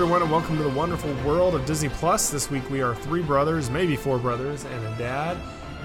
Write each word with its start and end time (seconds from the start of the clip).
Hey 0.00 0.04
everyone, 0.04 0.22
and 0.22 0.30
welcome 0.30 0.56
to 0.56 0.62
the 0.62 0.70
wonderful 0.70 1.12
world 1.26 1.54
of 1.54 1.66
Disney 1.66 1.90
Plus. 1.90 2.30
This 2.30 2.50
week 2.50 2.70
we 2.70 2.80
are 2.80 2.94
three 2.94 3.20
brothers, 3.20 3.68
maybe 3.68 3.96
four 3.96 4.16
brothers, 4.16 4.64
and 4.64 4.86
a 4.86 4.96
dad, 4.96 5.36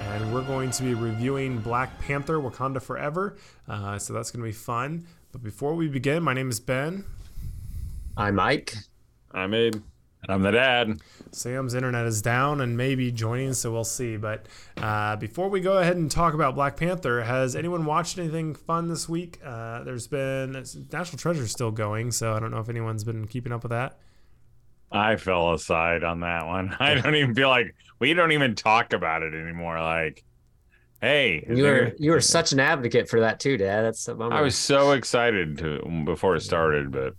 and 0.03 0.33
we're 0.33 0.41
going 0.41 0.71
to 0.71 0.83
be 0.83 0.93
reviewing 0.93 1.59
Black 1.59 1.99
Panther: 1.99 2.39
Wakanda 2.39 2.81
Forever. 2.81 3.35
Uh, 3.67 3.99
so 3.99 4.13
that's 4.13 4.31
going 4.31 4.41
to 4.41 4.47
be 4.47 4.53
fun. 4.53 5.05
But 5.33 5.43
before 5.43 5.75
we 5.75 5.89
begin, 5.89 6.23
my 6.23 6.33
name 6.33 6.49
is 6.49 6.61
Ben. 6.61 7.03
I'm 8.15 8.35
Mike. 8.35 8.75
I'm 9.33 9.53
Abe. 9.53 9.83
And 10.23 10.33
I'm 10.33 10.43
the 10.43 10.51
dad. 10.51 11.01
Sam's 11.31 11.73
internet 11.73 12.05
is 12.05 12.21
down 12.21 12.61
and 12.61 12.77
maybe 12.77 13.11
joining, 13.11 13.53
so 13.53 13.73
we'll 13.73 13.83
see. 13.83 14.15
But 14.15 14.45
uh, 14.77 15.17
before 15.17 15.49
we 15.49 15.59
go 15.59 15.79
ahead 15.79 15.97
and 15.97 16.09
talk 16.09 16.33
about 16.33 16.55
Black 16.55 16.77
Panther, 16.77 17.23
has 17.23 17.53
anyone 17.53 17.83
watched 17.85 18.17
anything 18.17 18.55
fun 18.55 18.87
this 18.87 19.09
week? 19.09 19.41
Uh, 19.45 19.83
there's 19.83 20.07
been 20.07 20.53
National 20.53 21.17
Treasure 21.17 21.47
still 21.47 21.71
going, 21.71 22.11
so 22.11 22.33
I 22.33 22.39
don't 22.39 22.51
know 22.51 22.59
if 22.59 22.69
anyone's 22.69 23.03
been 23.03 23.27
keeping 23.27 23.51
up 23.51 23.61
with 23.61 23.71
that. 23.71 23.99
I 24.91 25.15
fell 25.15 25.53
aside 25.53 26.03
on 26.03 26.21
that 26.21 26.45
one. 26.45 26.75
I 26.79 26.95
don't 26.95 27.15
even 27.15 27.35
feel 27.35 27.49
like 27.49 27.75
we 27.99 28.13
don't 28.13 28.31
even 28.31 28.55
talk 28.55 28.93
about 28.93 29.23
it 29.23 29.33
anymore. 29.33 29.79
Like, 29.79 30.23
hey, 31.01 31.45
you 31.49 31.63
were 31.63 31.93
you 31.97 32.11
were 32.11 32.21
such 32.21 32.51
an 32.51 32.59
advocate 32.59 33.09
for 33.09 33.19
that 33.21 33.39
too, 33.39 33.57
Dad. 33.57 33.83
That's 33.83 34.07
I 34.09 34.41
was 34.41 34.55
so 34.55 34.91
excited 34.91 35.57
to 35.59 36.03
before 36.05 36.35
it 36.35 36.41
started, 36.41 36.91
but 36.91 37.15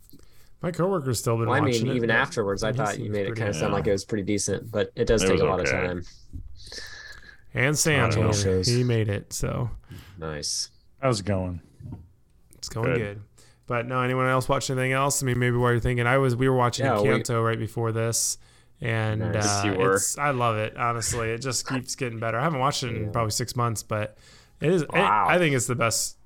my 0.62 0.70
coworker's 0.70 1.18
still 1.18 1.36
been. 1.36 1.48
Well, 1.48 1.62
I 1.62 1.64
mean, 1.64 1.86
even 1.88 2.10
afterwards, 2.10 2.62
I 2.62 2.72
thought 2.72 2.98
you 2.98 3.10
made 3.10 3.26
it 3.26 3.36
kind 3.36 3.48
of 3.48 3.56
sound 3.56 3.72
like 3.72 3.86
it 3.86 3.92
was 3.92 4.04
pretty 4.04 4.24
decent, 4.24 4.70
but 4.70 4.90
it 4.96 5.06
does 5.06 5.22
it 5.22 5.28
take 5.28 5.40
a 5.40 5.44
lot 5.44 5.60
okay. 5.60 5.70
of 5.70 5.86
time. 5.86 6.02
And 7.54 7.76
Sam, 7.76 8.12
he, 8.12 8.62
he 8.62 8.84
made 8.84 9.08
it. 9.08 9.32
So 9.32 9.70
nice. 10.18 10.70
How's 11.00 11.20
it 11.20 11.26
going? 11.26 11.60
It's 12.56 12.68
going 12.68 12.94
good. 12.94 12.98
good. 12.98 13.22
But 13.66 13.86
no, 13.86 14.00
anyone 14.00 14.28
else 14.28 14.48
watch 14.48 14.70
anything 14.70 14.92
else? 14.92 15.22
I 15.22 15.26
mean, 15.26 15.38
maybe 15.38 15.56
while 15.56 15.72
you're 15.72 15.80
thinking, 15.80 16.06
I 16.06 16.18
was 16.18 16.36
we 16.36 16.48
were 16.48 16.56
watching 16.56 16.86
yeah, 16.86 16.96
Encanto 16.96 17.30
we, 17.30 17.48
right 17.48 17.58
before 17.58 17.92
this, 17.92 18.38
and 18.80 19.20
nice. 19.20 20.16
uh, 20.16 20.20
I 20.20 20.30
love 20.30 20.56
it. 20.56 20.76
Honestly, 20.76 21.30
it 21.30 21.38
just 21.38 21.68
keeps 21.68 21.96
getting 21.96 22.20
better. 22.20 22.38
I 22.38 22.44
haven't 22.44 22.60
watched 22.60 22.84
it 22.84 22.94
in 22.94 23.04
yeah. 23.04 23.10
probably 23.10 23.32
six 23.32 23.56
months, 23.56 23.82
but 23.82 24.16
it 24.60 24.70
is. 24.70 24.84
Wow. 24.88 25.26
It, 25.28 25.34
I 25.34 25.38
think 25.38 25.56
it's 25.56 25.66
the 25.66 25.74
best 25.74 26.16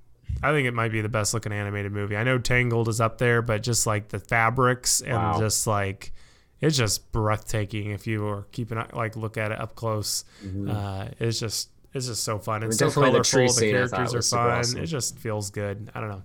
I 0.42 0.52
think 0.52 0.66
it 0.66 0.74
might 0.74 0.92
be 0.92 1.00
the 1.00 1.08
best 1.08 1.34
looking 1.34 1.52
animated 1.52 1.92
movie. 1.92 2.16
I 2.16 2.24
know 2.24 2.38
Tangled 2.38 2.88
is 2.88 3.00
up 3.00 3.18
there, 3.18 3.42
but 3.42 3.62
just 3.62 3.86
like 3.86 4.08
the 4.08 4.18
fabrics 4.18 5.00
and 5.00 5.14
wow. 5.14 5.38
just 5.38 5.66
like 5.66 6.12
it's 6.60 6.76
just 6.76 7.10
breathtaking 7.12 7.90
if 7.90 8.06
you 8.06 8.26
are 8.26 8.46
keeping 8.52 8.82
like 8.92 9.16
look 9.16 9.36
at 9.36 9.52
it 9.52 9.60
up 9.60 9.74
close. 9.74 10.24
Mm-hmm. 10.44 10.70
Uh, 10.70 11.08
it's 11.18 11.38
just 11.38 11.70
it's 11.92 12.06
just 12.06 12.24
so 12.24 12.38
fun. 12.38 12.62
It's 12.62 12.80
I 12.80 12.86
mean, 12.86 12.92
so 12.92 13.00
colorful. 13.00 13.46
The, 13.46 13.60
the 13.60 13.70
characters 13.72 14.14
are 14.14 14.36
fun. 14.36 14.50
Awesome. 14.50 14.80
It 14.80 14.86
just 14.86 15.18
feels 15.18 15.50
good. 15.50 15.90
I 15.94 16.00
don't 16.00 16.08
know. 16.08 16.22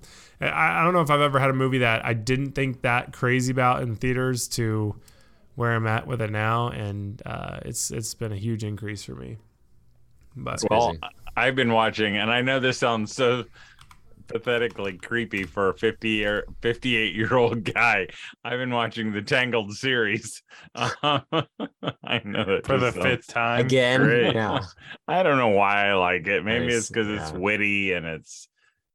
I, 0.49 0.81
I 0.81 0.83
don't 0.83 0.93
know 0.93 1.01
if 1.01 1.09
I've 1.09 1.21
ever 1.21 1.39
had 1.39 1.49
a 1.49 1.53
movie 1.53 1.79
that 1.79 2.05
I 2.05 2.13
didn't 2.13 2.51
think 2.51 2.81
that 2.81 3.13
crazy 3.13 3.51
about 3.51 3.81
in 3.81 3.95
theaters 3.95 4.47
to 4.49 4.95
where 5.55 5.73
I'm 5.73 5.87
at 5.87 6.05
with 6.05 6.21
it 6.21 6.31
now, 6.31 6.69
and 6.69 7.21
uh, 7.25 7.59
it's 7.63 7.91
it's 7.91 8.13
been 8.13 8.31
a 8.31 8.37
huge 8.37 8.63
increase 8.63 9.03
for 9.03 9.15
me. 9.15 9.37
But 10.35 10.61
well, 10.69 10.95
I've 11.35 11.55
been 11.55 11.71
watching, 11.71 12.17
and 12.17 12.29
I 12.29 12.41
know 12.41 12.59
this 12.59 12.77
sounds 12.77 13.13
so 13.13 13.45
pathetically 14.27 14.97
creepy 14.97 15.43
for 15.43 15.69
a 15.69 15.77
50 15.77 16.09
year 16.09 16.45
58 16.61 17.13
year 17.13 17.35
old 17.35 17.63
guy 17.63 18.07
i've 18.43 18.57
been 18.57 18.73
watching 18.73 19.11
the 19.11 19.21
tangled 19.21 19.71
series 19.73 20.41
i 20.75 21.21
know 22.23 22.43
that 22.43 22.61
for 22.65 22.79
the 22.79 22.91
fifth 22.91 23.27
time 23.27 23.63
again 23.63 24.01
great. 24.01 24.33
yeah 24.33 24.59
i 25.07 25.21
don't 25.21 25.37
know 25.37 25.49
why 25.49 25.89
i 25.89 25.93
like 25.93 26.25
it 26.27 26.43
maybe 26.43 26.65
nice. 26.65 26.75
it's 26.75 26.87
because 26.87 27.07
yeah. 27.07 27.21
it's 27.21 27.31
witty 27.33 27.93
and 27.93 28.05
it's 28.05 28.47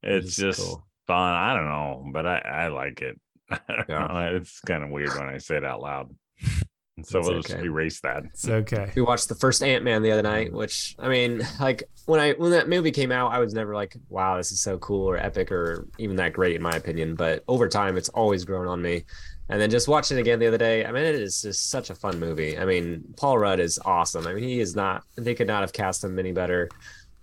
it's 0.03 0.35
just 0.35 0.61
cool. 0.61 0.85
Fun 1.11 1.35
i 1.35 1.55
don't 1.55 1.69
know 1.69 2.05
but 2.13 2.27
i 2.27 2.39
i 2.39 2.69
like 2.69 3.01
it 3.03 3.19
yeah. 3.89 4.31
it's 4.31 4.61
kind 4.61 4.85
of 4.85 4.91
weird 4.91 5.11
when 5.19 5.29
i 5.29 5.39
say 5.39 5.57
it 5.57 5.65
out 5.65 5.81
loud 5.81 6.15
so 7.05 7.19
it's 7.19 7.29
we'll 7.29 7.39
okay. 7.39 7.55
just 7.55 7.65
erase 7.65 8.01
that. 8.01 8.25
It's 8.27 8.49
okay. 8.49 8.93
We 8.95 9.03
watched 9.03 9.29
the 9.29 9.35
first 9.35 9.63
Ant 9.63 9.85
Man 9.85 10.03
the 10.03 10.11
other 10.13 10.23
night, 10.23 10.53
which 10.53 10.95
I 10.99 11.09
mean, 11.09 11.47
like 11.59 11.85
when 12.07 12.21
I 12.21 12.33
when 12.33 12.51
that 12.53 12.69
movie 12.69 12.91
came 12.91 13.13
out, 13.13 13.33
I 13.33 13.39
was 13.39 13.55
never 13.55 13.75
like, 13.75 13.97
wow, 14.09 14.37
this 14.37 14.53
is 14.53 14.61
so 14.61 14.79
cool 14.79 15.09
or 15.09 15.17
epic 15.17 15.51
or 15.53 15.89
even 15.99 16.17
that 16.17 16.33
great 16.33 16.57
in 16.57 16.63
my 16.63 16.73
opinion. 16.73 17.15
But 17.15 17.45
over 17.49 17.69
time, 17.69 17.97
it's 17.97 18.09
always 18.11 18.45
grown 18.45 18.67
on 18.67 18.83
me. 18.83 19.05
And 19.49 19.61
then 19.61 19.71
just 19.71 19.89
watching 19.89 20.17
it 20.17 20.21
again 20.21 20.39
the 20.39 20.47
other 20.47 20.59
day, 20.59 20.85
I 20.85 20.93
mean, 20.93 21.03
it 21.03 21.17
is 21.17 21.43
just 21.43 21.71
such 21.71 21.91
a 21.91 21.95
fun 21.95 22.21
movie. 22.21 22.57
I 22.57 22.65
mean, 22.65 23.03
Paul 23.17 23.39
Rudd 23.39 23.59
is 23.59 23.81
awesome. 23.85 24.27
I 24.27 24.35
mean, 24.35 24.45
he 24.45 24.61
is 24.61 24.77
not. 24.77 25.03
They 25.17 25.35
could 25.35 25.49
not 25.49 25.63
have 25.63 25.73
cast 25.73 26.05
him 26.05 26.19
any 26.19 26.33
better. 26.33 26.69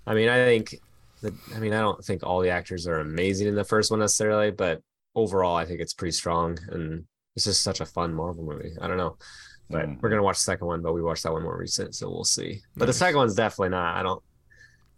I 0.06 0.14
mean, 0.14 0.30
I 0.30 0.44
think 0.44 0.76
that. 1.22 1.34
I 1.56 1.60
mean, 1.60 1.74
I 1.74 1.80
don't 1.80 2.04
think 2.04 2.24
all 2.24 2.42
the 2.42 2.50
actors 2.50 2.88
are 2.88 3.00
amazing 3.00 3.48
in 3.48 3.56
the 3.56 3.64
first 3.64 3.92
one 3.92 4.00
necessarily, 4.00 4.52
but 4.52 4.82
overall, 5.16 5.56
I 5.56 5.66
think 5.66 5.82
it's 5.82 5.94
pretty 5.94 6.12
strong 6.12 6.58
and 6.70 7.06
it's 7.36 7.46
just 7.46 7.64
such 7.64 7.82
a 7.82 7.86
fun 7.86 8.14
Marvel 8.14 8.44
movie. 8.44 8.72
I 8.82 8.88
don't 8.88 8.98
know. 8.98 9.18
But 9.70 9.86
mm. 9.88 10.02
we're 10.02 10.10
gonna 10.10 10.24
watch 10.24 10.38
the 10.38 10.44
second 10.44 10.68
one, 10.68 10.82
but 10.82 10.94
we 10.94 11.02
watched 11.02 11.24
that 11.24 11.34
one 11.34 11.44
more 11.44 11.58
recent, 11.58 11.94
so 11.94 12.10
we'll 12.10 12.24
see. 12.24 12.62
But 12.76 12.86
nice. 12.86 12.96
the 12.96 13.00
second 13.00 13.18
one's 13.18 13.36
definitely 13.36 13.70
not. 13.70 13.96
I 13.96 14.04
don't. 14.04 14.24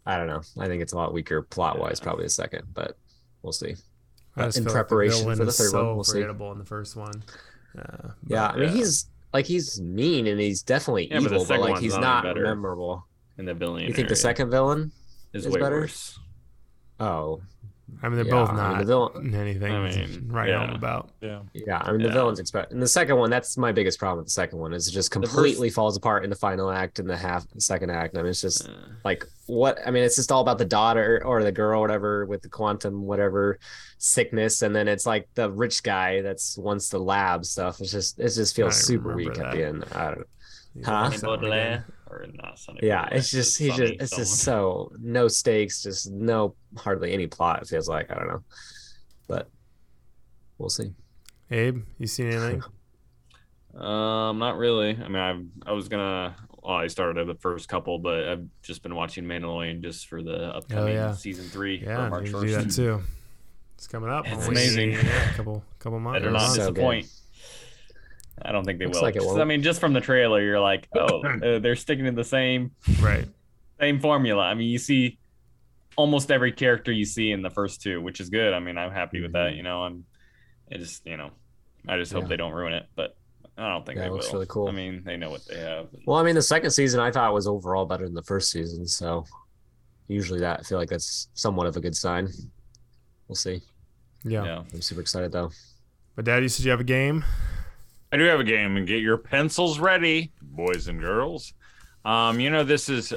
I 0.05 0.17
don't 0.17 0.27
know. 0.27 0.41
I 0.59 0.67
think 0.67 0.81
it's 0.81 0.93
a 0.93 0.95
lot 0.95 1.13
weaker 1.13 1.41
plot 1.41 1.79
wise, 1.79 1.99
probably 1.99 2.25
the 2.25 2.29
second, 2.29 2.65
but 2.73 2.97
we'll 3.41 3.51
see. 3.51 3.75
in 4.37 4.65
preparation 4.65 5.25
like 5.25 5.37
the 5.37 5.41
for 5.41 5.45
the 5.45 5.51
third 5.51 5.71
so 5.71 5.85
one, 5.85 5.95
we'll 5.95 6.03
forgettable 6.03 6.49
see. 6.49 6.51
in 6.53 6.57
the 6.59 6.65
first 6.65 6.95
one. 6.95 7.23
Uh, 7.77 8.09
yeah, 8.27 8.47
I 8.47 8.55
mean 8.55 8.63
yeah. 8.69 8.75
he's 8.75 9.09
like 9.33 9.45
he's 9.45 9.81
mean 9.81 10.27
and 10.27 10.39
he's 10.39 10.61
definitely 10.63 11.09
yeah, 11.09 11.19
evil, 11.19 11.45
but, 11.45 11.59
but 11.59 11.59
like 11.59 11.79
he's 11.79 11.97
not 11.97 12.23
memorable. 12.35 13.05
In 13.37 13.45
the 13.45 13.53
villain, 13.53 13.85
you 13.85 13.93
think 13.93 14.09
the 14.09 14.15
second 14.15 14.51
villain 14.51 14.91
is, 15.33 15.45
is 15.45 15.53
better? 15.55 15.81
Worse. 15.81 16.19
Oh, 16.99 17.41
I 18.03 18.07
mean, 18.07 18.17
they're 18.17 18.25
yeah, 18.25 18.31
both 18.31 18.53
not 18.53 18.59
I 18.59 18.69
mean, 18.69 18.77
the 18.79 18.85
villain, 18.85 19.35
anything 19.35 19.71
I 19.73 19.89
mean, 19.89 20.27
right 20.27 20.49
yeah. 20.49 20.73
about. 20.73 21.09
Yeah. 21.21 21.41
Yeah. 21.53 21.81
I 21.83 21.91
mean, 21.91 22.03
the 22.03 22.11
villain's 22.11 22.39
expect. 22.39 22.71
And 22.71 22.81
the 22.81 22.87
second 22.87 23.17
one, 23.17 23.29
that's 23.29 23.57
my 23.57 23.71
biggest 23.71 23.99
problem 23.99 24.19
with 24.19 24.27
the 24.27 24.31
second 24.31 24.59
one 24.59 24.73
is 24.73 24.87
it 24.87 24.91
just 24.91 25.11
completely 25.11 25.69
first... 25.69 25.75
falls 25.75 25.97
apart 25.97 26.23
in 26.23 26.29
the 26.29 26.35
final 26.35 26.69
act 26.69 26.99
and 26.99 27.09
the 27.09 27.17
half, 27.17 27.49
the 27.49 27.61
second 27.61 27.89
act. 27.89 28.15
I 28.15 28.21
mean, 28.21 28.29
it's 28.29 28.41
just 28.41 28.69
like 29.03 29.25
what, 29.47 29.79
I 29.85 29.91
mean, 29.91 30.03
it's 30.03 30.15
just 30.15 30.31
all 30.31 30.41
about 30.41 30.59
the 30.59 30.65
daughter 30.65 31.21
or 31.25 31.43
the 31.43 31.51
girl, 31.51 31.81
whatever, 31.81 32.25
with 32.25 32.41
the 32.41 32.49
quantum, 32.49 33.03
whatever 33.03 33.59
sickness. 33.97 34.61
And 34.61 34.75
then 34.75 34.87
it's 34.87 35.05
like 35.05 35.27
the 35.33 35.49
rich 35.49 35.81
guy 35.81 36.21
that's 36.21 36.57
wants 36.57 36.89
the 36.89 36.99
lab 36.99 37.43
stuff. 37.43 37.81
It's 37.81 37.91
just, 37.91 38.19
it 38.19 38.29
just 38.29 38.55
feels 38.55 38.75
super 38.75 39.15
weak 39.15 39.33
that. 39.33 39.47
at 39.47 39.55
the 39.55 39.65
end. 39.65 39.85
I 39.93 40.05
don't 40.09 40.19
know. 40.19 40.25
Huh? 40.85 41.09
Baudelaire 42.09 42.29
or 42.29 42.43
not 42.43 42.59
Sonny 42.59 42.79
Yeah, 42.83 43.07
it's 43.11 43.31
just 43.31 43.57
he 43.57 43.69
just 43.69 43.93
it's 43.93 44.15
just 44.15 44.39
so 44.39 44.91
no 44.99 45.27
stakes, 45.27 45.83
just 45.83 46.11
no 46.11 46.55
hardly 46.77 47.13
any 47.13 47.27
plot. 47.27 47.61
It 47.61 47.67
feels 47.67 47.87
like 47.87 48.11
I 48.11 48.15
don't 48.15 48.27
know, 48.27 48.43
but 49.27 49.49
we'll 50.57 50.69
see. 50.69 50.93
Abe, 51.51 51.83
you 51.97 52.07
seen 52.07 52.27
anything? 52.27 52.63
um, 53.81 54.37
not 54.39 54.57
really. 54.57 54.91
I 54.91 55.07
mean, 55.07 55.15
I 55.65 55.69
I 55.69 55.73
was 55.73 55.87
gonna. 55.87 56.35
Well, 56.61 56.75
I 56.75 56.87
started 56.87 57.25
the 57.25 57.35
first 57.35 57.69
couple, 57.69 57.99
but 57.99 58.27
I've 58.27 58.45
just 58.61 58.83
been 58.83 58.93
watching 58.93 59.23
Mandalorian 59.23 59.81
just 59.81 60.07
for 60.07 60.21
the 60.21 60.55
upcoming 60.55 60.97
oh, 60.97 61.07
yeah. 61.07 61.13
season 61.13 61.45
three. 61.45 61.81
Yeah, 61.81 62.09
March 62.09 62.25
do 62.25 62.49
that 62.51 62.71
too. 62.71 63.01
It's 63.75 63.87
coming 63.87 64.09
up. 64.09 64.27
It's 64.27 64.47
amazing. 64.47 64.91
Yeah, 64.91 65.31
a 65.31 65.33
couple 65.35 65.63
couple 65.79 65.99
months. 65.99 66.19
Better 66.19 66.31
not 66.31 66.49
so 66.49 66.71
disappoint. 66.71 67.05
Good. 67.05 67.11
I 68.41 68.51
don't 68.51 68.63
think 68.63 68.79
they 68.79 68.85
Looks 68.85 68.97
will. 68.97 69.03
Like 69.03 69.15
it 69.15 69.23
won't. 69.23 69.41
I 69.41 69.45
mean, 69.45 69.63
just 69.63 69.79
from 69.79 69.93
the 69.93 70.01
trailer, 70.01 70.41
you're 70.41 70.59
like, 70.59 70.87
oh, 70.95 71.21
uh, 71.23 71.59
they're 71.59 71.75
sticking 71.75 72.05
to 72.05 72.11
the 72.11 72.23
same 72.23 72.71
right 73.01 73.27
same 73.79 73.99
formula. 73.99 74.43
I 74.43 74.53
mean, 74.53 74.69
you 74.69 74.77
see 74.77 75.19
almost 75.95 76.31
every 76.31 76.51
character 76.51 76.91
you 76.91 77.05
see 77.05 77.31
in 77.31 77.41
the 77.41 77.49
first 77.49 77.81
two, 77.81 78.01
which 78.01 78.19
is 78.19 78.29
good. 78.29 78.53
I 78.53 78.59
mean, 78.59 78.77
I'm 78.77 78.91
happy 78.91 79.21
with 79.21 79.33
that. 79.33 79.49
Mm-hmm. 79.49 79.57
You 79.57 79.63
know, 79.63 79.83
I'm 79.83 80.05
it 80.69 80.79
just 80.79 81.05
you 81.05 81.17
know, 81.17 81.31
I 81.87 81.97
just 81.97 82.11
hope 82.11 82.23
yeah. 82.23 82.29
they 82.29 82.37
don't 82.37 82.53
ruin 82.53 82.73
it, 82.73 82.85
but. 82.95 83.15
I 83.57 83.67
don't 83.67 83.85
think 83.85 83.97
yeah, 83.97 84.05
they 84.05 84.09
looks 84.11 84.27
will. 84.27 84.35
really 84.35 84.45
cool. 84.47 84.69
I 84.69 84.71
mean, 84.71 85.03
they 85.03 85.17
know 85.17 85.29
what 85.29 85.45
they 85.45 85.59
have. 85.59 85.89
Well, 86.05 86.17
I 86.17 86.23
mean, 86.23 86.33
the 86.33 86.41
second 86.41 86.71
season 86.71 87.01
I 87.01 87.11
thought 87.11 87.33
was 87.33 87.45
overall 87.45 87.85
better 87.85 88.05
than 88.05 88.13
the 88.13 88.23
first 88.23 88.51
season, 88.51 88.87
so 88.87 89.25
usually 90.07 90.39
that 90.39 90.61
I 90.61 90.63
feel 90.63 90.77
like 90.77 90.87
that's 90.87 91.27
somewhat 91.33 91.67
of 91.67 91.75
a 91.75 91.81
good 91.81 91.93
sign. 91.93 92.29
We'll 93.27 93.35
see. 93.35 93.61
Yeah, 94.23 94.43
yeah. 94.43 94.63
I'm 94.73 94.81
super 94.81 95.01
excited 95.01 95.31
though. 95.31 95.51
But 96.15 96.25
Dad, 96.25 96.43
you 96.43 96.49
said 96.49 96.65
you 96.65 96.71
have 96.71 96.79
a 96.79 96.85
game. 96.85 97.23
I 98.11 98.17
do 98.17 98.23
have 98.23 98.39
a 98.39 98.43
game, 98.43 98.75
and 98.75 98.87
get 98.87 99.01
your 99.01 99.17
pencils 99.17 99.79
ready, 99.79 100.31
boys 100.41 100.87
and 100.87 100.99
girls. 100.99 101.53
Um, 102.03 102.39
you 102.39 102.49
know, 102.49 102.63
this 102.63 102.89
is, 102.89 103.11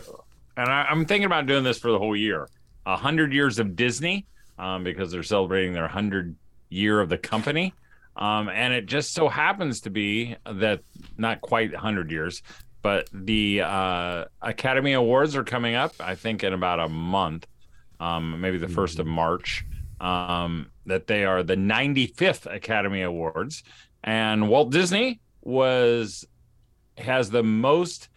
and 0.57 0.69
I, 0.69 0.91
am 0.91 1.07
thinking 1.07 1.25
about 1.25 1.47
doing 1.47 1.65
this 1.65 1.79
for 1.79 1.91
the 1.91 1.99
whole 1.99 2.17
year. 2.17 2.49
A 2.85 2.97
hundred 2.97 3.33
years 3.33 3.59
of 3.59 3.75
Disney, 3.75 4.27
um, 4.59 4.85
because 4.85 5.11
they're 5.11 5.23
celebrating 5.23 5.73
their 5.73 5.89
hundred 5.89 6.37
year 6.69 7.01
of 7.01 7.09
the 7.09 7.17
company. 7.17 7.73
Um, 8.17 8.51
and 8.51 8.75
it 8.75 8.87
just 8.87 9.15
so 9.15 9.29
happens 9.29 9.81
to 9.83 9.91
be 9.91 10.37
that 10.45 10.81
not 11.17 11.41
quite 11.41 11.73
100 11.73 12.11
years, 12.11 12.43
but 12.83 13.09
the 13.13 13.63
uh, 13.63 14.25
Academy 14.43 14.93
Awards 14.93 15.37
are 15.37 15.45
coming 15.45 15.75
up, 15.75 15.95
I 16.01 16.15
think, 16.15 16.45
in 16.45 16.53
about 16.53 16.81
a 16.81 16.89
month, 16.89 17.47
um, 18.01 18.41
maybe 18.41 18.59
the 18.59 18.67
1st 18.67 18.99
of 18.99 19.07
mm-hmm. 19.07 19.15
March. 19.15 19.65
Um, 20.01 20.73
that 20.85 21.07
they 21.07 21.25
are 21.25 21.45
the 21.45 21.55
95th 21.55 22.53
Academy 22.53 23.03
Awards 23.03 23.63
and 24.05 24.49
Walt 24.49 24.71
Disney 24.71 25.21
was 25.43 26.27
has 26.99 27.31
the 27.31 27.43
most 27.43 28.09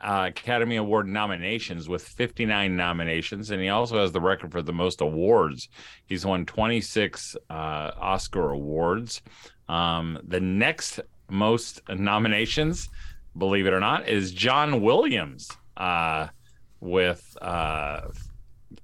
uh, 0.00 0.26
Academy 0.28 0.76
Award 0.76 1.08
nominations 1.08 1.88
with 1.88 2.06
59 2.06 2.76
nominations, 2.76 3.50
and 3.50 3.60
he 3.60 3.68
also 3.68 4.00
has 4.00 4.12
the 4.12 4.20
record 4.20 4.52
for 4.52 4.62
the 4.62 4.72
most 4.72 5.00
awards. 5.00 5.68
He's 6.04 6.24
won 6.24 6.46
26 6.46 7.36
uh, 7.48 7.52
Oscar 7.52 8.50
awards. 8.50 9.22
Um, 9.68 10.18
the 10.22 10.40
next 10.40 11.00
most 11.28 11.80
nominations, 11.88 12.88
believe 13.36 13.66
it 13.66 13.72
or 13.72 13.80
not, 13.80 14.08
is 14.08 14.32
John 14.32 14.80
Williams 14.80 15.50
uh, 15.76 16.28
with 16.80 17.36
uh, 17.40 18.02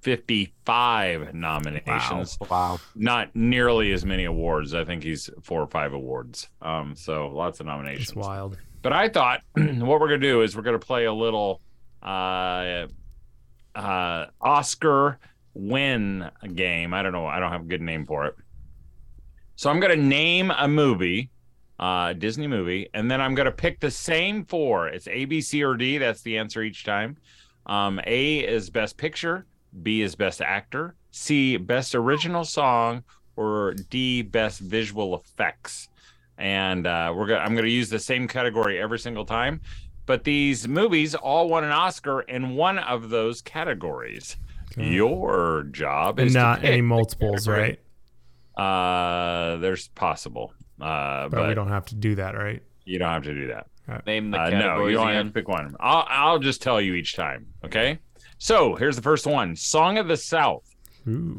55 0.01 1.35
nominations. 1.35 2.39
Wow. 2.41 2.47
wow. 2.51 2.81
Not 2.95 3.35
nearly 3.35 3.93
as 3.93 4.05
many 4.05 4.25
awards. 4.25 4.75
I 4.75 4.85
think 4.85 5.03
he's 5.03 5.31
four 5.43 5.61
or 5.61 5.67
five 5.67 5.93
awards. 5.93 6.49
Um, 6.61 6.95
so 6.97 7.29
lots 7.29 7.61
of 7.61 7.67
nominations. 7.67 8.09
It's 8.09 8.17
wild. 8.17 8.59
But 8.83 8.93
I 8.93 9.09
thought 9.09 9.43
what 9.55 10.01
we're 10.01 10.09
gonna 10.09 10.19
do 10.19 10.43
is 10.43 10.57
we're 10.57 10.63
gonna 10.63 10.79
play 10.79 11.05
a 11.05 11.13
little 11.13 11.61
uh, 12.03 12.87
uh, 13.75 14.27
Oscar 14.41 15.19
win 15.55 16.31
game. 16.55 16.93
I 16.93 17.03
don't 17.03 17.13
know. 17.13 17.27
I 17.27 17.39
don't 17.39 17.53
have 17.53 17.63
a 17.63 17.67
good 17.67 17.83
name 17.83 18.07
for 18.07 18.27
it. 18.27 18.35
So 19.57 19.71
I'm 19.71 19.81
gonna 19.81 19.97
name 19.97 20.51
a 20.51 20.67
movie, 20.67 21.31
uh, 21.79 22.15
Disney 22.15 22.49
movie, 22.49 22.89
and 22.95 23.11
then 23.11 23.21
I'm 23.21 23.35
gonna 23.35 23.53
pick 23.53 23.79
the 23.79 23.91
same 23.91 24.45
four. 24.45 24.89
It's 24.89 25.07
A, 25.07 25.25
B, 25.25 25.41
C, 25.41 25.63
or 25.63 25.77
D. 25.77 25.99
That's 25.99 26.23
the 26.23 26.39
answer 26.39 26.63
each 26.63 26.85
time. 26.85 27.17
Um, 27.67 28.01
a 28.07 28.39
is 28.39 28.71
Best 28.71 28.97
Picture. 28.97 29.47
B 29.83 30.03
is 30.03 30.15
Best 30.15 30.41
Actor. 30.41 30.95
C 31.11 31.57
Best 31.57 31.95
Original 31.95 32.45
Song. 32.45 33.05
Or 33.37 33.75
D 33.89 34.23
Best 34.23 34.61
Visual 34.61 35.19
Effects 35.19 35.89
and 36.39 36.87
uh, 36.87 37.13
we're 37.15 37.27
gonna 37.27 37.41
I'm 37.41 37.55
gonna 37.55 37.69
use 37.69 37.89
the 37.89 37.99
same 37.99 38.27
category 38.27 38.81
every 38.81 38.99
single 38.99 39.25
time. 39.25 39.61
But 40.05 40.25
these 40.25 40.67
movies 40.67 41.15
all 41.15 41.49
won 41.49 41.63
an 41.63 41.71
Oscar 41.71 42.23
in 42.23 42.57
one 42.57 42.79
of 42.79 43.11
those 43.11 43.41
categories. 43.41 44.37
Okay. 44.73 44.89
Your 44.89 45.65
job 45.71 46.19
and 46.19 46.29
is 46.29 46.35
not 46.35 46.65
any 46.65 46.81
multiples, 46.81 47.47
right? 47.47 47.79
Uh, 48.57 49.57
there's 49.59 49.89
possible, 49.89 50.53
uh, 50.81 51.29
but, 51.29 51.31
but, 51.31 51.49
we 51.49 51.55
don't 51.55 51.69
have 51.69 51.87
to 51.87 51.95
do 51.95 52.17
that, 52.17 52.35
right? 52.35 52.63
You 52.85 52.99
don't 52.99 53.11
have 53.11 53.23
to 53.25 53.35
do 53.35 53.47
that. 53.49 53.69
Right. 53.87 54.05
Name 54.07 54.31
the 54.31 54.39
categories. 54.39 54.65
Uh, 54.65 54.75
no, 54.77 54.87
you 54.87 54.95
don't 54.97 55.09
again. 55.09 55.17
have 55.17 55.27
to 55.27 55.33
pick 55.33 55.49
one. 55.49 55.77
I'll 55.79 56.07
I'll 56.09 56.39
just 56.39 56.61
tell 56.63 56.81
you 56.81 56.95
each 56.95 57.15
time. 57.15 57.47
Okay. 57.65 57.99
So 58.43 58.75
here's 58.75 58.97
the 58.97 59.03
first 59.03 59.25
one: 59.25 59.55
Song 59.55 59.99
of 59.99 60.09
the 60.09 60.17
South. 60.17 60.69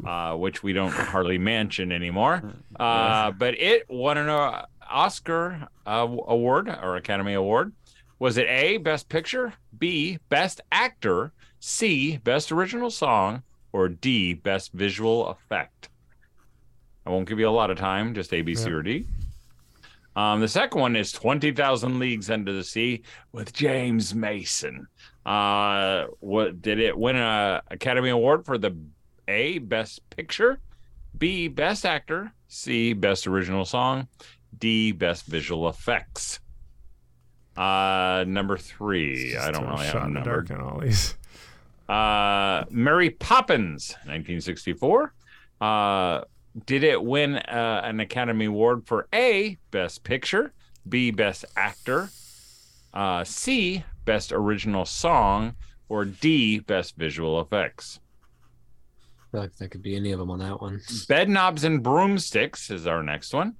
Uh, 0.06 0.36
which 0.36 0.62
we 0.62 0.72
don't 0.72 0.92
hardly 0.92 1.36
mention 1.38 1.92
anymore. 1.92 2.42
Uh, 2.80 3.30
but 3.30 3.54
it 3.60 3.84
won 3.88 4.18
an 4.18 4.28
uh, 4.28 4.64
Oscar 4.90 5.68
uh, 5.86 6.08
award 6.26 6.68
or 6.68 6.96
Academy 6.96 7.34
Award? 7.34 7.72
Was 8.18 8.36
it 8.36 8.46
A, 8.48 8.78
Best 8.78 9.08
Picture, 9.08 9.52
B, 9.78 10.18
Best 10.28 10.60
Actor, 10.72 11.32
C, 11.60 12.16
Best 12.16 12.50
Original 12.50 12.90
Song, 12.90 13.44
or 13.72 13.88
D, 13.88 14.34
Best 14.34 14.72
Visual 14.72 15.28
Effect? 15.28 15.88
I 17.06 17.10
won't 17.10 17.28
give 17.28 17.38
you 17.38 17.48
a 17.48 17.50
lot 17.50 17.70
of 17.70 17.78
time, 17.78 18.12
just 18.12 18.34
A, 18.34 18.42
B, 18.42 18.56
C, 18.56 18.70
or 18.72 18.82
D. 18.82 19.06
Um, 20.16 20.40
the 20.40 20.48
second 20.48 20.80
one 20.80 20.96
is 20.96 21.12
20,000 21.12 21.98
Leagues 22.00 22.28
Under 22.28 22.52
the 22.52 22.64
Sea 22.64 23.02
with 23.30 23.52
James 23.52 24.14
Mason. 24.14 24.88
Uh, 25.24 26.06
what 26.20 26.60
did 26.60 26.78
it 26.78 26.96
win 26.96 27.16
an 27.16 27.60
Academy 27.70 28.10
Award 28.10 28.44
for 28.44 28.58
the 28.58 28.76
A, 29.28 29.58
Best 29.58 30.08
Picture, 30.10 30.60
B, 31.16 31.48
Best 31.48 31.86
Actor, 31.86 32.32
C, 32.48 32.92
Best 32.92 33.26
Original 33.26 33.64
Song, 33.64 34.08
D, 34.58 34.92
best 34.92 35.26
visual 35.26 35.68
effects. 35.68 36.40
Uh, 37.56 38.24
number 38.26 38.56
three. 38.56 39.36
I 39.36 39.50
don't 39.50 39.68
really 39.68 39.86
have 39.86 40.04
a 40.04 40.08
number. 40.08 40.42
Dark 40.42 40.60
all 40.60 40.80
these. 40.80 41.16
Uh, 41.88 42.64
Mary 42.70 43.10
Poppins, 43.10 43.90
1964. 44.04 45.12
Uh, 45.60 46.22
did 46.66 46.84
it 46.84 47.02
win 47.02 47.36
uh, 47.36 47.80
an 47.84 48.00
Academy 48.00 48.46
Award 48.46 48.86
for 48.86 49.06
A, 49.12 49.58
Best 49.70 50.04
Picture, 50.04 50.52
B, 50.88 51.10
Best 51.10 51.44
Actor, 51.56 52.10
uh, 52.92 53.24
C, 53.24 53.84
Best 54.04 54.32
Original 54.32 54.84
Song, 54.84 55.54
or 55.88 56.04
D, 56.04 56.58
Best 56.60 56.96
Visual 56.96 57.40
Effects? 57.40 58.00
I 59.18 59.30
feel 59.30 59.40
like 59.40 59.56
that 59.56 59.70
could 59.70 59.82
be 59.82 59.96
any 59.96 60.12
of 60.12 60.18
them 60.18 60.30
on 60.30 60.38
that 60.40 60.60
one. 60.60 60.78
Bedknobs 61.08 61.64
and 61.64 61.82
Broomsticks 61.82 62.70
is 62.70 62.86
our 62.86 63.02
next 63.02 63.32
one. 63.32 63.54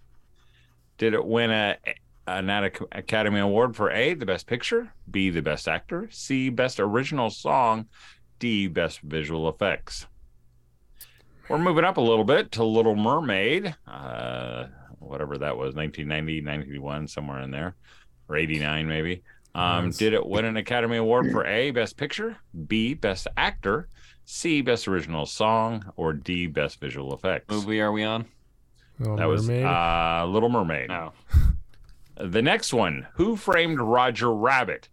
Did 0.98 1.14
it 1.14 1.24
win 1.24 1.50
a 1.50 1.76
an 2.26 2.48
Academy 2.92 3.40
Award 3.40 3.76
for 3.76 3.90
A, 3.90 4.14
the 4.14 4.24
Best 4.26 4.46
Picture, 4.46 4.92
B, 5.10 5.30
the 5.30 5.42
Best 5.42 5.68
Actor, 5.68 6.08
C, 6.10 6.48
Best 6.48 6.80
Original 6.80 7.28
Song, 7.28 7.86
D, 8.38 8.66
Best 8.66 9.00
Visual 9.02 9.48
Effects? 9.48 10.06
We're 11.48 11.58
moving 11.58 11.84
up 11.84 11.98
a 11.98 12.00
little 12.00 12.24
bit 12.24 12.52
to 12.52 12.64
Little 12.64 12.96
Mermaid, 12.96 13.74
uh, 13.86 14.66
whatever 14.98 15.36
that 15.38 15.56
was, 15.56 15.74
1990, 15.74 16.40
91, 16.40 17.08
somewhere 17.08 17.40
in 17.42 17.50
there, 17.50 17.74
or 18.28 18.36
89 18.36 18.88
maybe. 18.88 19.22
Um, 19.54 19.86
nice. 19.86 19.96
Did 19.98 20.14
it 20.14 20.26
win 20.26 20.44
an 20.44 20.56
Academy 20.56 20.96
Award 20.96 21.30
for 21.30 21.46
A, 21.46 21.70
Best 21.70 21.96
Picture, 21.96 22.36
B, 22.66 22.94
Best 22.94 23.28
Actor, 23.36 23.88
C, 24.24 24.62
Best 24.62 24.88
Original 24.88 25.26
Song, 25.26 25.84
or 25.96 26.12
D, 26.12 26.46
Best 26.46 26.80
Visual 26.80 27.14
Effects? 27.14 27.50
Movie 27.50 27.80
are 27.80 27.92
we 27.92 28.02
on? 28.04 28.26
Little 28.98 29.16
that 29.16 29.22
Mermaid? 29.26 29.30
was 29.30 29.50
uh, 29.50 30.26
Little 30.28 30.48
Mermaid. 30.48 30.88
No. 30.88 31.12
The 32.16 32.42
next 32.42 32.72
one, 32.72 33.08
Who 33.14 33.34
Framed 33.34 33.80
Roger 33.80 34.32
Rabbit? 34.32 34.88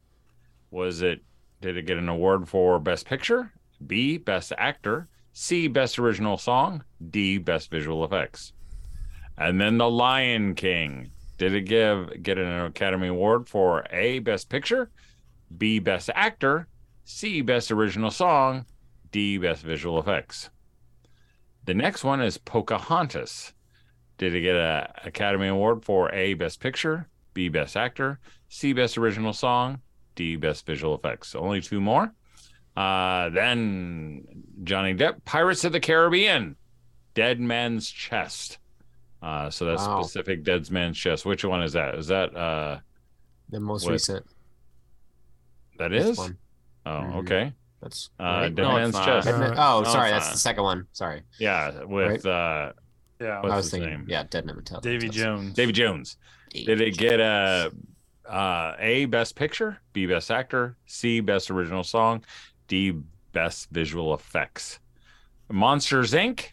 Was 0.72 1.04
it? 1.04 1.22
Did 1.62 1.78
it 1.78 1.86
get 1.86 1.98
an 2.00 2.10
award 2.10 2.50
for 2.50 2.80
Best 2.80 3.06
Picture? 3.06 3.52
B. 3.86 4.18
Best 4.18 4.52
Actor. 4.58 5.08
C. 5.32 5.68
Best 5.68 6.00
Original 6.00 6.38
Song. 6.40 6.84
D. 7.12 7.38
Best 7.38 7.70
Visual 7.70 8.04
Effects. 8.04 8.54
And 9.38 9.62
then 9.62 9.78
The 9.78 9.88
Lion 9.90 10.56
King. 10.56 11.12
Did 11.42 11.56
it 11.56 11.62
give 11.62 12.22
get 12.22 12.38
an 12.38 12.66
Academy 12.66 13.08
Award 13.08 13.50
for 13.50 13.84
A. 13.90 14.20
Best 14.20 14.48
Picture? 14.48 14.92
B. 15.58 15.80
Best 15.80 16.12
Actor. 16.14 16.68
C. 17.04 17.42
Best 17.42 17.72
Original 17.72 18.12
Song. 18.12 18.68
D. 19.12 19.40
Best 19.40 19.64
Visual 19.64 19.98
Effects. 19.98 20.52
The 21.66 21.74
next 21.74 22.04
one 22.04 22.22
is 22.22 22.38
Pocahontas. 22.38 23.54
Did 24.20 24.36
it 24.36 24.42
get 24.42 24.56
an 24.56 24.86
Academy 25.04 25.48
Award 25.48 25.84
for 25.84 26.14
A, 26.14 26.36
Best 26.36 26.60
Picture, 26.60 27.08
B, 27.34 27.50
Best 27.50 27.76
Actor, 27.76 28.20
C, 28.48 28.72
Best 28.74 29.00
Original 29.00 29.34
Song, 29.34 29.82
D, 30.14 30.36
Best 30.36 30.68
Visual 30.68 30.94
Effects? 30.94 31.34
Only 31.34 31.60
two 31.60 31.82
more. 31.82 32.14
Uh, 32.78 33.30
then 33.30 34.28
Johnny 34.64 34.94
Depp, 34.94 35.26
Pirates 35.26 35.64
of 35.64 35.72
the 35.72 35.80
Caribbean, 35.80 36.56
Dead 37.16 37.40
Man's 37.40 37.90
Chest. 37.90 38.60
Uh, 39.22 39.50
so 39.50 39.66
that's 39.66 39.86
wow. 39.86 40.02
specific 40.02 40.44
Dead 40.44 40.70
Man's 40.72 40.98
Chest. 40.98 41.26
Which 41.26 41.46
one 41.46 41.62
is 41.62 41.74
that? 41.74 41.96
Is 41.96 42.08
that 42.08 42.36
uh, 42.36 42.80
the 43.50 43.60
most 43.60 43.86
what? 43.86 43.92
recent? 43.92 44.26
That 45.78 45.94
is. 45.94 46.20
Oh, 46.20 46.34
mm-hmm. 46.90 47.18
okay. 47.20 47.54
That's 47.82 48.10
uh, 48.20 48.24
right? 48.24 48.56
Dead 48.56 48.64
no, 48.64 48.74
Man's 48.74 48.96
Chest. 48.96 49.28
oh, 49.28 49.82
no, 49.84 49.84
sorry, 49.84 50.10
that's 50.12 50.28
not. 50.28 50.34
the 50.34 50.40
second 50.40 50.64
one. 50.64 50.88
Sorry. 50.92 51.22
Yeah, 51.40 51.84
with 51.84 52.26
right? 52.26 52.32
uh, 52.32 52.72
yeah, 53.22 53.42
What's 53.42 53.54
I 53.54 53.58
was 53.58 53.72
thinking. 53.72 53.90
Name? 53.90 54.06
Yeah, 54.08 54.24
Dead 54.30 54.46
Never 54.46 54.62
Tell. 54.62 54.82
Davy 54.82 55.10
Jones. 55.10 55.54
Davy 55.54 55.72
Jones. 55.72 56.18
Davy 56.50 56.66
Did 56.66 56.82
it 56.82 56.98
get 56.98 57.20
a 57.20 57.72
uh, 58.28 58.76
A 58.80 59.06
Best 59.06 59.36
Picture, 59.36 59.80
B 59.94 60.08
Best 60.08 60.32
Actor, 60.32 60.76
C 60.88 61.20
Best 61.20 61.52
Original 61.52 61.84
Song, 61.84 62.24
D 62.68 62.94
Best 63.32 63.70
Visual 63.70 64.14
Effects? 64.16 64.80
Monsters 65.50 66.14
Inc. 66.14 66.48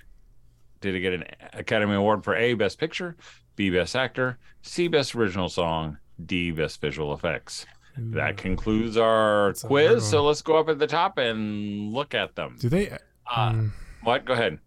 Did 0.81 0.95
it 0.95 1.01
get 1.01 1.13
an 1.13 1.25
Academy 1.53 1.95
Award 1.95 2.25
for 2.25 2.35
A 2.37 2.55
Best 2.55 2.79
Picture, 2.79 3.17
B 3.57 3.71
Best 3.71 3.97
Actor, 3.97 4.39
C 4.63 4.89
Best 4.89 5.15
Original 5.15 5.49
Song, 5.49 5.99
D 6.25 6.51
Best 6.51 6.81
Visual 6.81 7.13
Effects? 7.13 7.67
That 7.97 8.37
concludes 8.37 8.97
our 8.97 9.49
That's 9.49 9.63
quiz. 9.63 10.09
So 10.09 10.23
let's 10.25 10.41
go 10.41 10.57
up 10.57 10.69
at 10.69 10.79
the 10.79 10.87
top 10.87 11.19
and 11.19 11.93
look 11.93 12.15
at 12.15 12.37
them. 12.37 12.57
Do 12.61 12.69
they? 12.69 12.91
Uh, 12.91 12.99
um, 13.35 13.73
what? 14.05 14.25
Go 14.25 14.35
ahead. 14.35 14.59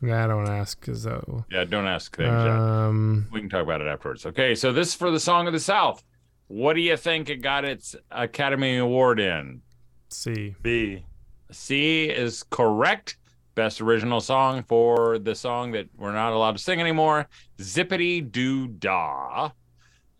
Yeah, 0.00 0.24
I 0.24 0.26
don't 0.28 0.48
ask 0.48 0.80
because 0.80 1.06
uh, 1.06 1.20
yeah, 1.50 1.64
don't 1.64 1.86
ask 1.86 2.16
things. 2.16 2.30
Um, 2.30 3.28
we 3.30 3.40
can 3.40 3.50
talk 3.50 3.62
about 3.62 3.80
it 3.80 3.88
afterwards. 3.88 4.24
Okay, 4.24 4.54
so 4.54 4.72
this 4.72 4.88
is 4.88 4.94
for 4.94 5.10
the 5.10 5.20
Song 5.20 5.46
of 5.46 5.52
the 5.52 5.60
South. 5.60 6.02
What 6.46 6.74
do 6.74 6.80
you 6.80 6.96
think 6.96 7.28
it 7.28 7.42
got 7.42 7.64
its 7.64 7.94
Academy 8.10 8.78
Award 8.78 9.20
in? 9.20 9.60
C. 10.08 10.54
B. 10.62 11.04
C 11.50 12.04
is 12.04 12.42
correct. 12.44 13.18
Best 13.58 13.80
original 13.80 14.20
song 14.20 14.62
for 14.62 15.18
the 15.18 15.34
song 15.34 15.72
that 15.72 15.88
we're 15.96 16.12
not 16.12 16.32
allowed 16.32 16.52
to 16.52 16.62
sing 16.62 16.80
anymore. 16.80 17.26
Zippity 17.58 18.30
Doo 18.30 18.68
Dah. 18.68 19.50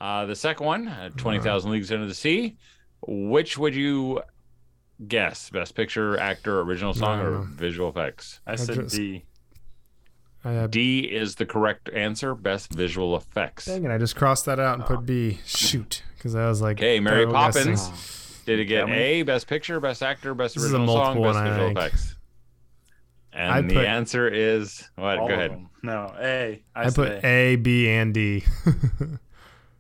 Uh, 0.01 0.27
the 0.27 0.35
second 0.35 0.67
one, 0.67 0.89
uh, 0.89 1.11
20,000 1.17 1.71
Leagues 1.71 1.93
Under 1.93 2.09
the 2.09 2.15
Sea. 2.15 2.57
Which 3.07 3.57
would 3.57 3.77
you 3.77 4.23
guess? 5.07 5.51
Best 5.51 5.77
picture, 5.77 6.19
actor, 6.19 6.63
original 6.63 6.93
song, 6.93 7.21
or 7.21 7.43
visual 7.43 7.91
effects? 7.91 8.41
I 8.45 8.57
said 8.57 8.75
just, 8.75 8.97
D. 8.97 9.23
D 10.71 11.01
is 11.03 11.37
the 11.37 11.47
correct 11.47 11.91
answer. 11.91 12.35
Best 12.35 12.73
visual 12.73 13.15
effects. 13.17 13.67
Dang 13.67 13.85
it! 13.85 13.93
I 13.93 13.99
just 13.99 14.17
crossed 14.17 14.47
that 14.47 14.59
out 14.59 14.79
and 14.81 14.85
put 14.85 15.07
B. 15.07 15.39
Shoot, 15.47 16.03
because 16.17 16.35
I 16.35 16.49
was 16.49 16.61
like, 16.61 16.81
"Hey, 16.81 16.99
Mary 16.99 17.25
Poppins." 17.25 18.43
Did 18.47 18.59
it 18.59 18.65
get 18.65 18.89
A, 18.89 19.23
Best 19.23 19.47
Picture, 19.47 19.79
Best 19.79 20.03
Actor, 20.03 20.35
Best 20.35 20.57
Original 20.57 20.89
Song, 20.89 21.23
Best 21.23 21.39
Visual 21.39 21.69
Effects? 21.69 22.17
And 23.33 23.53
I 23.53 23.61
the 23.61 23.75
put, 23.75 23.85
answer 23.85 24.29
is 24.29 24.89
what? 24.97 25.17
Go 25.17 25.29
ahead. 25.29 25.67
No, 25.83 26.13
A. 26.19 26.63
I, 26.75 26.87
I 26.87 26.91
put 26.91 27.09
A. 27.09 27.27
A, 27.27 27.57
B, 27.57 27.89
and 27.89 28.13
D. 28.15 28.45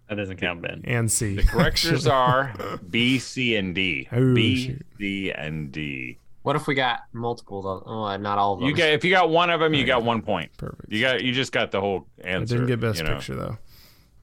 That 0.08 0.14
doesn't 0.14 0.38
count, 0.38 0.62
Ben. 0.62 0.80
And 0.84 1.10
C. 1.12 1.36
The 1.36 1.42
correctors 1.42 2.06
are 2.06 2.54
B, 2.88 3.18
C, 3.18 3.56
and 3.56 3.74
D. 3.74 4.08
Oh, 4.10 4.34
B, 4.34 4.66
shoot. 4.66 4.86
C, 4.98 5.30
and 5.32 5.70
D. 5.70 6.18
What 6.42 6.56
if 6.56 6.66
we 6.66 6.74
got 6.74 7.00
multiple? 7.12 7.60
Though? 7.60 7.82
Oh, 7.84 8.16
not 8.16 8.38
all 8.38 8.54
of 8.54 8.60
them. 8.60 8.68
You 8.68 8.74
get 8.74 8.94
if 8.94 9.04
you 9.04 9.10
got 9.10 9.28
one 9.28 9.50
of 9.50 9.60
them, 9.60 9.74
you 9.74 9.84
got 9.84 10.02
one 10.02 10.22
point. 10.22 10.50
Perfect. 10.56 10.90
You 10.90 11.02
got 11.02 11.22
you 11.22 11.32
just 11.32 11.52
got 11.52 11.70
the 11.70 11.80
whole 11.80 12.06
I 12.24 12.28
answer. 12.28 12.54
didn't 12.54 12.68
get 12.68 12.80
best 12.80 13.00
you 13.00 13.04
know. 13.04 13.14
picture 13.14 13.34
though. 13.34 13.58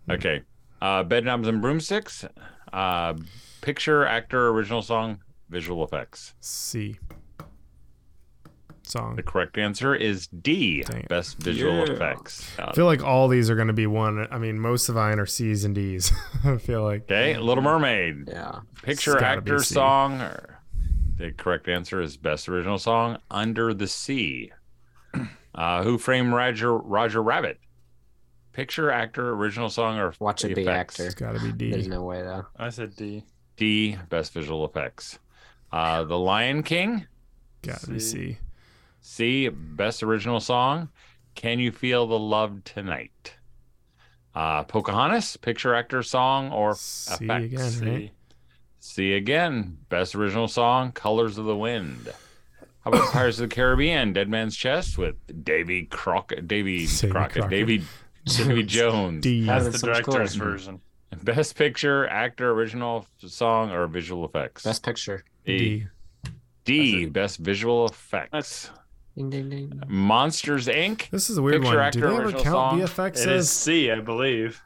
Okay. 0.10 0.42
Uh, 0.82 1.04
Bedknobs 1.04 1.48
and 1.48 1.62
Broomsticks. 1.62 2.26
Uh, 2.74 3.14
picture, 3.62 4.06
actor, 4.06 4.50
original 4.50 4.82
song, 4.82 5.20
visual 5.50 5.84
effects. 5.84 6.34
C. 6.40 6.98
Song. 8.90 9.16
The 9.16 9.24
correct 9.24 9.58
answer 9.58 9.94
is 9.96 10.28
D. 10.28 10.84
Dang. 10.84 11.06
Best 11.10 11.38
visual 11.38 11.86
Yeah. 11.88 11.94
effects. 11.94 12.50
I 12.60 12.74
feel 12.74 12.86
like 12.86 13.04
all 13.04 13.28
these 13.28 13.50
are 13.50 13.56
going 13.56 13.68
to 13.68 13.74
be 13.74 13.88
one. 13.88 14.28
I 14.32 14.38
mean, 14.38 14.60
most 14.60 14.90
of 14.90 14.96
mine 14.96 15.20
are 15.20 15.26
C's 15.26 15.64
and 15.64 15.74
D's. 15.76 16.12
I 16.46 16.58
feel 16.58 16.84
like. 16.84 17.04
okay. 17.04 17.38
Little 17.38 17.64
Mermaid. 17.64 18.28
Yeah. 18.28 18.60
Picture, 18.84 19.14
It's 19.14 19.22
gotta 19.22 19.42
be 19.42 19.52
actor, 19.52 19.64
song. 19.64 20.22
Or, 20.22 20.60
the 21.18 21.32
correct 21.32 21.68
answer 21.70 22.02
is 22.02 22.18
best 22.18 22.50
original 22.50 22.78
song, 22.78 23.18
Under 23.32 23.74
the 23.74 23.88
Sea. 23.88 24.52
Uh, 25.58 25.84
who 25.84 25.98
framed 25.98 26.34
Roger 26.34 26.76
Roger 26.78 27.24
Rabbit? 27.24 27.58
Picture, 28.52 28.92
actor, 28.92 29.30
original 29.32 29.70
song, 29.70 29.98
or 29.98 30.14
Watch 30.20 30.44
it 30.44 30.54
be 30.54 30.66
VFX? 30.66 30.68
actor. 30.68 31.06
It's 31.06 31.16
got 31.16 31.32
to 31.34 31.40
be 31.40 31.54
D. 31.54 31.72
There's 31.72 31.88
no 31.88 32.04
way 32.04 32.22
though. 32.24 32.46
I 32.58 32.68
said 32.72 32.94
D. 32.98 33.24
D. 33.56 33.98
Best 34.10 34.34
visual 34.34 34.66
effects. 34.66 35.18
Uh, 35.72 36.04
the 36.04 36.18
Lion 36.20 36.62
King. 36.62 37.08
Got 37.62 37.80
to 37.84 37.92
be 37.92 38.00
C. 38.02 38.38
C. 39.06 39.46
C. 39.46 39.50
Best 39.50 40.02
original 40.02 40.40
song. 40.40 40.90
Can 41.36 41.60
you 41.60 41.72
feel 41.72 42.08
the 42.08 42.18
love 42.18 42.64
tonight? 42.64 43.36
Uh, 44.34 44.64
Pocahontas. 44.64 45.38
Picture, 45.38 45.76
actor, 45.76 46.02
song, 46.02 46.52
or 46.52 46.74
C 46.76 47.14
effects. 47.24 47.46
again, 47.46 47.70
C. 47.72 47.86
right? 47.86 48.12
C 48.80 49.14
again. 49.14 49.78
Best 49.90 50.16
original 50.16 50.48
song. 50.48 50.92
Colors 50.92 51.38
of 51.38 51.46
the 51.46 51.56
Wind. 51.56 52.12
How 52.82 52.90
about 52.92 53.10
Pirates 53.12 53.38
of 53.40 53.48
the 53.50 53.56
Caribbean? 53.56 54.12
Dead 54.14 54.28
Man's 54.28 54.56
Chest 54.56 54.98
with 54.98 55.16
Davy 55.44 55.86
Crockett, 55.86 56.48
Davy 56.48 56.88
Davy 56.88 57.12
Crockett, 57.12 57.42
Crockett. 57.44 57.50
Davy, 57.52 57.84
Davy 58.26 58.64
Jones. 58.64 59.22
D. 59.24 59.46
That's 59.46 59.66
That's 59.66 59.82
the 59.82 59.88
director's 59.88 60.34
cooler. 60.36 60.52
version. 60.52 60.82
Best 61.24 61.56
picture, 61.56 62.08
actor, 62.08 62.52
original 62.52 63.06
song, 63.20 63.72
or 63.72 63.86
visual 63.88 64.26
effects. 64.26 64.64
Best 64.64 64.84
picture. 64.84 65.24
D. 65.46 65.86
D. 66.66 67.04
D. 67.04 67.06
Best 67.06 67.38
visual 67.38 67.86
effects. 67.86 68.72
Ding 69.16 69.30
ding 69.30 69.50
ding. 69.50 69.82
Monsters 69.88 70.68
Inc. 70.68 71.10
This 71.10 71.30
is 71.30 71.38
a 71.38 71.42
weird 71.42 71.62
Picture 71.62 71.78
one. 71.78 71.86
actor, 71.86 72.00
Do 72.02 72.08
they 72.10 72.16
ever 72.18 72.32
count 72.32 72.44
song. 72.46 72.80
VFX 72.82 73.10
It 73.12 73.18
is 73.20 73.28
as? 73.28 73.50
C, 73.52 73.90
I 73.92 74.02
believe. 74.02 74.62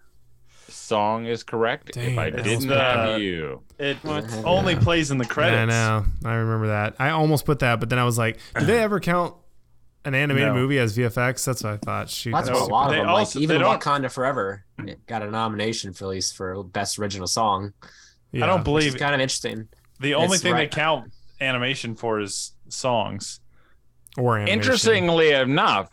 Song 0.67 1.25
is 1.25 1.43
correct. 1.43 1.91
Dang, 1.93 2.13
if 2.13 2.17
I 2.17 2.25
it's 2.27 2.43
didn't 2.43 2.67
the- 2.67 2.79
have 2.79 3.09
uh, 3.09 3.17
you, 3.17 3.61
It 3.77 3.97
only 4.43 4.73
that. 4.75 4.83
plays 4.83 5.11
in 5.11 5.17
the 5.19 5.25
credits. 5.25 5.59
I 5.61 5.65
know. 5.65 6.05
I 6.25 6.33
remember 6.35 6.67
that. 6.67 6.95
I 6.99 7.11
almost 7.11 7.45
put 7.45 7.59
that, 7.59 7.79
but 7.79 7.89
then 7.89 7.99
I 7.99 8.03
was 8.03 8.17
like, 8.17 8.39
do 8.57 8.65
they 8.65 8.79
ever 8.81 8.99
count 8.99 9.35
an 10.05 10.15
animated 10.15 10.49
No. 10.49 10.53
movie 10.55 10.79
as 10.79 10.97
VFX? 10.97 11.45
That's 11.45 11.63
what 11.63 11.73
I 11.73 11.77
thought. 11.77 12.09
Shoot, 12.09 12.31
That's 12.31 12.47
that 12.47 12.55
what 12.55 12.69
a 12.69 12.73
lot 12.73 12.89
of 12.91 12.95
them 12.97 13.07
also- 13.07 13.39
like. 13.39 13.43
Even 13.43 13.61
Wakanda 13.61 14.11
Forever 14.11 14.65
got 15.07 15.21
a 15.21 15.29
nomination 15.29 15.93
for 15.93 16.05
at 16.05 16.09
least 16.09 16.35
for 16.35 16.63
best 16.63 16.97
original 16.97 17.27
song. 17.27 17.73
yeah. 18.31 18.43
I 18.45 18.47
don't 18.47 18.63
believe 18.63 18.95
is 18.95 18.95
kind 18.95 19.13
of 19.13 19.21
interesting. 19.21 19.67
the 19.99 20.15
only 20.15 20.35
It's 20.35 20.43
thing 20.43 20.53
right. 20.53 20.69
they 20.71 20.75
count 20.75 21.11
animation 21.41 21.95
for 21.95 22.19
is 22.19 22.53
songs. 22.67 23.39
Or 24.19 24.37
animation. 24.37 24.59
interestingly 24.59 25.31
enough, 25.31 25.89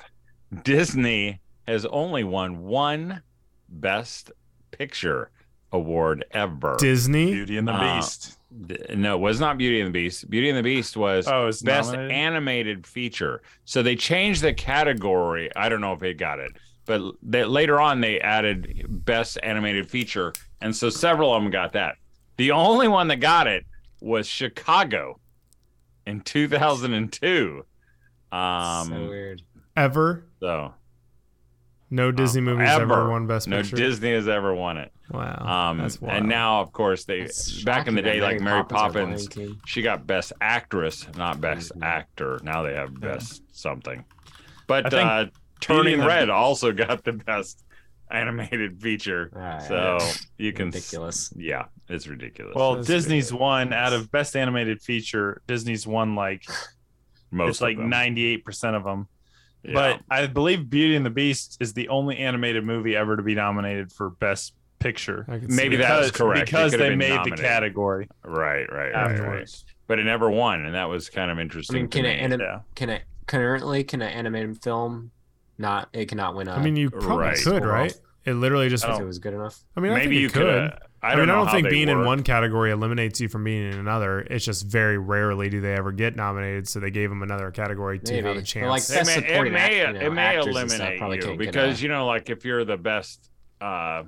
Disney 0.64 1.40
has 1.66 1.86
only 1.86 2.24
won 2.24 2.62
one 2.64 3.22
Best 3.68 4.30
Picture 4.70 5.30
award 5.72 6.24
ever. 6.32 6.76
Disney. 6.78 7.26
Beauty 7.32 7.56
and 7.56 7.66
the 7.66 7.72
Uh, 7.72 7.96
Beast. 7.96 8.38
No, 8.94 9.16
it 9.16 9.20
was 9.20 9.40
not 9.40 9.58
Beauty 9.58 9.80
and 9.80 9.88
the 9.88 9.92
Beast. 9.92 10.28
Beauty 10.30 10.48
and 10.48 10.56
the 10.58 10.62
Beast 10.62 10.96
was 10.96 11.26
Oh, 11.28 11.46
it's 11.48 11.62
best 11.62 11.90
nominated? 11.92 12.12
animated 12.16 12.86
feature. 12.86 13.42
So 13.64 13.82
they 13.82 13.96
changed 13.96 14.42
the 14.42 14.54
category. 14.54 15.50
I 15.56 15.68
don't 15.68 15.80
know 15.80 15.92
if 15.92 15.98
they 16.00 16.14
got 16.14 16.38
it, 16.38 16.52
but 16.84 17.02
they, 17.22 17.44
later 17.44 17.80
on 17.80 18.00
they 18.00 18.20
added 18.20 18.84
best 19.04 19.38
animated 19.42 19.90
feature, 19.90 20.32
and 20.60 20.74
so 20.74 20.88
several 20.90 21.34
of 21.34 21.42
them 21.42 21.50
got 21.50 21.72
that. 21.72 21.96
The 22.36 22.52
only 22.52 22.86
one 22.88 23.08
that 23.08 23.16
got 23.20 23.46
it 23.46 23.64
was 24.00 24.26
Chicago 24.28 25.18
in 26.06 26.20
2002. 26.20 27.64
Um, 28.32 28.88
so 28.88 29.08
weird. 29.08 29.42
Ever. 29.76 30.24
so 30.40 30.74
No 31.90 32.10
Disney 32.10 32.40
movies 32.40 32.68
ever, 32.68 32.82
ever. 32.82 33.10
won 33.10 33.26
Best 33.26 33.46
no 33.48 33.58
Picture. 33.62 33.76
Disney 33.76 34.12
has 34.12 34.26
ever 34.28 34.54
won 34.54 34.78
it. 34.78 34.92
Wow. 35.10 35.70
Um, 35.70 35.78
that's 35.78 36.00
wild. 36.00 36.16
and 36.18 36.28
now, 36.28 36.60
of 36.60 36.72
course, 36.72 37.04
they 37.04 37.20
That's 37.20 37.62
back 37.62 37.86
in 37.86 37.94
the 37.94 38.02
day, 38.02 38.20
like 38.20 38.40
Mary 38.40 38.60
or 38.60 38.64
Poppins, 38.64 39.28
she 39.66 39.82
got 39.82 40.06
best 40.06 40.32
actress, 40.40 41.06
not 41.16 41.40
best 41.40 41.72
Mhm. 41.78 41.84
actor. 41.86 42.40
Now 42.42 42.62
they 42.62 42.74
have 42.74 42.90
Yeah. 43.00 43.12
best 43.12 43.42
something. 43.52 44.04
But 44.66 44.92
uh, 44.92 45.26
Turning 45.60 45.94
and 45.94 46.02
the 46.02 46.06
Red 46.06 46.24
Be- 46.26 46.32
also 46.32 46.72
got 46.72 47.04
the 47.04 47.12
best 47.12 47.62
animated 48.10 48.80
feature. 48.82 49.30
Ah, 49.36 49.58
so 49.58 49.98
yeah. 50.00 50.12
you 50.38 50.52
can, 50.52 50.68
s- 50.68 50.74
ridiculous. 50.74 51.32
yeah, 51.36 51.64
it's 51.88 52.06
ridiculous. 52.08 52.54
Well, 52.56 52.74
That's 52.76 52.86
Disney's 52.88 53.32
won 53.32 53.72
out 53.72 53.92
of 53.92 54.10
best 54.10 54.34
animated 54.36 54.82
feature. 54.82 55.40
Disney's 55.46 55.86
won 55.86 56.14
like 56.16 56.44
most 57.30 57.50
it's 57.56 57.60
like 57.60 57.76
of 57.76 57.80
them. 57.82 57.90
ninety 57.90 58.24
eight 58.26 58.44
percent 58.44 58.76
of 58.76 58.84
them. 58.84 59.08
Yeah. 59.62 59.72
But 59.74 60.00
I 60.10 60.26
believe 60.26 60.70
Beauty 60.70 60.94
and 60.96 61.04
the 61.04 61.10
Beast 61.10 61.56
is 61.60 61.72
the 61.72 61.88
only 61.88 62.18
animated 62.18 62.64
movie 62.64 62.94
ever 62.94 63.16
to 63.16 63.22
be 63.22 63.34
nominated 63.34 63.90
for 63.92 64.10
best 64.10 64.54
picture. 64.78 65.24
I 65.28 65.38
could 65.38 65.50
see 65.50 65.56
maybe 65.56 65.76
that. 65.76 65.88
that 65.88 66.04
is 66.04 66.10
correct. 66.12 66.42
It 66.42 66.46
Because 66.46 66.72
they 66.72 66.94
made 66.94 67.08
nominated. 67.10 67.38
the 67.38 67.42
category. 67.42 68.08
right, 68.24 68.66
right, 68.70 68.70
right, 68.70 68.92
right. 68.92 68.94
afterwards. 68.94 69.64
But 69.88 69.98
it 69.98 70.04
never 70.04 70.30
won, 70.30 70.64
and 70.66 70.74
that 70.74 70.88
was 70.88 71.08
kind 71.08 71.30
of 71.30 71.38
I 71.38 71.40
interesting. 71.42 71.76
mean, 71.76 71.88
can 71.88 72.02
me. 72.02 72.10
it, 72.10 72.18
anim- 72.20 72.40
Yeah. 72.40 72.60
can 72.74 72.90
it 72.90 73.02
currently 73.26 73.82
can 73.84 74.02
an 74.02 74.12
animated 74.12 74.62
film 74.62 75.10
not? 75.58 75.88
It 75.92 76.06
cannot 76.06 76.36
win. 76.36 76.48
A, 76.48 76.52
I 76.52 76.62
mean, 76.62 76.76
you 76.76 76.90
probably 76.90 77.16
Right. 77.24 77.38
could, 77.42 77.64
right? 77.64 77.94
It 78.24 78.34
literally 78.34 78.68
just. 78.68 78.84
If 78.84 79.00
it 79.00 79.04
was 79.04 79.18
good 79.18 79.34
enough. 79.34 79.58
I 79.76 79.80
mean, 79.80 79.92
I 79.92 79.96
Maybe 79.96 80.16
think 80.16 80.20
you 80.22 80.28
could. 80.30 80.72
could. 80.72 80.78
I 81.02 81.08
I, 81.08 81.10
don't 81.10 81.18
mean, 81.20 81.28
know 81.28 81.34
I 81.34 81.44
don't 81.44 81.52
think 81.52 81.64
they 81.64 81.70
being 81.70 81.88
in 81.88 82.04
one 82.04 82.22
category 82.22 82.70
eliminates 82.72 83.20
you 83.20 83.28
from 83.28 83.44
being 83.44 83.70
in 83.70 83.78
another. 83.78 84.20
It's 84.20 84.44
just 84.44 84.66
very 84.66 84.98
rarely 84.98 85.48
do 85.48 85.60
they 85.60 85.74
ever 85.74 85.92
get 85.92 86.16
nominated, 86.16 86.68
so 86.68 86.80
they 86.80 86.90
gave 86.90 87.10
them 87.10 87.22
another 87.22 87.50
category 87.50 87.98
to 88.00 88.12
Maybe. 88.12 88.26
have 88.26 88.36
a 88.36 88.40
But, 88.40 88.46
chance. 88.46 88.90
like, 88.90 89.00
it 89.00 89.06
may, 89.06 89.36
it 89.46 89.52
may, 89.52 89.80
act- 89.80 89.92
you 89.94 90.00
know, 90.00 90.06
it 90.06 90.10
may 90.12 90.22
actors 90.22 90.42
stuff 90.42 90.50
eliminate 90.70 90.94
you 90.94 90.98
can't 91.00 91.20
get 91.20 91.38
because 91.38 91.82
you 91.82 91.88
know, 91.90 92.06
like 92.06 92.30
if 92.30 92.44
you're 92.44 92.64
the 92.64 92.76
best, 92.78 93.30
uh, 93.60 94.02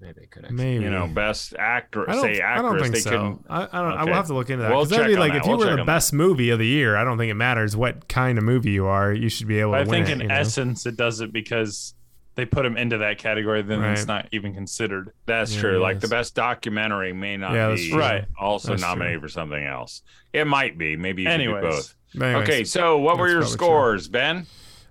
Maybe 0.00 0.20
it 0.22 0.30
could. 0.30 0.44
Actually. 0.44 0.56
Maybe 0.64 0.84
you 0.84 0.90
know, 0.90 1.08
best 1.08 1.54
actor, 1.58 2.08
I 2.08 2.12
don't, 2.12 2.22
say 2.22 2.40
I 2.40 2.62
don't 2.62 2.78
think 2.80 2.94
they 2.94 3.00
so. 3.00 3.10
can. 3.10 3.44
I, 3.50 3.62
I 3.62 3.82
don't. 3.82 3.92
I 3.94 4.02
Okay. 4.02 4.04
will 4.10 4.14
have 4.16 4.26
to 4.28 4.34
look 4.34 4.48
into 4.48 4.62
that 4.62 4.70
We'll 4.70 4.84
because 4.84 4.90
that'd 4.90 5.06
check 5.06 5.08
be 5.10 5.14
on 5.14 5.20
like 5.20 5.32
that. 5.32 5.38
if 5.40 5.44
you 5.46 5.50
We'll 5.50 5.58
were 5.58 5.64
the 5.64 5.70
on 5.72 5.76
that. 5.78 5.86
best 5.86 6.12
movie 6.12 6.50
of 6.50 6.60
the 6.60 6.66
year. 6.68 6.94
I 6.96 7.02
don't 7.02 7.18
think 7.18 7.32
it 7.32 7.34
matters 7.34 7.76
what 7.76 8.06
kind 8.06 8.38
of 8.38 8.44
movie 8.44 8.70
you 8.70 8.86
are. 8.86 9.12
You 9.12 9.28
should 9.28 9.48
be 9.48 9.58
able 9.58 9.72
But 9.72 9.80
I 9.80 9.84
to 9.84 9.90
win 9.90 10.02
I 10.02 10.06
think 10.06 10.08
it. 10.08 10.12
in 10.12 10.20
you 10.20 10.28
know? 10.28 10.34
essence 10.36 10.86
it 10.86 10.96
does 10.96 11.20
it 11.20 11.32
because 11.32 11.94
they 12.38 12.46
put 12.46 12.62
them 12.62 12.76
into 12.76 12.98
that 12.98 13.18
category, 13.18 13.62
then 13.62 13.80
Right. 13.80 13.90
it's 13.98 14.06
not 14.06 14.28
even 14.30 14.54
considered. 14.54 15.10
That's 15.26 15.52
Yeah, 15.56 15.60
true. 15.60 15.78
Like 15.80 15.96
yes. 15.96 16.02
the 16.02 16.08
best 16.08 16.34
documentary 16.36 17.12
may 17.12 17.36
not 17.36 17.52
Yeah, 17.52 17.74
be. 17.74 17.92
Right. 17.92 18.26
also 18.38 18.68
That's 18.68 18.80
true. 18.82 18.88
nominated 18.90 19.20
for 19.20 19.28
something 19.28 19.64
else. 19.64 20.02
It 20.32 20.46
might 20.46 20.78
be. 20.78 20.96
Maybe 20.96 21.22
you 21.22 21.28
Anyways. 21.28 21.62
can 21.62 21.70
do 21.70 21.76
both. 21.76 21.94
But 22.14 22.24
anyways, 22.26 22.48
okay, 22.48 22.64
so 22.64 22.96
what 22.98 23.18
were 23.18 23.26
your 23.28 23.40
probably 23.40 23.56
true. 23.56 23.66
scores, 23.66 24.08
Ben? 24.08 24.46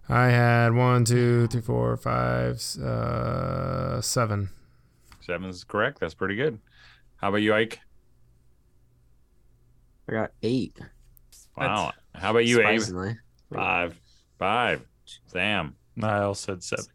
I 0.09 0.25
had 0.25 0.73
one, 0.73 1.05
two, 1.05 1.47
three, 1.47 1.61
four, 1.61 1.95
five, 1.95 2.61
uh, 2.83 4.01
seven. 4.01 4.49
Seven's 5.21 5.63
correct. 5.63 6.01
That's 6.01 6.13
pretty 6.13 6.35
good. 6.35 6.59
How 7.15 7.29
about 7.29 7.37
you, 7.37 7.51
Mike? 7.51 7.79
I 10.09 10.11
got 10.11 10.31
eight. 10.43 10.77
Wow. 11.55 11.93
How 12.13 12.31
about 12.31 12.45
you, 12.45 12.61
Abe? 12.61 12.81
Five. 13.53 13.97
Five. 14.37 14.81
Sam. 15.27 15.75
Niall 15.95 16.35
said 16.35 16.61
seven. 16.61 16.85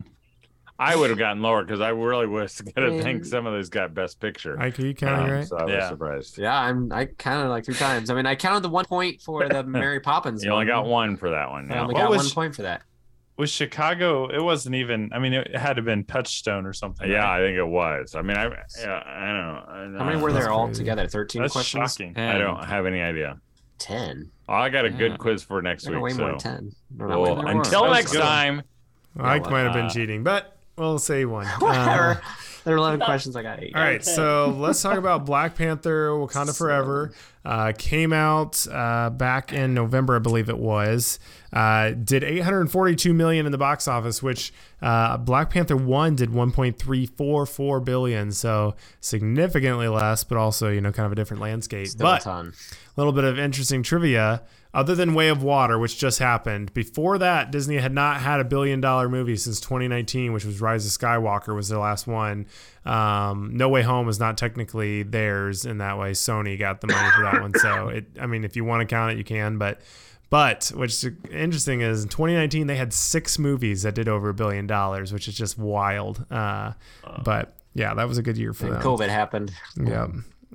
I 0.83 0.97
would 0.97 1.11
have 1.11 1.19
gotten 1.19 1.43
lower 1.43 1.63
because 1.65 1.81
I 1.81 1.91
really 1.91 2.27
was 2.27 2.61
gonna 2.77 2.91
Man. 2.91 3.03
think 3.03 3.25
some 3.25 3.47
of 3.47 3.53
those 3.53 3.69
got 3.69 3.95
best 3.95 4.21
picture. 4.21 4.57
Mike, 4.57 4.79
are 4.79 4.87
you 4.87 4.95
counting 4.95 5.27
Um, 5.27 5.31
right? 5.39 5.47
So 5.47 5.57
I 5.57 5.65
was 5.65 5.73
Yeah. 5.73 5.89
surprised. 5.89 6.39
Yeah, 6.39 6.59
I'm. 6.59 6.93
I 6.93 7.07
counted 7.07 7.49
like 7.51 7.65
three 7.65 7.75
times. 7.75 8.11
I 8.11 8.15
mean, 8.15 8.27
I 8.27 8.35
counted 8.35 8.63
the 8.63 8.69
one 8.69 8.85
point 8.85 9.21
for 9.21 9.49
the 9.49 9.63
Mary 9.79 10.01
Poppins. 10.01 10.43
You 10.45 10.51
only 10.51 10.67
one. 10.67 10.85
got 10.85 10.87
one 10.87 11.17
for 11.17 11.31
that 11.31 11.51
one. 11.51 11.71
I 11.71 11.75
Yeah. 11.75 11.83
only 11.83 11.95
What 11.95 12.01
got 12.03 12.11
was- 12.11 12.35
one 12.35 12.45
point 12.47 12.55
for 12.57 12.63
that. 12.63 12.83
With 13.39 13.49
Chicago, 13.49 14.29
it 14.29 14.43
wasn't 14.43 14.75
even. 14.75 15.11
I 15.13 15.19
mean, 15.19 15.33
it 15.33 15.57
had 15.57 15.71
to 15.75 15.75
have 15.77 15.85
been 15.87 16.05
Touchstone 16.05 16.67
or 16.67 16.75
something. 16.75 17.11
Yeah, 17.11 17.21
right? 17.25 17.41
I 17.41 17.47
think 17.47 17.57
it 17.57 17.67
was. 17.67 18.15
I 18.15 18.21
mean, 18.23 18.37
I 18.37 18.45
yeah, 18.45 19.03
I 19.07 19.27
don't 19.27 19.37
know. 19.37 19.65
I 19.69 19.77
don't 19.85 19.95
How 19.97 20.05
many 20.05 20.17
know. 20.19 20.23
were 20.23 20.33
That's 20.33 20.45
there 20.45 20.53
all 20.53 20.67
crazy. 20.67 20.81
together? 20.81 21.07
Thirteen 21.09 21.41
That's 21.43 21.53
questions. 21.55 21.93
shocking. 21.95 22.17
I 22.19 22.37
don't 22.39 22.63
have 22.65 22.85
any 22.85 23.01
idea. 23.01 23.39
Ten. 23.79 24.31
Oh, 24.49 24.53
I 24.55 24.69
got 24.69 24.85
a 24.85 24.91
Yeah. 24.91 24.99
good 24.99 25.19
quiz 25.19 25.43
for 25.43 25.63
next 25.63 25.87
week. 25.89 25.95
way 25.95 26.13
more 26.13 26.13
So 26.13 26.27
than 26.27 26.39
ten. 26.39 26.73
Well, 26.99 27.23
way 27.23 27.35
there 27.35 27.45
were. 27.45 27.51
until 27.51 27.91
next 27.91 28.13
good. 28.13 28.21
time, 28.21 28.63
Mike 29.15 29.43
well, 29.45 29.51
might 29.53 29.61
have 29.63 29.73
been 29.73 29.89
cheating, 29.89 30.23
but 30.23 30.57
we'll 30.77 30.99
say 30.99 31.25
one. 31.25 31.47
Whatever. 31.59 32.11
Uh, 32.11 32.21
there 32.65 32.75
were 32.75 32.79
eleven 32.79 33.01
questions. 33.01 33.35
I 33.35 33.43
got 33.43 33.63
eight. 33.63 33.75
all 33.75 33.83
right, 33.83 34.05
so 34.05 34.55
let's 34.57 34.81
talk 34.81 34.97
about 34.99 35.27
Black 35.27 35.57
Panther: 35.57 36.11
Wakanda 36.11 36.57
Forever. 36.59 37.13
Uh, 37.45 37.73
came 37.77 38.13
out 38.13 38.65
uh, 38.71 39.11
back 39.11 39.53
in 39.53 39.75
November, 39.75 40.15
I 40.15 40.21
believe 40.21 40.49
it 40.49 40.59
was. 40.59 41.19
Uh, 41.53 41.91
did 41.91 42.25
842 42.25 43.13
million 43.13 43.45
in 43.45 43.53
the 43.53 43.59
box 43.59 43.87
office, 43.87 44.23
which 44.23 44.53
uh, 44.81 45.19
Black 45.19 45.51
Panther 45.51 45.77
one 45.77 46.17
did 46.17 46.31
1.344 46.31 47.85
billion, 47.85 48.33
so 48.33 48.75
significantly 49.01 49.89
less, 49.89 50.25
but 50.25 50.39
also 50.39 50.71
you 50.71 50.81
know 50.81 50.93
kind 50.93 51.07
of 51.07 51.13
a 51.13 51.15
different 51.15 51.43
landscape. 51.43 51.89
Still 51.89 52.07
but 52.07 52.27
a 52.27 52.53
little 52.97 53.13
bit 53.13 53.25
of 53.25 53.39
interesting 53.39 53.83
trivia 53.83 54.43
other 54.75 54.95
than 54.95 55.13
Way 55.13 55.29
of 55.29 55.43
Water, 55.43 55.79
which 55.79 55.99
just 55.99 56.19
happened. 56.19 56.73
Before 56.73 57.19
that, 57.19 57.51
Disney 57.51 57.77
had 57.77 57.93
not 57.93 58.21
had 58.21 58.41
a 58.41 58.45
billion 58.45 58.81
dollar 58.81 59.09
movie 59.09 59.37
since 59.37 59.61
2019, 59.61 60.33
which 60.33 60.47
was 60.47 60.61
Rise 60.61 60.87
of 60.87 60.93
Skywalker 60.93 61.55
was 61.55 61.69
their 61.69 61.79
last 61.79 62.07
one. 62.07 62.47
Um, 62.87 63.51
no 63.55 63.69
Way 63.69 63.83
Home 63.83 64.09
is 64.09 64.19
not 64.19 64.39
technically 64.39 65.03
theirs 65.03 65.67
in 65.67 65.79
that 65.79 65.99
way. 65.99 66.13
Sony 66.13 66.59
got 66.59 66.81
the 66.81 66.87
money 66.87 67.11
for 67.15 67.23
that 67.25 67.43
one, 67.43 67.55
so 67.55 67.89
it. 67.89 68.07
I 68.19 68.27
mean, 68.27 68.45
if 68.45 68.57
you 68.57 68.65
want 68.65 68.81
to 68.81 68.93
count 68.93 69.13
it, 69.13 69.19
you 69.19 69.25
can. 69.25 69.59
But 69.59 69.81
but 70.33 70.73
what's 70.75 71.05
interesting 71.31 71.83
is 71.83 72.05
in 72.05 72.09
2019 72.09 72.67
they 72.67 72.77
had 72.77 72.95
six 72.95 73.39
movies 73.39 73.83
that 73.83 73.95
did 73.95 74.09
over 74.09 74.31
a 74.31 74.35
billion 74.35 74.67
dollars, 74.67 75.13
which 75.13 75.29
is 75.29 75.37
just 75.37 75.59
wild. 75.59 76.25
Uh, 76.31 76.73
but 77.23 77.55
yeah, 77.75 77.93
that 77.93 78.09
was 78.09 78.17
a 78.17 78.23
good 78.23 78.39
year 78.39 78.55
for 78.55 78.65
and 78.65 78.77
them. 78.77 78.83
COVID 78.83 79.11
happened. 79.11 79.53
Yeah. 79.77 80.07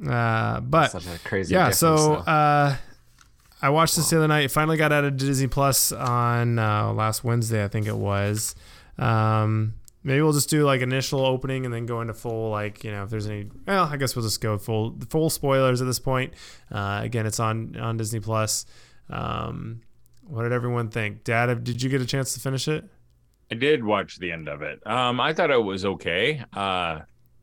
Uh, 0.04 0.62
but 0.62 0.88
Such 0.88 1.06
a 1.06 1.20
crazy 1.20 1.54
yeah, 1.54 1.70
so 1.70 2.16
uh, 2.16 2.76
I 3.62 3.70
watched 3.70 3.98
this 3.98 4.10
the 4.10 4.18
other 4.18 4.28
night. 4.28 4.46
It 4.46 4.52
finally 4.52 4.78
got 4.78 4.92
out 4.92 5.04
of 5.04 5.16
Disney 5.16 5.46
Plus 5.46 5.92
on 5.92 6.58
uh, 6.58 6.92
last 6.92 7.24
Wednesday, 7.24 7.64
I 7.64 7.68
think 7.68 7.86
it 7.86 7.98
was. 7.98 8.56
Um, 8.98 9.76
maybe 10.04 10.24
we'll 10.24 10.34
just 10.34 10.50
do 10.50 10.66
like 10.66 10.82
initial 10.82 11.24
opening 11.24 11.66
and 11.66 11.74
then 11.74 11.86
go 11.86 12.02
into 12.02 12.16
full 12.16 12.50
like 12.50 12.84
you 12.84 12.90
know 12.90 13.04
if 13.04 13.12
there's 13.12 13.28
any. 13.28 13.52
Well, 13.68 13.86
I 13.86 13.98
guess 13.98 14.16
we'll 14.16 14.26
just 14.26 14.42
go 14.42 14.58
full 14.58 14.98
full 15.12 15.30
spoilers 15.30 15.82
at 15.82 15.86
this 15.86 16.00
point. 16.00 16.34
Uh, 16.72 17.02
again, 17.04 17.28
it's 17.28 17.40
on 17.40 17.76
on 17.78 17.98
Disney 17.98 18.22
Plus. 18.22 18.66
Um, 19.10 19.82
what 20.24 20.44
did 20.44 20.52
everyone 20.52 20.90
think? 20.90 21.24
Dad, 21.24 21.64
did 21.64 21.82
you 21.82 21.90
get 21.90 22.02
a 22.02 22.06
chance 22.06 22.34
to 22.34 22.40
finish 22.40 22.68
it? 22.68 22.86
I 23.52 23.56
did 23.56 23.84
watch 23.84 24.20
the 24.20 24.32
end 24.32 24.50
of 24.50 24.62
it. 24.62 24.86
Um, 24.86 25.22
I 25.22 25.34
thought 25.34 25.52
it 25.52 25.64
was 25.64 25.86
okay. 25.86 26.44
Uh, 26.54 27.00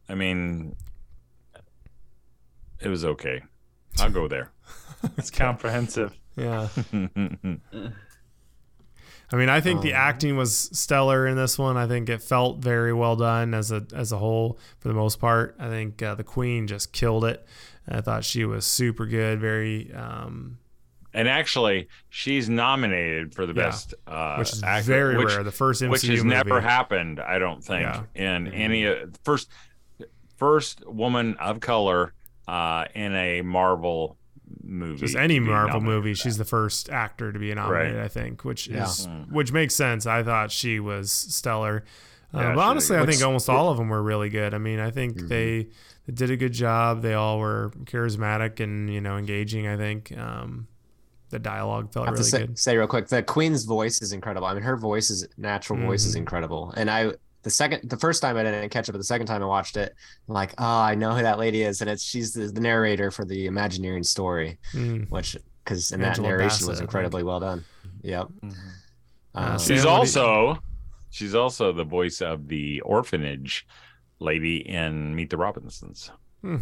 I 0.08 0.14
mean, 0.14 0.76
it 2.80 2.88
was 2.88 3.04
okay. 3.04 3.42
I'll 4.00 4.10
go 4.10 4.28
there. 4.28 4.52
it's 5.16 5.30
comprehensive. 5.30 6.14
Yeah. 6.36 6.68
I 9.32 9.36
mean, 9.36 9.48
I 9.48 9.60
think 9.60 9.78
um, 9.78 9.82
the 9.82 9.94
acting 9.94 10.36
was 10.36 10.54
stellar 10.72 11.26
in 11.26 11.36
this 11.36 11.58
one. 11.58 11.76
I 11.78 11.86
think 11.86 12.08
it 12.08 12.22
felt 12.22 12.58
very 12.58 12.92
well 12.92 13.16
done 13.16 13.54
as 13.54 13.72
a 13.72 13.86
as 13.94 14.12
a 14.12 14.18
whole 14.18 14.58
for 14.78 14.88
the 14.88 14.94
most 14.94 15.18
part. 15.18 15.56
I 15.58 15.68
think 15.68 16.02
uh, 16.02 16.14
the 16.14 16.24
Queen 16.24 16.66
just 16.66 16.92
killed 16.92 17.24
it. 17.24 17.46
I 17.88 18.00
thought 18.02 18.24
she 18.24 18.44
was 18.44 18.66
super 18.66 19.06
good. 19.06 19.40
Very. 19.40 19.92
Um, 19.92 20.58
and 21.14 21.28
actually, 21.28 21.88
she's 22.10 22.48
nominated 22.48 23.34
for 23.34 23.46
the 23.46 23.54
yeah, 23.54 23.66
best, 23.66 23.94
uh, 24.06 24.36
which 24.36 24.52
is 24.52 24.62
actor, 24.64 24.84
very 24.84 25.16
which, 25.16 25.28
rare. 25.28 25.44
The 25.44 25.52
first 25.52 25.80
MCU 25.80 25.90
which 25.90 26.02
has 26.02 26.24
movie. 26.24 26.28
never 26.28 26.60
happened, 26.60 27.20
I 27.20 27.38
don't 27.38 27.62
think, 27.62 27.82
yeah. 27.82 28.02
in 28.14 28.46
mm-hmm. 28.46 28.54
any 28.54 28.86
uh, 28.86 29.06
first 29.22 29.48
first 30.36 30.84
woman 30.86 31.36
of 31.38 31.60
color 31.60 32.12
uh, 32.48 32.86
in 32.96 33.14
a 33.14 33.42
Marvel 33.42 34.18
movie. 34.62 34.98
Just 34.98 35.14
any 35.14 35.38
Marvel 35.38 35.80
movie, 35.80 36.14
she's 36.14 36.36
the 36.36 36.44
first 36.44 36.90
actor 36.90 37.32
to 37.32 37.38
be 37.38 37.54
nominated, 37.54 37.96
right. 37.96 38.04
I 38.04 38.08
think, 38.08 38.44
which 38.44 38.66
yeah. 38.66 38.84
is 38.84 39.06
mm. 39.06 39.30
which 39.30 39.52
makes 39.52 39.76
sense. 39.76 40.06
I 40.06 40.24
thought 40.24 40.50
she 40.50 40.80
was 40.80 41.12
stellar. 41.12 41.84
Uh, 42.32 42.56
but 42.56 42.58
honestly, 42.58 42.96
I 42.96 43.06
think 43.06 43.22
almost 43.22 43.48
all 43.48 43.70
of 43.70 43.76
them 43.76 43.88
were 43.88 44.02
really 44.02 44.28
good. 44.28 44.54
I 44.54 44.58
mean, 44.58 44.80
I 44.80 44.90
think 44.90 45.14
mm-hmm. 45.14 45.28
they, 45.28 45.68
they, 46.08 46.12
did 46.12 46.32
a 46.32 46.36
good 46.36 46.52
job. 46.52 47.00
They 47.00 47.14
all 47.14 47.38
were 47.38 47.70
charismatic 47.84 48.58
and 48.58 48.92
you 48.92 49.00
know 49.00 49.16
engaging. 49.16 49.68
I 49.68 49.76
think 49.76 50.12
um, 50.18 50.66
the 51.34 51.40
dialogue 51.40 51.92
felt 51.92 52.08
really 52.08 52.22
say, 52.22 52.38
good. 52.46 52.56
Say 52.56 52.76
real 52.76 52.86
quick, 52.86 53.08
the 53.08 53.22
Queen's 53.22 53.64
voice 53.64 54.00
is 54.00 54.12
incredible. 54.12 54.46
I 54.46 54.54
mean, 54.54 54.62
her 54.62 54.76
voice 54.76 55.10
is 55.10 55.26
natural 55.36 55.76
mm-hmm. 55.76 55.88
voice 55.88 56.04
is 56.04 56.12
mm-hmm. 56.12 56.20
incredible, 56.20 56.72
and 56.76 56.88
I 56.88 57.12
the 57.42 57.50
second 57.50 57.90
the 57.90 57.96
first 57.96 58.22
time 58.22 58.36
I 58.36 58.44
didn't 58.44 58.70
catch 58.70 58.88
it, 58.88 58.92
but 58.92 58.98
the 58.98 59.04
second 59.04 59.26
time 59.26 59.42
I 59.42 59.46
watched 59.46 59.76
it, 59.76 59.92
I'm 60.28 60.34
like, 60.34 60.54
oh, 60.58 60.64
I 60.64 60.94
know 60.94 61.12
who 61.12 61.22
that 61.22 61.40
lady 61.40 61.62
is, 61.62 61.80
and 61.80 61.90
it's 61.90 62.04
she's 62.04 62.32
the, 62.32 62.46
the 62.46 62.60
narrator 62.60 63.10
for 63.10 63.24
the 63.24 63.46
Imagineering 63.46 64.04
story, 64.04 64.58
mm. 64.72 65.10
which 65.10 65.36
because 65.64 65.90
in 65.90 66.02
Angela 66.04 66.28
that 66.28 66.34
narration 66.36 66.48
Bassett, 66.48 66.68
was 66.68 66.80
incredibly 66.80 67.24
well 67.24 67.40
done. 67.40 67.64
Yep. 68.02 68.28
Mm-hmm. 68.28 68.68
Uh, 69.34 69.58
she's 69.58 69.84
also 69.84 70.56
she's 71.10 71.34
also 71.34 71.72
the 71.72 71.84
voice 71.84 72.22
of 72.22 72.46
the 72.46 72.80
orphanage 72.82 73.66
lady 74.20 74.58
in 74.68 75.16
Meet 75.16 75.30
the 75.30 75.36
Robinsons. 75.36 76.12
Hmm. 76.42 76.58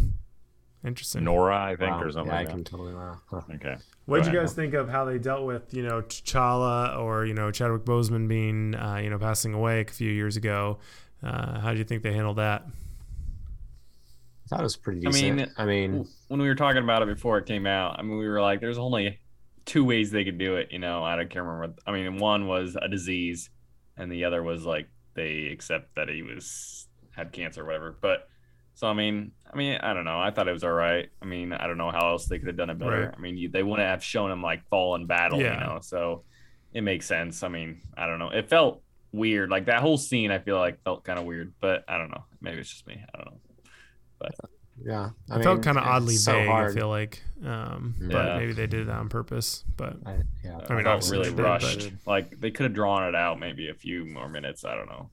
Interesting. 0.84 1.24
Nora, 1.24 1.56
I 1.56 1.76
think, 1.76 1.92
wow. 1.92 2.02
or 2.02 2.10
something. 2.10 2.32
Yeah, 2.32 2.40
like 2.40 2.48
I 2.48 2.50
can 2.50 2.64
totally. 2.64 2.92
Wow. 2.92 3.20
Huh. 3.30 3.40
Okay. 3.54 3.76
What 4.06 4.24
did 4.24 4.32
you 4.32 4.38
guys 4.38 4.52
think 4.52 4.74
of 4.74 4.88
how 4.88 5.04
they 5.04 5.18
dealt 5.18 5.44
with, 5.44 5.72
you 5.72 5.82
know, 5.82 6.02
T'Challa 6.02 6.98
or 6.98 7.24
you 7.24 7.34
know 7.34 7.52
Chadwick 7.52 7.84
Boseman 7.84 8.26
being, 8.26 8.74
uh, 8.74 8.96
you 8.96 9.08
know, 9.08 9.18
passing 9.18 9.54
away 9.54 9.82
a 9.82 9.84
few 9.84 10.10
years 10.10 10.36
ago? 10.36 10.78
Uh, 11.22 11.60
how 11.60 11.72
do 11.72 11.78
you 11.78 11.84
think 11.84 12.02
they 12.02 12.12
handled 12.12 12.38
that? 12.38 12.66
I 12.66 14.48
thought 14.48 14.60
it 14.60 14.64
was 14.64 14.76
pretty 14.76 15.00
decent. 15.00 15.24
I 15.24 15.34
mean, 15.34 15.52
I 15.56 15.64
mean, 15.64 16.08
when 16.26 16.40
we 16.40 16.48
were 16.48 16.56
talking 16.56 16.82
about 16.82 17.02
it 17.02 17.06
before 17.06 17.38
it 17.38 17.46
came 17.46 17.64
out, 17.64 17.98
I 17.98 18.02
mean, 18.02 18.18
we 18.18 18.28
were 18.28 18.40
like, 18.40 18.60
there's 18.60 18.76
only 18.78 19.20
two 19.64 19.84
ways 19.84 20.10
they 20.10 20.24
could 20.24 20.36
do 20.36 20.56
it. 20.56 20.68
You 20.72 20.80
know, 20.80 21.04
I 21.04 21.14
don't 21.14 21.30
can't 21.30 21.46
remember. 21.46 21.76
I 21.86 21.92
mean, 21.92 22.18
one 22.18 22.48
was 22.48 22.76
a 22.80 22.88
disease, 22.88 23.50
and 23.96 24.10
the 24.10 24.24
other 24.24 24.42
was 24.42 24.64
like 24.64 24.88
they 25.14 25.46
accept 25.52 25.94
that 25.94 26.08
he 26.08 26.22
was 26.22 26.88
had 27.12 27.32
cancer 27.32 27.62
or 27.62 27.66
whatever. 27.66 27.96
But 28.00 28.28
so 28.74 28.86
I 28.86 28.94
mean, 28.94 29.32
I 29.52 29.56
mean, 29.56 29.78
I 29.80 29.92
don't 29.92 30.04
know. 30.04 30.20
I 30.20 30.30
thought 30.30 30.48
it 30.48 30.52
was 30.52 30.64
all 30.64 30.72
right. 30.72 31.08
I 31.20 31.24
mean, 31.24 31.52
I 31.52 31.66
don't 31.66 31.78
know 31.78 31.90
how 31.90 32.10
else 32.10 32.26
they 32.26 32.38
could 32.38 32.48
have 32.48 32.56
done 32.56 32.70
it 32.70 32.78
better. 32.78 33.06
Right. 33.06 33.14
I 33.16 33.20
mean, 33.20 33.36
you, 33.36 33.48
they 33.48 33.62
wouldn't 33.62 33.86
have 33.86 34.02
shown 34.02 34.30
him 34.30 34.42
like 34.42 34.66
fall 34.68 34.94
in 34.94 35.06
battle, 35.06 35.40
yeah. 35.40 35.54
you 35.54 35.60
know. 35.60 35.78
So 35.82 36.24
it 36.72 36.82
makes 36.82 37.06
sense. 37.06 37.42
I 37.42 37.48
mean, 37.48 37.80
I 37.96 38.06
don't 38.06 38.18
know. 38.18 38.30
It 38.30 38.48
felt 38.48 38.82
weird. 39.12 39.50
Like 39.50 39.66
that 39.66 39.80
whole 39.80 39.98
scene, 39.98 40.30
I 40.30 40.38
feel 40.38 40.56
like 40.56 40.82
felt 40.82 41.04
kind 41.04 41.18
of 41.18 41.26
weird. 41.26 41.52
But 41.60 41.84
I 41.86 41.98
don't 41.98 42.10
know. 42.10 42.24
Maybe 42.40 42.58
it's 42.58 42.70
just 42.70 42.86
me. 42.86 43.02
I 43.14 43.18
don't 43.18 43.26
know. 43.26 43.40
But 44.18 44.34
yeah, 44.84 45.10
I 45.30 45.34
it 45.34 45.36
mean, 45.36 45.42
felt 45.44 45.62
kind 45.62 45.78
of 45.78 45.84
oddly 45.84 46.14
so 46.14 46.32
vague. 46.32 46.48
Hard. 46.48 46.70
I 46.70 46.74
feel 46.74 46.88
like, 46.88 47.22
um, 47.44 47.94
yeah. 48.00 48.08
but 48.10 48.36
maybe 48.38 48.52
they 48.52 48.66
did 48.66 48.88
it 48.88 48.90
on 48.90 49.08
purpose. 49.08 49.64
But 49.76 49.96
I, 50.06 50.18
yeah, 50.44 50.60
I 50.68 50.74
mean, 50.74 50.86
I 50.86 50.98
felt 50.98 51.10
really 51.10 51.30
rushed. 51.30 51.80
Did, 51.80 51.98
like 52.06 52.40
they 52.40 52.50
could 52.50 52.64
have 52.64 52.74
drawn 52.74 53.08
it 53.08 53.14
out 53.14 53.38
maybe 53.38 53.68
a 53.68 53.74
few 53.74 54.04
more 54.04 54.28
minutes. 54.28 54.64
I 54.64 54.74
don't 54.74 54.88
know. 54.88 55.10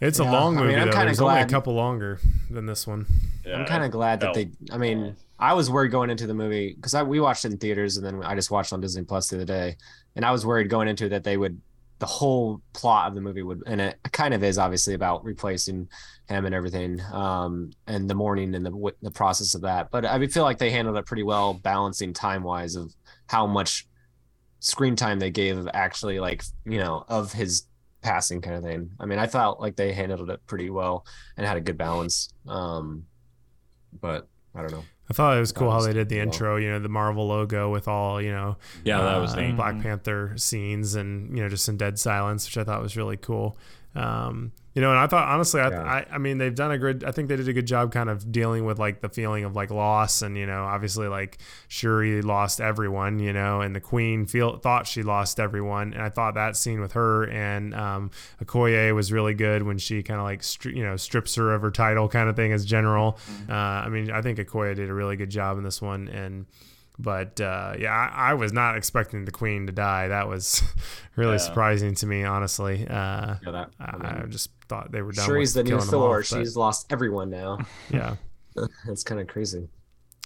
It's 0.00 0.18
yeah, 0.18 0.30
a 0.30 0.32
long 0.32 0.54
movie. 0.54 0.74
I 0.74 0.78
mean, 0.78 0.88
I'm 0.88 0.92
kind 0.92 1.08
of 1.08 1.16
glad. 1.16 1.34
Only 1.34 1.42
a 1.44 1.48
couple 1.48 1.74
longer 1.74 2.20
than 2.50 2.66
this 2.66 2.86
one. 2.86 3.06
Yeah, 3.44 3.56
I'm 3.56 3.66
kind 3.66 3.84
of 3.84 3.90
glad 3.90 4.20
that 4.20 4.34
they. 4.34 4.50
I 4.70 4.78
mean, 4.78 5.16
I 5.38 5.54
was 5.54 5.70
worried 5.70 5.90
going 5.90 6.10
into 6.10 6.26
the 6.26 6.34
movie 6.34 6.74
because 6.74 6.94
we 7.04 7.20
watched 7.20 7.44
it 7.44 7.52
in 7.52 7.58
theaters 7.58 7.96
and 7.96 8.04
then 8.04 8.22
I 8.22 8.34
just 8.34 8.50
watched 8.50 8.72
on 8.72 8.80
Disney 8.80 9.04
Plus 9.04 9.28
the 9.28 9.36
other 9.36 9.44
day, 9.44 9.76
and 10.14 10.24
I 10.24 10.32
was 10.32 10.44
worried 10.44 10.68
going 10.68 10.88
into 10.88 11.06
it 11.06 11.10
that 11.10 11.24
they 11.24 11.36
would 11.36 11.60
the 11.98 12.06
whole 12.06 12.60
plot 12.74 13.08
of 13.08 13.14
the 13.14 13.20
movie 13.20 13.42
would 13.42 13.62
and 13.66 13.80
it 13.80 13.98
kind 14.12 14.34
of 14.34 14.44
is 14.44 14.58
obviously 14.58 14.94
about 14.94 15.24
replacing 15.24 15.88
him 16.28 16.44
and 16.44 16.54
everything 16.54 17.00
um 17.12 17.70
and 17.86 18.08
the 18.10 18.14
mourning 18.14 18.54
and 18.54 18.66
the 18.66 18.92
the 19.02 19.10
process 19.10 19.54
of 19.54 19.62
that 19.62 19.90
but 19.90 20.04
i 20.04 20.26
feel 20.26 20.42
like 20.42 20.58
they 20.58 20.70
handled 20.70 20.96
it 20.96 21.06
pretty 21.06 21.22
well 21.22 21.54
balancing 21.54 22.12
time 22.12 22.42
wise 22.42 22.76
of 22.76 22.94
how 23.28 23.46
much 23.46 23.86
screen 24.60 24.96
time 24.96 25.18
they 25.18 25.30
gave 25.30 25.66
actually 25.72 26.20
like 26.20 26.42
you 26.64 26.78
know 26.78 27.04
of 27.08 27.32
his 27.32 27.66
passing 28.06 28.40
kind 28.40 28.56
of 28.56 28.62
thing. 28.62 28.88
I 29.00 29.04
mean, 29.04 29.18
I 29.18 29.26
felt 29.26 29.60
like 29.60 29.74
they 29.74 29.92
handled 29.92 30.30
it 30.30 30.40
pretty 30.46 30.70
well 30.70 31.04
and 31.36 31.44
had 31.44 31.56
a 31.56 31.60
good 31.60 31.76
balance. 31.76 32.32
Um, 32.46 33.04
but 34.00 34.28
I 34.54 34.60
don't 34.60 34.70
know. 34.70 34.84
I 35.08 35.12
thought 35.12 35.36
it 35.36 35.40
was 35.40 35.52
cool 35.52 35.70
how 35.70 35.80
they 35.82 35.92
did 35.92 36.08
the 36.08 36.16
well. 36.16 36.26
intro, 36.26 36.56
you 36.56 36.68
know, 36.68 36.80
the 36.80 36.88
Marvel 36.88 37.28
logo 37.28 37.70
with 37.70 37.86
all, 37.86 38.20
you 38.20 38.32
know, 38.32 38.56
yeah, 38.84 39.00
that 39.00 39.18
was 39.18 39.34
uh, 39.34 39.40
neat. 39.40 39.56
Black 39.56 39.80
Panther 39.80 40.32
scenes 40.36 40.94
and, 40.94 41.36
you 41.36 41.42
know, 41.42 41.48
just 41.48 41.64
some 41.64 41.76
dead 41.76 41.98
silence, 41.98 42.46
which 42.46 42.58
I 42.58 42.64
thought 42.64 42.82
was 42.82 42.96
really 42.96 43.16
cool. 43.16 43.56
Um, 43.94 44.52
you 44.76 44.82
know, 44.82 44.90
and 44.90 44.98
I 44.98 45.06
thought 45.06 45.26
honestly, 45.26 45.62
I, 45.62 45.70
yeah. 45.70 45.82
I, 45.82 46.06
I, 46.12 46.18
mean, 46.18 46.36
they've 46.36 46.54
done 46.54 46.70
a 46.70 46.76
good. 46.76 47.02
I 47.02 47.10
think 47.10 47.30
they 47.30 47.36
did 47.36 47.48
a 47.48 47.54
good 47.54 47.66
job, 47.66 47.92
kind 47.92 48.10
of 48.10 48.30
dealing 48.30 48.66
with 48.66 48.78
like 48.78 49.00
the 49.00 49.08
feeling 49.08 49.44
of 49.44 49.56
like 49.56 49.70
loss, 49.70 50.20
and 50.20 50.36
you 50.36 50.44
know, 50.44 50.64
obviously 50.64 51.08
like 51.08 51.38
Shuri 51.68 52.20
lost 52.20 52.60
everyone, 52.60 53.18
you 53.18 53.32
know, 53.32 53.62
and 53.62 53.74
the 53.74 53.80
Queen 53.80 54.26
feel 54.26 54.58
thought 54.58 54.86
she 54.86 55.02
lost 55.02 55.40
everyone, 55.40 55.94
and 55.94 56.02
I 56.02 56.10
thought 56.10 56.34
that 56.34 56.58
scene 56.58 56.82
with 56.82 56.92
her 56.92 57.26
and 57.26 57.74
um, 57.74 58.10
Okoye 58.44 58.94
was 58.94 59.10
really 59.10 59.32
good 59.32 59.62
when 59.62 59.78
she 59.78 60.02
kind 60.02 60.20
of 60.20 60.24
like 60.24 60.42
stri- 60.42 60.76
you 60.76 60.84
know 60.84 60.96
strips 60.96 61.36
her 61.36 61.54
of 61.54 61.62
her 61.62 61.70
title, 61.70 62.06
kind 62.06 62.28
of 62.28 62.36
thing 62.36 62.52
as 62.52 62.66
general. 62.66 63.12
Mm-hmm. 63.12 63.50
Uh, 63.50 63.54
I 63.54 63.88
mean, 63.88 64.10
I 64.10 64.20
think 64.20 64.38
Okoye 64.38 64.76
did 64.76 64.90
a 64.90 64.94
really 64.94 65.16
good 65.16 65.30
job 65.30 65.56
in 65.56 65.64
this 65.64 65.80
one, 65.80 66.08
and 66.08 66.44
but 66.98 67.40
uh, 67.40 67.74
yeah, 67.78 67.92
I, 67.92 68.30
I, 68.30 68.34
was 68.34 68.52
not 68.52 68.76
expecting 68.76 69.24
the 69.24 69.32
queen 69.32 69.66
to 69.66 69.72
die. 69.72 70.08
That 70.08 70.28
was 70.28 70.62
really 71.16 71.32
yeah. 71.32 71.38
surprising 71.38 71.94
to 71.96 72.06
me, 72.06 72.24
honestly. 72.24 72.86
Uh, 72.88 73.36
yeah, 73.44 73.50
that, 73.50 73.70
I, 73.78 73.96
mean, 73.96 74.22
I, 74.22 74.26
just 74.26 74.50
thought 74.68 74.92
they 74.92 75.02
were 75.02 75.12
done. 75.12 75.26
Shuri's 75.26 75.54
the 75.54 75.64
new 75.64 75.80
Thor. 75.80 76.20
Off, 76.20 76.26
She's 76.26 76.56
lost 76.56 76.86
everyone 76.90 77.30
now. 77.30 77.58
Yeah, 77.90 78.16
that's 78.86 79.02
kind 79.02 79.20
of 79.20 79.26
crazy. 79.26 79.68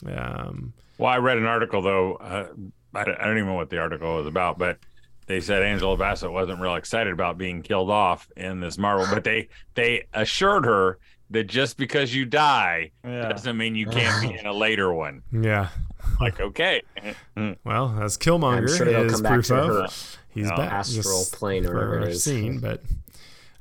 Um, 0.07 0.73
well, 0.99 1.11
I 1.11 1.19
read 1.19 1.39
an 1.39 1.47
article 1.47 1.83
though. 1.83 2.15
Uh, 2.15 2.49
I, 2.95 3.01
I 3.01 3.05
don't 3.05 3.37
even 3.37 3.47
know 3.47 3.55
what 3.55 3.71
the 3.71 3.79
article 3.79 4.17
was 4.17 4.27
about, 4.27 4.59
but 4.59 4.79
they 5.27 5.41
said 5.41 5.63
Angela 5.63 5.97
Bassett 5.97 6.31
wasn't 6.31 6.61
real 6.61 6.77
excited 6.77 7.13
about 7.13 7.39
being 7.39 7.63
killed 7.63 7.91
off 7.91 8.29
in 8.37 8.61
this 8.61 8.79
Marvel, 8.79 9.07
but 9.13 9.25
they 9.25 9.49
they 9.75 10.07
assured 10.15 10.65
her 10.65 10.99
that 11.31 11.45
just 11.45 11.77
because 11.77 12.15
you 12.15 12.25
die 12.25 12.91
yeah. 13.05 13.29
doesn't 13.29 13.57
mean 13.57 13.75
you 13.75 13.87
can't 13.87 14.21
be 14.21 14.37
in 14.37 14.47
a 14.47 14.53
later 14.53 14.93
one. 14.93 15.23
Yeah. 15.33 15.69
Like, 16.21 16.41
okay. 16.41 16.83
well, 17.65 17.99
as 18.01 18.17
Killmonger 18.17 18.77
sure 18.77 18.89
is 18.89 19.21
proof 19.21 19.51
of, 19.51 20.19
he's 20.31 20.49
no. 20.49 20.57
back. 20.57 20.73
Astral 20.73 21.25
plane 21.33 21.67
or 21.67 21.75
whatever 21.75 22.01
it 22.01 22.09
is. 22.09 22.25
Scene, 22.25 22.59
but 22.59 22.83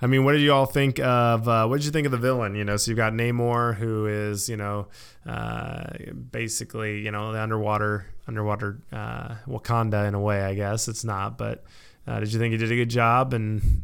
I 0.01 0.07
mean, 0.07 0.23
what 0.23 0.31
did 0.31 0.41
you 0.41 0.53
all 0.53 0.65
think 0.65 0.99
of? 0.99 1.47
Uh, 1.47 1.67
what 1.67 1.77
did 1.77 1.85
you 1.85 1.91
think 1.91 2.05
of 2.05 2.11
the 2.11 2.17
villain? 2.17 2.55
You 2.55 2.63
know, 2.63 2.77
so 2.77 2.91
you've 2.91 2.97
got 2.97 3.13
Namor, 3.13 3.75
who 3.75 4.07
is 4.07 4.47
you 4.47 4.55
know, 4.55 4.87
uh, 5.25 5.87
basically 6.31 7.01
you 7.01 7.11
know 7.11 7.33
the 7.33 7.41
underwater 7.41 8.05
underwater 8.27 8.79
uh, 8.93 9.35
Wakanda 9.47 10.07
in 10.07 10.13
a 10.13 10.19
way. 10.19 10.41
I 10.41 10.55
guess 10.55 10.87
it's 10.87 11.03
not, 11.03 11.37
but 11.37 11.65
uh, 12.07 12.19
did 12.21 12.31
you 12.31 12.39
think 12.39 12.53
he 12.53 12.57
did 12.57 12.71
a 12.71 12.75
good 12.75 12.89
job? 12.89 13.33
And 13.33 13.83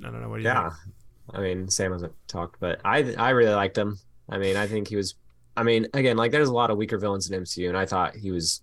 I 0.00 0.10
don't 0.10 0.22
know 0.22 0.30
what 0.30 0.36
do 0.36 0.42
you 0.42 0.48
yeah. 0.48 0.70
think? 0.70 0.94
I 1.34 1.40
mean, 1.40 1.68
Sam 1.68 1.92
hasn't 1.92 2.14
talked, 2.28 2.58
but 2.58 2.80
I 2.84 3.14
I 3.18 3.30
really 3.30 3.54
liked 3.54 3.76
him. 3.76 3.98
I 4.28 4.38
mean, 4.38 4.56
I 4.56 4.66
think 4.66 4.88
he 4.88 4.96
was. 4.96 5.14
I 5.56 5.62
mean, 5.62 5.86
again, 5.94 6.16
like 6.16 6.32
there's 6.32 6.48
a 6.48 6.54
lot 6.54 6.70
of 6.70 6.76
weaker 6.76 6.98
villains 6.98 7.30
in 7.30 7.42
MCU, 7.42 7.68
and 7.68 7.78
I 7.78 7.86
thought 7.86 8.14
he 8.14 8.30
was 8.30 8.62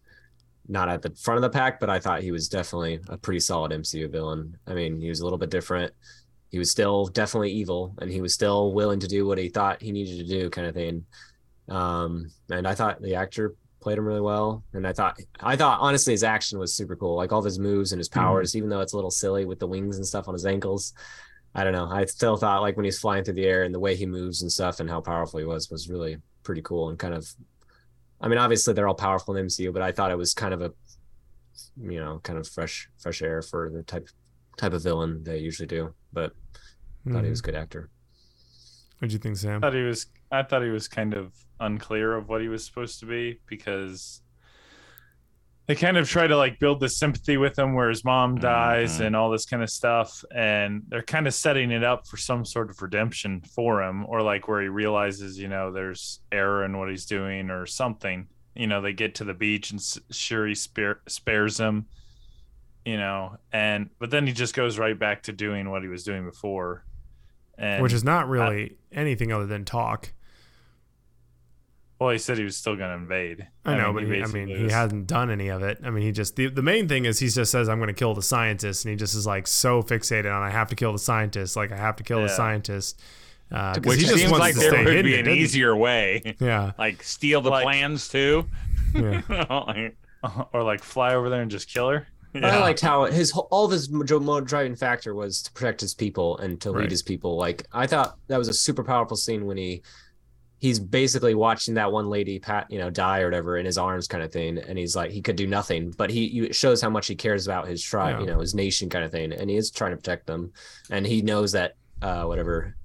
not 0.68 0.90
at 0.90 1.02
the 1.02 1.14
front 1.16 1.38
of 1.38 1.42
the 1.42 1.50
pack, 1.50 1.80
but 1.80 1.90
I 1.90 2.00
thought 2.00 2.22
he 2.22 2.32
was 2.32 2.48
definitely 2.48 3.00
a 3.10 3.18
pretty 3.18 3.40
solid 3.40 3.72
MCU 3.72 4.10
villain. 4.10 4.58
I 4.68 4.74
mean, 4.74 5.00
he 5.02 5.10
was 5.10 5.20
a 5.20 5.24
little 5.24 5.40
bit 5.40 5.50
different. 5.50 5.94
He 6.52 6.60
was 6.60 6.72
still 6.72 7.08
definitely 7.08 7.52
evil, 7.52 7.96
and 8.00 8.12
he 8.12 8.22
was 8.22 8.34
still 8.34 8.74
willing 8.74 9.00
to 9.00 9.08
do 9.08 9.26
what 9.26 9.38
he 9.38 9.50
thought 9.50 9.82
he 9.82 9.92
needed 9.92 10.18
to 10.18 10.28
do, 10.28 10.50
kind 10.50 10.68
of 10.68 10.76
thing. 10.76 11.06
Um, 11.68 12.30
and 12.50 12.68
I 12.68 12.76
thought 12.76 13.02
the 13.02 13.16
actor 13.16 13.56
played 13.82 13.98
him 13.98 14.06
really 14.06 14.22
well, 14.22 14.64
and 14.74 14.88
I 14.88 14.94
thought 14.94 15.20
I 15.40 15.56
thought 15.56 15.80
honestly 15.82 16.14
his 16.14 16.24
action 16.24 16.60
was 16.60 16.74
super 16.74 16.96
cool, 16.96 17.16
like 17.16 17.32
all 17.32 17.40
of 17.40 17.46
his 17.46 17.60
moves 17.60 17.92
and 17.92 18.00
his 18.00 18.08
mm-hmm. 18.08 18.20
powers, 18.20 18.52
mm-hmm. 18.52 18.60
even 18.60 18.70
though 18.70 18.82
it's 18.82 18.94
a 18.94 18.98
little 18.98 19.12
silly 19.12 19.46
with 19.46 19.60
the 19.60 19.68
wings 19.68 19.98
and 19.98 20.06
stuff 20.06 20.28
on 20.28 20.34
his 20.34 20.46
ankles. 20.46 20.94
I 21.56 21.64
don't 21.64 21.74
know. 21.74 21.88
I 21.88 22.06
still 22.06 22.36
thought 22.36 22.62
like 22.62 22.76
when 22.76 22.86
he's 22.86 23.00
flying 23.00 23.24
through 23.24 23.36
the 23.36 23.46
air 23.46 23.64
and 23.64 23.74
the 23.74 23.80
way 23.80 23.96
he 23.96 24.06
moves 24.06 24.42
and 24.42 24.52
stuff 24.52 24.80
and 24.80 24.90
how 24.90 25.02
powerful 25.02 25.40
he 25.40 25.46
was 25.46 25.70
was 25.70 25.90
really 25.90 26.18
pretty 26.44 26.62
cool 26.62 26.90
and 26.90 26.98
kind 26.98 27.14
of. 27.14 27.28
I 28.20 28.28
mean, 28.28 28.40
obviously 28.40 28.74
they're 28.74 28.88
all 28.88 28.96
powerful 28.96 29.36
in 29.36 29.46
MCU, 29.46 29.74
but 29.74 29.82
I 29.82 29.92
thought 29.92 30.12
it 30.12 30.18
was 30.18 30.34
kind 30.34 30.54
of 30.54 30.62
a, 30.62 30.72
you 31.80 32.00
know, 32.00 32.20
kind 32.24 32.40
of 32.40 32.48
fresh 32.48 32.90
fresh 32.98 33.22
air 33.22 33.42
for 33.42 33.70
the 33.70 33.84
type 33.84 34.10
type 34.58 34.74
of 34.74 34.82
villain 34.82 35.24
they 35.24 35.40
usually 35.40 35.68
do. 35.68 35.94
But 36.12 36.32
mm-hmm. 36.32 37.14
thought 37.14 37.24
he 37.24 37.30
was 37.30 37.42
a 37.42 37.44
good 37.44 37.56
actor. 37.56 37.90
What 39.00 39.10
do 39.10 39.14
you 39.14 39.20
think, 39.20 39.38
Sam? 39.38 39.58
I 39.58 39.68
thought 39.68 39.76
he 39.76 39.84
was. 39.84 40.08
I 40.32 40.44
thought 40.44 40.64
he 40.64 40.70
was 40.70 40.88
kind 40.88 41.14
of 41.14 41.34
unclear 41.60 42.16
of 42.16 42.30
what 42.30 42.42
he 42.42 42.48
was 42.48 42.66
supposed 42.66 43.00
to 43.02 43.06
be 43.06 43.40
because 43.46 44.23
they 45.66 45.76
kind 45.76 45.98
of 45.98 46.10
try 46.10 46.28
to 46.28 46.36
like 46.36 46.60
build 46.60 46.80
the 46.80 46.90
sympathy 46.90 47.38
with 47.38 47.58
him 47.58 47.74
where 47.74 47.90
his 47.90 48.04
mom 48.04 48.38
dies 48.38 48.96
mm-hmm. 48.96 49.04
and 49.04 49.16
all 49.16 49.30
this 49.30 49.46
kind 49.46 49.64
of 49.64 49.70
stuff 49.70 50.24
and 50.36 50.84
they're 50.90 51.02
kind 51.02 51.26
of 51.26 51.34
setting 51.34 51.72
it 51.72 51.84
up 51.84 52.06
for 52.08 52.18
some 52.18 52.46
sort 52.46 52.70
of 52.70 52.82
redemption 52.82 53.42
for 53.56 53.82
him 53.82 54.06
or 54.08 54.22
like 54.22 54.48
where 54.48 54.62
he 54.62 54.68
realizes 54.68 55.40
you 55.40 55.48
know 55.48 55.72
there's 55.72 56.20
error 56.32 56.66
in 56.66 56.78
what 56.78 56.90
he's 56.90 57.06
doing 57.06 57.50
or 57.50 57.66
something. 57.66 58.28
You 58.56 58.68
know 58.68 58.82
they 58.82 58.94
get 58.94 59.16
to 59.16 59.24
the 59.24 59.34
beach 59.34 59.72
and 59.72 59.82
shuri 60.12 60.56
spare, 60.56 61.02
spares 61.08 61.60
him 61.60 61.88
you 62.86 62.98
know 62.98 63.38
and 63.54 63.90
but 63.98 64.12
then 64.12 64.28
he 64.28 64.34
just 64.34 64.54
goes 64.54 64.78
right 64.78 65.00
back 65.00 65.24
to 65.24 65.32
doing 65.32 65.70
what 65.70 65.82
he 65.82 65.88
was 65.88 66.04
doing 66.04 66.26
before. 66.26 66.86
And 67.58 67.82
which 67.82 67.94
is 67.94 68.04
not 68.04 68.28
really 68.28 68.76
I, 68.92 69.00
anything 69.00 69.32
other 69.32 69.46
than 69.46 69.64
talk 69.64 70.12
well, 72.04 72.12
he 72.12 72.18
said 72.18 72.38
he 72.38 72.44
was 72.44 72.58
still 72.58 72.76
going 72.76 72.90
to 72.90 72.96
invade. 72.96 73.48
I, 73.64 73.74
I 73.74 73.78
know, 73.78 73.94
mean, 73.94 74.08
but 74.08 74.16
he, 74.16 74.24
I 74.24 74.28
mean, 74.28 74.48
he 74.50 74.70
hasn't 74.70 75.08
done 75.08 75.32
any 75.32 75.48
of 75.48 75.64
it. 75.64 75.80
I 75.84 75.90
mean, 75.90 76.04
he 76.04 76.12
just 76.12 76.36
the, 76.36 76.48
the 76.48 76.62
main 76.62 76.88
thing 76.90 77.06
is 77.06 77.20
he 77.20 77.30
just 77.30 77.52
says 77.52 77.70
I'm 77.70 77.78
going 77.78 77.88
to 77.88 77.94
kill 77.94 78.14
the 78.14 78.22
scientist, 78.22 78.84
and 78.84 78.92
he 78.92 78.98
just 78.98 79.16
is 79.16 79.26
like 79.26 79.48
so 79.48 79.82
fixated 79.82 80.34
on 80.34 80.44
I 80.44 80.50
have 80.50 80.68
to 80.70 80.76
kill 80.76 80.92
the 80.92 81.00
scientist, 81.00 81.56
like 81.56 81.72
I 81.72 81.78
have 81.78 81.96
to 81.96 82.04
kill 82.04 82.20
yeah. 82.20 82.28
the 82.28 82.34
scientist. 82.34 83.02
Uh, 83.52 83.80
Which 83.84 84.02
he 84.02 84.08
seems 84.08 84.32
like 84.32 84.56
there 84.56 84.72
would 84.72 84.88
hidden, 84.88 85.06
be 85.06 85.20
an 85.20 85.30
easier 85.30 85.76
way. 85.76 86.36
Yeah, 86.40 86.74
like 86.78 87.04
steal 87.04 87.40
the 87.40 87.52
like, 87.52 87.64
plans 87.64 88.10
too. 88.10 88.50
Yeah. 88.94 89.90
or 90.54 90.64
like 90.64 90.82
fly 90.84 91.14
over 91.14 91.30
there 91.30 91.42
and 91.42 91.52
just 91.52 91.70
kill 91.70 91.90
her. 91.90 92.08
Yeah. 92.34 92.58
I 92.58 92.60
liked 92.60 92.82
how 92.82 93.06
his 93.06 93.32
all 93.32 93.66
of 93.66 93.72
his 93.72 93.88
driving 93.88 94.76
factor 94.76 95.14
was 95.14 95.44
to 95.44 95.52
protect 95.52 95.82
his 95.82 95.94
people 95.94 96.38
and 96.40 96.60
to 96.62 96.72
lead 96.72 96.82
right. 96.82 96.92
his 96.92 97.04
people. 97.04 97.38
Like 97.38 97.68
I 97.72 97.86
thought 97.86 98.18
that 98.28 98.38
was 98.38 98.48
a 98.48 98.54
super 98.54 98.84
powerful 98.84 99.18
scene 99.18 99.46
when 99.46 99.58
he 99.58 99.84
he's 100.64 100.80
basically 100.80 101.36
watching 101.36 101.74
that 101.74 101.92
one 101.92 102.10
lady 102.10 102.40
pat 102.40 102.66
you 102.72 102.80
know 102.80 102.90
die 102.90 103.20
or 103.20 103.26
whatever 103.26 103.58
in 103.58 103.66
his 103.66 103.78
arms 103.78 104.08
kind 104.08 104.24
of 104.24 104.32
thing. 104.32 104.58
And 104.58 104.78
he's 104.78 104.96
like 104.96 105.12
he 105.12 105.22
could 105.22 105.36
do 105.36 105.46
nothing 105.46 105.92
but 105.92 106.10
he 106.10 106.46
it 106.46 106.56
shows 106.56 106.82
how 106.82 106.90
much 106.90 107.08
he 107.08 107.16
cares 107.16 107.46
about 107.46 107.68
his 107.68 107.84
tribe 107.84 108.16
yeah. 108.16 108.20
you 108.22 108.28
know 108.28 108.40
his 108.40 108.56
nation 108.56 108.90
kind 108.90 109.04
of 109.04 109.12
thing. 109.12 109.34
And 109.34 109.50
he 109.50 109.58
is 109.58 109.72
trying 109.72 109.92
to 109.92 109.98
protect 109.98 110.26
them. 110.26 110.54
And 110.90 111.06
he 111.06 111.22
knows 111.22 111.52
that 111.52 111.76
uh 112.02 112.24
whatever 112.24 112.78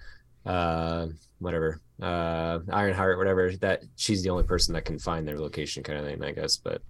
uh 0.45 1.07
whatever 1.39 1.81
uh 2.03 2.59
ironheart 2.73 3.17
whatever 3.17 3.53
that 3.59 3.85
she's 3.95 4.25
the 4.25 4.31
only 4.31 4.43
person 4.43 4.75
that 4.75 4.85
can 4.85 4.99
find 4.99 5.27
their 5.27 5.39
location 5.39 5.85
kind 5.85 6.01
of 6.01 6.05
thing 6.05 6.21
i 6.25 6.33
guess. 6.33 6.57
But 6.57 6.83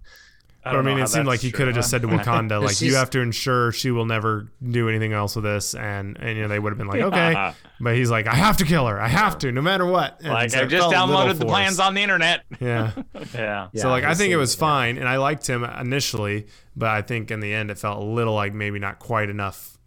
I, 0.63 0.75
I 0.75 0.81
mean, 0.81 0.99
it 0.99 1.07
seemed 1.07 1.25
like 1.25 1.39
he 1.39 1.51
could 1.51 1.67
have 1.67 1.75
just 1.75 1.89
said 1.89 2.01
to 2.01 2.07
Wakanda, 2.09 2.61
like, 2.61 2.81
"You 2.81 2.95
have 2.95 3.09
to 3.11 3.19
ensure 3.19 3.71
she 3.71 3.91
will 3.91 4.05
never 4.05 4.51
do 4.61 4.89
anything 4.89 5.13
else 5.13 5.35
with 5.35 5.45
this," 5.45 5.73
and 5.73 6.17
and 6.19 6.35
you 6.35 6.43
know 6.43 6.49
they 6.49 6.59
would 6.59 6.71
have 6.71 6.77
been 6.77 6.87
like, 6.87 7.01
"Okay," 7.13 7.53
but 7.79 7.95
he's 7.95 8.11
like, 8.11 8.27
"I 8.27 8.35
have 8.35 8.57
to 8.57 8.65
kill 8.65 8.85
her. 8.87 8.99
I 8.99 9.07
have 9.07 9.37
to, 9.39 9.51
no 9.51 9.61
matter 9.61 9.85
what." 9.85 10.19
And 10.19 10.33
like 10.33 10.53
I 10.53 10.65
just 10.65 10.89
downloaded 10.89 11.39
the 11.39 11.45
plans 11.45 11.79
on 11.79 11.93
the 11.93 12.01
internet. 12.01 12.43
Yeah, 12.59 12.91
yeah. 13.33 13.69
So 13.73 13.89
like, 13.89 14.03
I 14.03 14.15
think 14.15 14.33
it 14.33 14.37
was 14.37 14.53
fine, 14.53 14.97
and 14.97 15.07
I 15.07 15.15
liked 15.15 15.47
him 15.47 15.63
initially, 15.63 16.47
but 16.75 16.89
I 16.89 17.01
think 17.01 17.31
in 17.31 17.39
the 17.39 17.53
end 17.53 17.71
it 17.71 17.77
felt 17.77 17.99
a 17.99 18.03
little 18.03 18.33
like 18.33 18.53
maybe 18.53 18.79
not 18.79 18.99
quite 18.99 19.29
enough. 19.29 19.77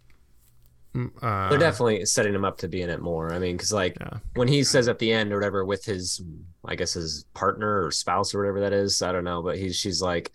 Mm, 0.95 1.11
uh, 1.21 1.49
They're 1.49 1.59
definitely 1.59 2.05
setting 2.05 2.33
him 2.33 2.45
up 2.45 2.57
to 2.59 2.67
be 2.67 2.81
in 2.81 2.89
it 2.89 2.99
more. 2.99 3.31
I 3.31 3.37
mean, 3.37 3.57
because 3.57 3.71
like 3.71 3.97
yeah. 3.99 4.17
when 4.33 4.47
he 4.47 4.63
says 4.63 4.87
at 4.87 4.97
the 4.97 5.11
end 5.11 5.31
or 5.31 5.37
whatever 5.37 5.65
with 5.65 5.85
his, 5.85 6.21
I 6.65 6.75
guess 6.75 6.93
his 6.93 7.25
partner 7.35 7.85
or 7.85 7.91
spouse 7.91 8.33
or 8.33 8.39
whatever 8.39 8.61
that 8.61 8.73
is, 8.73 9.03
I 9.03 9.11
don't 9.11 9.23
know, 9.23 9.43
but 9.43 9.57
he's 9.57 9.75
she's 9.75 10.01
like 10.01 10.31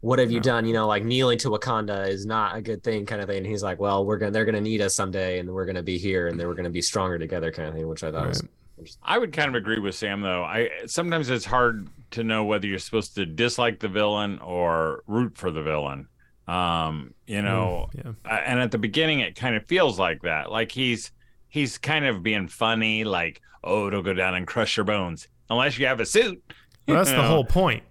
what 0.00 0.18
have 0.18 0.30
you 0.30 0.40
done? 0.40 0.64
You 0.64 0.74
know, 0.74 0.86
like 0.86 1.04
kneeling 1.04 1.38
to 1.38 1.50
Wakanda 1.50 2.08
is 2.08 2.24
not 2.24 2.56
a 2.56 2.62
good 2.62 2.84
thing, 2.84 3.04
kind 3.04 3.20
of 3.20 3.28
thing. 3.28 3.38
And 3.38 3.46
he's 3.46 3.62
like, 3.62 3.80
well, 3.80 4.04
we're 4.04 4.18
gonna, 4.18 4.30
they're 4.30 4.44
gonna 4.44 4.60
need 4.60 4.80
us 4.80 4.94
someday, 4.94 5.40
and 5.40 5.50
we're 5.50 5.66
gonna 5.66 5.82
be 5.82 5.98
here, 5.98 6.28
and 6.28 6.38
then 6.38 6.46
we're 6.46 6.54
gonna 6.54 6.70
be 6.70 6.82
stronger 6.82 7.18
together, 7.18 7.50
kind 7.50 7.68
of 7.68 7.74
thing. 7.74 7.88
Which 7.88 8.04
I 8.04 8.12
thought 8.12 8.26
right. 8.26 8.28
was. 8.28 8.98
I 9.02 9.18
would 9.18 9.32
kind 9.32 9.48
of 9.48 9.54
agree 9.54 9.80
with 9.80 9.94
Sam 9.94 10.20
though. 10.20 10.44
I 10.44 10.70
sometimes 10.86 11.30
it's 11.30 11.44
hard 11.44 11.88
to 12.12 12.22
know 12.22 12.44
whether 12.44 12.66
you're 12.66 12.78
supposed 12.78 13.14
to 13.16 13.26
dislike 13.26 13.80
the 13.80 13.88
villain 13.88 14.38
or 14.38 15.02
root 15.06 15.36
for 15.36 15.50
the 15.50 15.62
villain. 15.62 16.08
Um, 16.46 17.12
you 17.26 17.42
know, 17.42 17.88
mm, 17.94 18.16
yeah. 18.24 18.36
and 18.36 18.60
at 18.60 18.70
the 18.70 18.78
beginning 18.78 19.20
it 19.20 19.34
kind 19.34 19.56
of 19.56 19.66
feels 19.66 19.98
like 19.98 20.22
that. 20.22 20.50
Like 20.50 20.70
he's 20.70 21.10
he's 21.48 21.76
kind 21.76 22.06
of 22.06 22.22
being 22.22 22.48
funny, 22.48 23.04
like, 23.04 23.42
oh, 23.64 23.88
it'll 23.88 24.02
go 24.02 24.14
down 24.14 24.34
and 24.34 24.46
crush 24.46 24.76
your 24.76 24.84
bones 24.84 25.28
unless 25.50 25.78
you 25.78 25.86
have 25.86 26.00
a 26.00 26.06
suit. 26.06 26.42
Well, 26.86 26.96
that's 26.96 27.10
the 27.10 27.16
know? 27.18 27.28
whole 27.28 27.44
point. 27.44 27.82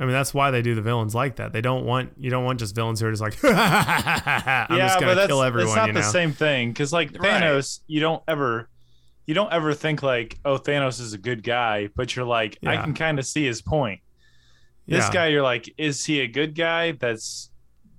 I 0.00 0.04
mean, 0.04 0.12
that's 0.12 0.32
why 0.32 0.52
they 0.52 0.62
do 0.62 0.76
the 0.76 0.82
villains 0.82 1.14
like 1.14 1.36
that. 1.36 1.52
They 1.52 1.60
don't 1.60 1.84
want 1.84 2.12
you 2.18 2.30
don't 2.30 2.44
want 2.44 2.60
just 2.60 2.74
villains 2.74 3.00
who 3.00 3.06
are 3.06 3.10
just 3.10 3.22
like, 3.22 3.36
I'm 3.44 3.50
yeah, 3.52 4.66
just 4.70 5.00
gonna 5.00 5.26
kill 5.26 5.42
everyone. 5.42 5.68
It's 5.68 5.76
not 5.76 5.86
you 5.88 5.92
know? 5.92 6.00
the 6.00 6.06
same 6.06 6.32
thing 6.32 6.70
because 6.70 6.92
like 6.92 7.12
Thanos, 7.12 7.80
right. 7.80 7.84
you 7.88 8.00
don't 8.00 8.22
ever, 8.28 8.68
you 9.26 9.34
don't 9.34 9.52
ever 9.52 9.74
think 9.74 10.02
like, 10.02 10.38
oh, 10.44 10.56
Thanos 10.56 11.00
is 11.00 11.14
a 11.14 11.18
good 11.18 11.42
guy, 11.42 11.88
but 11.96 12.14
you're 12.14 12.24
like, 12.24 12.58
yeah. 12.60 12.70
I 12.70 12.76
can 12.76 12.94
kind 12.94 13.18
of 13.18 13.26
see 13.26 13.44
his 13.44 13.60
point. 13.60 14.00
This 14.86 15.04
yeah. 15.04 15.12
guy, 15.12 15.26
you're 15.26 15.42
like, 15.42 15.72
is 15.76 16.04
he 16.04 16.20
a 16.20 16.28
good 16.28 16.54
guy? 16.54 16.92
That's 16.92 17.50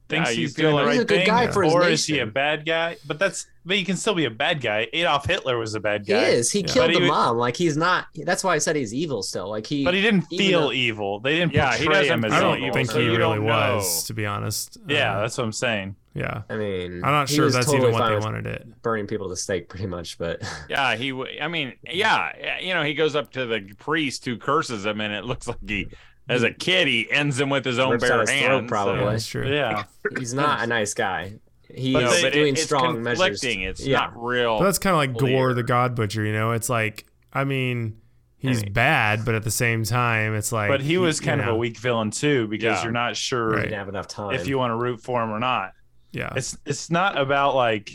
thinks 0.09 0.31
yeah, 0.31 0.35
he's 0.35 0.53
doing 0.55 0.75
the 0.75 0.83
right 0.83 1.07
thing, 1.07 1.29
or 1.55 1.87
is 1.87 2.05
he 2.05 2.19
a 2.19 2.25
bad 2.25 2.65
guy? 2.65 2.97
But 3.07 3.19
that's 3.19 3.45
but 3.65 3.77
he 3.77 3.85
can 3.85 3.95
still 3.95 4.15
be 4.15 4.25
a 4.25 4.31
bad 4.31 4.61
guy. 4.61 4.87
Adolf 4.93 5.25
Hitler 5.25 5.57
was 5.57 5.75
a 5.75 5.79
bad 5.79 6.05
guy. 6.05 6.25
He 6.25 6.31
is. 6.31 6.51
He 6.51 6.61
yeah. 6.61 6.65
killed 6.67 6.87
but 6.87 6.93
the 6.95 7.03
he 7.03 7.07
mom. 7.07 7.37
Like 7.37 7.55
he's 7.55 7.77
not. 7.77 8.07
That's 8.15 8.43
why 8.43 8.55
I 8.55 8.57
said 8.57 8.75
he's 8.75 8.93
evil 8.93 9.21
still. 9.21 9.49
Like 9.49 9.67
he. 9.67 9.85
But 9.85 9.93
he 9.93 10.01
didn't 10.01 10.23
feel 10.23 10.61
though, 10.61 10.71
evil. 10.73 11.19
They 11.19 11.35
didn't. 11.35 11.53
Yeah, 11.53 11.77
he 11.77 11.87
doesn't. 11.87 12.25
I 12.25 12.39
don't 12.39 12.57
evil, 12.57 12.73
think 12.73 12.91
so 12.91 12.99
he 12.99 13.07
really 13.09 13.39
was, 13.39 14.03
to 14.05 14.13
be 14.13 14.25
honest. 14.25 14.77
Yeah, 14.87 15.17
uh, 15.17 15.21
that's 15.21 15.37
what 15.37 15.43
I'm 15.43 15.53
saying. 15.53 15.95
Yeah. 16.15 16.41
I 16.49 16.55
mean, 16.55 17.03
I'm 17.03 17.11
not 17.11 17.29
sure 17.29 17.49
that's 17.49 17.67
totally 17.67 17.89
even 17.89 17.93
what 17.93 18.09
they 18.09 18.17
wanted 18.17 18.47
it. 18.47 18.81
Burning 18.81 19.07
people 19.07 19.27
to 19.27 19.29
the 19.29 19.37
stake, 19.37 19.69
pretty 19.69 19.85
much. 19.85 20.17
But 20.17 20.41
yeah, 20.69 20.95
he. 20.95 21.13
I 21.39 21.47
mean, 21.47 21.73
yeah, 21.83 22.59
you 22.59 22.73
know, 22.73 22.83
he 22.83 22.93
goes 22.93 23.15
up 23.15 23.31
to 23.33 23.45
the 23.45 23.61
priest 23.77 24.25
who 24.25 24.37
curses 24.37 24.85
him, 24.85 24.99
and 24.99 25.13
it 25.13 25.25
looks 25.25 25.47
like 25.47 25.57
he 25.65 25.89
as 26.29 26.43
a 26.43 26.51
kid, 26.51 26.87
he 26.87 27.11
ends 27.11 27.39
him 27.39 27.49
with 27.49 27.65
his 27.65 27.79
own 27.79 27.97
bare 27.97 28.25
hands. 28.25 28.69
Probably, 28.69 28.99
so. 28.99 29.09
that's 29.09 29.27
true. 29.27 29.53
Yeah, 29.53 29.83
he's 30.17 30.33
not 30.33 30.61
a 30.61 30.67
nice 30.67 30.93
guy. 30.93 31.33
He's 31.73 31.93
no, 31.93 32.01
but 32.01 32.25
uh, 32.25 32.29
doing 32.29 32.53
it, 32.53 32.59
strong 32.59 33.03
measures. 33.03 33.43
It's 33.43 33.85
yeah. 33.85 33.97
not 33.97 34.23
real. 34.23 34.59
But 34.59 34.65
that's 34.65 34.79
kind 34.79 34.93
of 34.93 34.97
like 34.97 35.17
clear. 35.17 35.37
Gorr 35.37 35.53
the 35.53 35.63
God 35.63 35.95
Butcher. 35.95 36.23
You 36.25 36.33
know, 36.33 36.51
it's 36.51 36.69
like 36.69 37.05
I 37.33 37.43
mean. 37.43 37.97
He's 38.41 38.61
I 38.61 38.63
mean, 38.67 38.71
bad, 38.71 39.25
but 39.25 39.35
at 39.35 39.43
the 39.43 39.51
same 39.51 39.83
time, 39.83 40.33
it's 40.33 40.53
like. 40.53 40.69
But 40.69 40.79
he 40.79 40.97
was 40.97 41.19
kind 41.19 41.41
of 41.41 41.47
know. 41.47 41.55
a 41.55 41.57
weak 41.57 41.77
villain 41.77 42.09
too, 42.09 42.47
because 42.47 42.77
yeah. 42.77 42.83
you're 42.83 42.93
not 42.93 43.17
sure 43.17 43.49
right. 43.49 43.69
have 43.69 43.89
enough 43.89 44.07
time 44.07 44.33
if 44.33 44.47
you 44.47 44.57
want 44.57 44.71
to 44.71 44.77
root 44.77 45.01
for 45.01 45.21
him 45.21 45.29
or 45.29 45.39
not. 45.39 45.73
Yeah, 46.13 46.31
it's 46.33 46.57
it's 46.65 46.89
not 46.89 47.19
about 47.19 47.53
like 47.53 47.91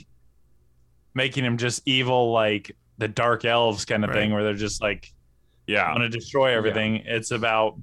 making 1.15 1.47
him 1.47 1.57
just 1.57 1.81
evil, 1.87 2.31
like 2.31 2.77
the 2.99 3.09
dark 3.09 3.47
elves 3.47 3.87
kind 3.87 4.05
of 4.05 4.11
right. 4.11 4.19
thing, 4.19 4.33
where 4.35 4.45
they're 4.45 4.53
just 4.53 4.83
like, 4.83 5.15
yeah, 5.67 5.91
want 5.91 6.03
to 6.03 6.11
destroy 6.11 6.55
everything. 6.55 6.97
Yeah. 6.97 7.17
It's 7.17 7.31
about 7.31 7.79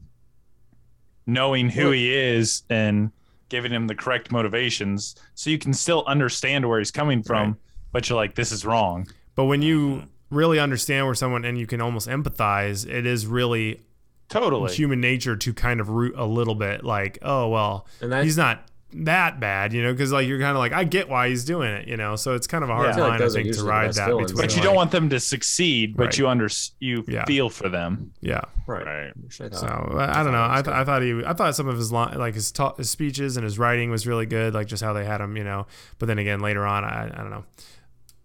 knowing 1.32 1.70
who 1.70 1.92
he 1.92 2.14
is 2.14 2.64
and 2.70 3.12
giving 3.50 3.72
him 3.72 3.88
the 3.88 3.96
correct 3.96 4.32
motivations. 4.32 5.16
So 5.36 5.50
you 5.50 5.58
can 5.58 5.74
still 5.74 6.04
understand 6.08 6.68
where 6.68 6.80
he's 6.80 6.92
coming 6.92 7.24
from 7.24 7.48
right. 7.50 7.56
but 7.92 8.10
you're 8.10 8.16
like 8.16 8.36
this 8.36 8.52
is 8.52 8.66
wrong. 8.66 9.08
But 9.36 9.46
when 9.46 9.62
you 9.62 10.04
really 10.30 10.60
understand 10.60 11.06
where 11.06 11.16
someone 11.16 11.46
and 11.46 11.58
you 11.58 11.68
can 11.68 11.82
almost 11.82 12.08
empathize 12.08 12.88
it 12.90 13.06
is 13.06 13.28
really 13.28 13.82
totally. 14.30 14.74
human 14.74 15.02
nature 15.02 15.36
to 15.36 15.54
kind 15.54 15.82
of 15.82 15.90
root 15.90 16.16
a 16.18 16.26
little 16.26 16.56
bit 16.56 16.86
like 16.86 17.20
oh 17.22 17.50
well 17.50 17.86
he's 18.24 18.38
not 18.38 18.66
that 18.94 19.40
bad, 19.40 19.74
you 19.74 19.84
know, 19.84 19.92
because 19.92 20.12
like 20.12 20.28
you're 20.28 20.40
kind 20.40 20.52
of 20.52 20.58
like 20.58 20.74
I 20.74 20.84
get 20.84 21.10
why 21.10 21.30
he's 21.30 21.46
doing 21.46 21.72
it, 21.72 21.88
you 21.88 21.98
know. 21.98 22.16
So 22.16 22.34
it's 22.36 22.48
kind 22.48 22.64
of 22.64 22.70
a 22.70 22.76
hard 22.76 22.96
yeah. 22.96 23.02
line, 23.02 23.22
I, 23.22 23.26
like 23.26 23.38
I 23.38 23.44
think, 23.44 23.56
to 23.56 23.64
ride 23.64 23.94
that. 23.94 24.08
Between, 24.08 24.36
but 24.36 24.56
you 24.56 24.62
don't 24.62 24.76
want 24.76 24.92
them 24.92 25.10
to 25.10 25.20
succeed, 25.20 25.96
but 25.96 26.06
right. 26.06 26.18
you 26.18 26.28
under 26.28 26.50
you 26.80 27.04
yeah. 27.08 27.26
feel 27.26 27.50
for 27.50 27.70
them. 27.70 28.14
Yeah, 28.22 28.42
right. 28.68 28.86
right. 28.86 29.14
So 29.54 29.68
I 29.98 30.24
don't 30.24 30.34
know. 30.34 30.48
I, 30.50 30.62
th- 30.62 30.76
I 30.76 30.84
thought 30.84 31.02
he, 31.02 31.24
I 31.26 31.34
thought 31.34 31.56
some 31.56 31.68
of 31.68 31.78
his 31.78 31.92
like 31.92 32.34
his, 32.34 32.52
ta- 32.52 32.76
his 32.76 32.90
speeches 32.90 33.38
and 33.38 33.44
his 33.44 33.58
writing 33.58 33.92
was 33.92 34.06
really 34.06 34.26
good, 34.26 34.54
like 34.54 34.68
just 34.68 34.84
how 34.84 34.94
they 34.94 35.06
had 35.06 35.22
him, 35.22 35.38
you 35.38 35.44
know. 35.44 35.68
But 36.00 36.08
then 36.08 36.20
again, 36.20 36.40
later 36.40 36.66
on, 36.66 36.84
I, 36.84 37.06
I 37.14 37.18
don't 37.18 37.32
know. 37.32 37.46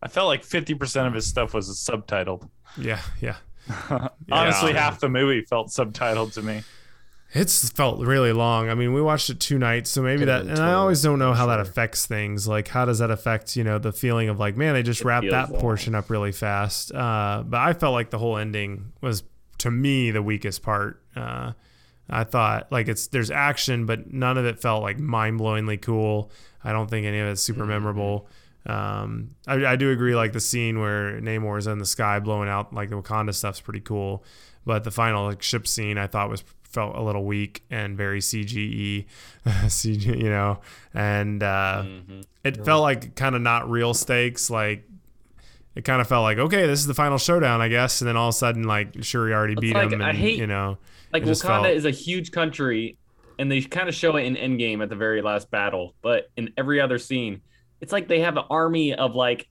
I 0.03 0.09
felt 0.09 0.27
like 0.27 0.45
fifty 0.45 0.75
percent 0.75 1.07
of 1.07 1.15
his 1.15 1.27
stuff 1.27 1.55
was 1.55 1.69
subtitled. 1.69 2.49
Yeah, 2.77 3.01
yeah. 3.21 3.37
Honestly, 4.31 4.73
half 4.73 5.01
the 5.01 5.09
movie 5.09 5.43
felt 5.43 5.69
subtitled 5.69 6.35
to 6.35 6.43
me. 6.43 6.63
It's 7.33 7.69
felt 7.71 8.01
really 8.01 8.33
long. 8.33 8.71
I 8.71 8.75
mean, 8.75 8.95
we 8.95 9.03
watched 9.03 9.29
it 9.31 9.41
two 9.41 9.59
nights, 9.59 9.91
so 9.91 10.01
maybe 10.01 10.25
that. 10.25 10.43
And 10.43 10.59
I 10.59 10.73
always 10.73 11.03
don't 11.03 11.19
know 11.19 11.35
how 11.35 11.47
that 11.47 11.61
affects 11.61 12.07
things. 12.07 12.47
Like, 12.47 12.69
how 12.69 12.85
does 12.85 13.01
that 13.01 13.11
affect 13.11 13.57
you 13.57 13.65
know 13.65 13.79
the 13.79 13.93
feeling 13.93 14.29
of 14.29 14.39
like, 14.39 14.57
man, 14.57 14.75
they 14.75 14.83
just 14.83 15.01
it 15.01 15.07
wrapped 15.07 15.31
that 15.31 15.51
long. 15.51 15.61
portion 15.61 15.95
up 15.95 16.09
really 16.09 16.33
fast. 16.33 16.95
Uh, 16.95 17.43
but 17.45 17.61
I 17.61 17.73
felt 17.73 17.93
like 17.93 18.11
the 18.11 18.19
whole 18.19 18.39
ending 18.39 18.93
was 19.01 19.23
to 19.59 19.71
me 19.71 20.11
the 20.11 20.23
weakest 20.23 20.63
part. 20.63 21.03
Uh, 21.15 21.53
I 22.09 22.25
thought 22.25 22.71
like 22.71 22.89
it's 22.89 23.09
there's 23.09 23.31
action, 23.31 23.87
but 23.87 24.13
none 24.13 24.39
of 24.39 24.45
it 24.45 24.61
felt 24.61 24.83
like 24.83 24.99
mind 24.99 25.41
blowingly 25.41 25.81
cool. 25.81 26.31
I 26.63 26.73
don't 26.73 26.89
think 26.89 27.07
any 27.07 27.19
of 27.19 27.29
it's 27.29 27.43
super 27.43 27.61
mm-hmm. 27.61 27.71
memorable. 27.71 28.29
Um, 28.67 29.31
I, 29.47 29.65
I 29.65 29.77
do 29.77 29.91
agree, 29.93 30.17
like 30.17 30.33
the 30.33 30.41
scene 30.41 30.81
where 30.81 31.21
Namor 31.21 31.59
is 31.59 31.67
in 31.67 31.79
the 31.79 31.87
sky 31.87 32.19
blowing 32.19 32.49
out 32.49 32.73
like 32.73 32.91
the 32.91 33.01
Wakanda 33.01 33.35
stuff's 33.35 33.61
pretty 33.61 33.81
cool, 33.81 34.25
but 34.65 34.85
the 34.85 34.91
final 34.91 35.27
like 35.27 35.43
ship 35.43 35.67
scene 35.67 35.99
I 35.99 36.07
thought 36.07 36.31
was 36.31 36.43
felt 36.77 36.95
a 36.95 37.01
little 37.01 37.25
weak 37.25 37.65
and 37.71 37.97
very 37.97 38.21
CGE, 38.21 39.07
CG, 39.47 40.05
you 40.05 40.29
know, 40.29 40.61
and 40.93 41.43
uh, 41.43 41.83
mm-hmm. 41.87 42.21
it 42.45 42.63
felt 42.67 42.83
like 42.83 43.17
kind 43.17 43.35
of 43.35 43.41
not 43.41 43.69
real 43.71 43.95
stakes. 43.95 44.51
Like 44.51 44.87
it 45.75 45.87
kind 45.87 46.03
of 46.03 46.07
felt 46.07 46.23
like 46.23 46.37
okay, 46.37 46.67
this 46.67 46.79
is 46.79 46.87
the 46.87 46.93
final 46.93 47.17
showdown, 47.17 47.63
I 47.63 47.69
guess, 47.69 48.03
and 48.03 48.09
then 48.09 48.17
all 48.17 48.29
of 48.29 48.35
a 48.35 48.37
sudden, 48.37 48.65
like 48.65 49.03
Shuri 49.03 49.33
already 49.33 49.55
it's 49.55 49.61
beat 49.63 49.75
like, 49.75 49.87
him, 49.87 49.95
and 49.95 50.05
I 50.05 50.13
hate, 50.13 50.39
you 50.39 50.47
know, 50.47 50.77
like 51.15 51.23
Wakanda 51.23 51.63
felt... 51.63 51.67
is 51.69 51.87
a 51.87 51.91
huge 51.91 52.31
country, 52.31 52.99
and 53.39 53.51
they 53.51 53.63
kind 53.63 53.89
of 53.89 53.95
show 53.95 54.17
it 54.17 54.25
in 54.25 54.37
Endgame 54.37 54.83
at 54.83 54.91
the 54.91 54.97
very 54.97 55.23
last 55.23 55.51
battle, 55.51 55.95
but 56.03 56.31
in 56.37 56.53
every 56.59 56.79
other 56.79 56.99
scene, 56.99 57.41
it's 57.81 57.93
like 57.93 58.07
they 58.07 58.21
have 58.21 58.37
an 58.37 58.45
army 58.51 58.93
of 58.93 59.15
like 59.15 59.49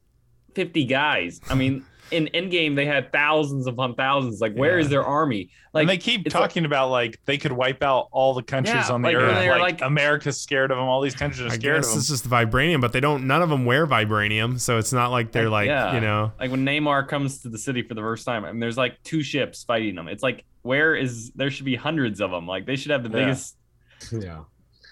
fifty 0.53 0.85
guys. 0.85 1.41
I 1.49 1.55
mean 1.55 1.83
in 2.11 2.29
Endgame 2.33 2.75
they 2.75 2.85
had 2.85 3.11
thousands 3.11 3.67
upon 3.67 3.95
thousands. 3.95 4.39
Like, 4.39 4.55
where 4.55 4.77
yeah. 4.77 4.83
is 4.83 4.89
their 4.89 5.03
army? 5.03 5.49
Like, 5.73 5.83
and 5.83 5.89
they 5.89 5.97
keep 5.97 6.29
talking 6.29 6.63
like, 6.63 6.69
about 6.69 6.89
like 6.89 7.19
they 7.25 7.37
could 7.37 7.51
wipe 7.51 7.83
out 7.83 8.07
all 8.11 8.33
the 8.33 8.43
countries 8.43 8.75
yeah, 8.75 8.93
on 8.93 9.01
the 9.01 9.09
like, 9.09 9.17
earth. 9.17 9.49
Like, 9.49 9.59
like, 9.59 9.81
America's 9.81 10.39
scared 10.39 10.71
of 10.71 10.77
them. 10.77 10.87
All 10.87 11.01
these 11.01 11.15
countries 11.15 11.41
are 11.41 11.51
I 11.51 11.55
scared 11.55 11.79
of 11.79 11.85
them. 11.85 11.97
It's 11.97 12.07
just 12.07 12.23
the 12.23 12.29
vibranium, 12.29 12.81
but 12.81 12.93
they 12.93 12.99
don't. 12.99 13.27
None 13.27 13.41
of 13.41 13.49
them 13.49 13.65
wear 13.65 13.87
vibranium, 13.87 14.59
so 14.59 14.77
it's 14.77 14.93
not 14.93 15.11
like 15.11 15.31
they're 15.31 15.49
like 15.49 15.67
yeah. 15.67 15.93
you 15.93 16.01
know. 16.01 16.31
Like 16.39 16.51
when 16.51 16.65
Namor 16.65 17.07
comes 17.07 17.41
to 17.41 17.49
the 17.49 17.57
city 17.57 17.81
for 17.81 17.93
the 17.93 18.01
first 18.01 18.25
time, 18.25 18.45
I 18.45 18.51
mean, 18.51 18.59
there's 18.59 18.77
like 18.77 19.01
two 19.03 19.23
ships 19.23 19.63
fighting 19.63 19.95
them. 19.95 20.07
It's 20.07 20.23
like 20.23 20.45
where 20.61 20.95
is 20.95 21.31
there 21.31 21.51
should 21.51 21.65
be 21.65 21.75
hundreds 21.75 22.21
of 22.21 22.31
them. 22.31 22.47
Like 22.47 22.65
they 22.65 22.75
should 22.75 22.91
have 22.91 23.03
the 23.03 23.09
biggest. 23.09 23.57
Yeah. 24.11 24.43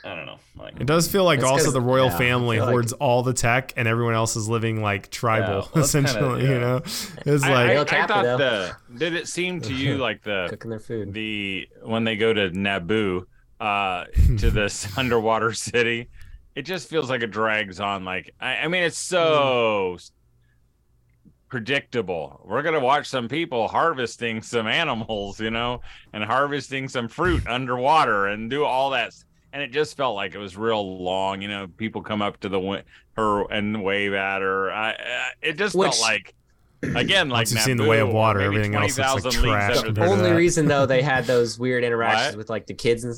I 0.06 0.16
don't 0.16 0.26
know. 0.26 0.40
Like, 0.58 0.82
it 0.82 0.86
does 0.86 1.08
feel 1.08 1.24
like 1.24 1.44
also 1.44 1.72
the 1.72 1.80
royal 1.80 2.08
yeah, 2.08 2.18
family 2.18 2.58
hoards 2.58 2.92
like, 2.92 3.02
all 3.02 3.24
the 3.24 3.34
tech, 3.34 3.72
and 3.78 3.88
everyone 3.88 4.14
else 4.14 4.36
is 4.36 4.50
living 4.50 4.82
like 4.82 5.10
tribal, 5.10 5.60
yeah, 5.60 5.68
well, 5.74 5.84
essentially. 5.84 6.42
Kinda, 6.42 6.44
yeah. 6.44 6.54
You 6.54 6.60
know, 6.60 6.76
it's 6.78 7.44
I, 7.44 7.76
like 7.76 7.94
I, 7.94 7.98
I, 7.98 8.04
I 8.04 8.08
thought 8.08 8.38
the. 8.38 8.76
Did 8.98 9.14
it 9.14 9.30
seem 9.30 9.62
to 9.62 9.74
you 9.74 9.98
like 9.98 10.22
the 10.22 10.48
cooking 10.50 10.72
their 10.72 10.82
food? 10.82 11.14
The 11.14 11.70
when 11.84 12.04
they 12.04 12.18
go 12.18 12.34
to 12.34 12.50
Naboo, 12.50 13.26
uh, 13.62 14.06
to 14.40 14.52
this 14.52 14.86
underwater 14.98 15.54
city, 15.54 16.10
it 16.54 16.64
just 16.64 16.90
feels 16.90 17.10
like 17.10 17.22
it 17.24 17.32
drags 17.32 17.80
on. 17.80 18.04
Like 18.04 18.34
I, 18.42 18.58
I 18.58 18.68
mean, 18.68 18.84
it's 18.84 18.98
so. 18.98 19.96
Mm. 19.98 20.12
Predictable. 21.48 22.42
We're 22.44 22.64
gonna 22.64 22.80
watch 22.80 23.08
some 23.08 23.28
people 23.28 23.68
harvesting 23.68 24.42
some 24.42 24.66
animals, 24.66 25.40
you 25.40 25.52
know, 25.52 25.82
and 26.12 26.24
harvesting 26.24 26.90
some 26.90 27.08
fruit 27.08 27.46
underwater 27.46 28.26
and 28.26 28.50
do 28.50 28.66
all 28.66 28.90
that 28.90 29.14
and 29.54 29.62
it 29.62 29.72
just 29.72 29.96
felt 29.96 30.16
like 30.16 30.34
it 30.34 30.40
was 30.40 30.58
real 30.58 31.02
long. 31.02 31.42
You 31.42 31.48
know, 31.48 31.68
people 31.68 32.02
come 32.02 32.22
up 32.22 32.40
to 32.42 32.50
the 32.50 32.84
her 33.16 33.52
and 33.52 33.84
wave 33.84 34.14
at 34.14 34.42
her. 34.42 34.72
I, 34.72 34.90
I 34.90 35.26
it 35.42 35.58
just 35.58 35.76
Which, 35.76 35.96
felt 35.96 36.02
like 36.02 36.34
again 36.96 37.30
like 37.30 37.50
you've 37.50 37.62
seen 37.62 37.78
the 37.78 37.88
way 37.88 38.00
of 38.00 38.10
water, 38.10 38.42
everything 38.42 38.76
else 38.76 38.98
looks 38.98 39.24
like 39.24 39.34
trash. 39.34 39.82
The 39.82 40.06
only 40.06 40.32
reason 40.32 40.68
though 40.68 40.88
they 40.88 41.04
had 41.04 41.26
those 41.26 41.58
weird 41.60 41.84
interactions 41.86 42.36
with 42.36 42.50
like 42.50 42.66
the 42.66 42.74
kids 42.74 43.04
and. 43.04 43.16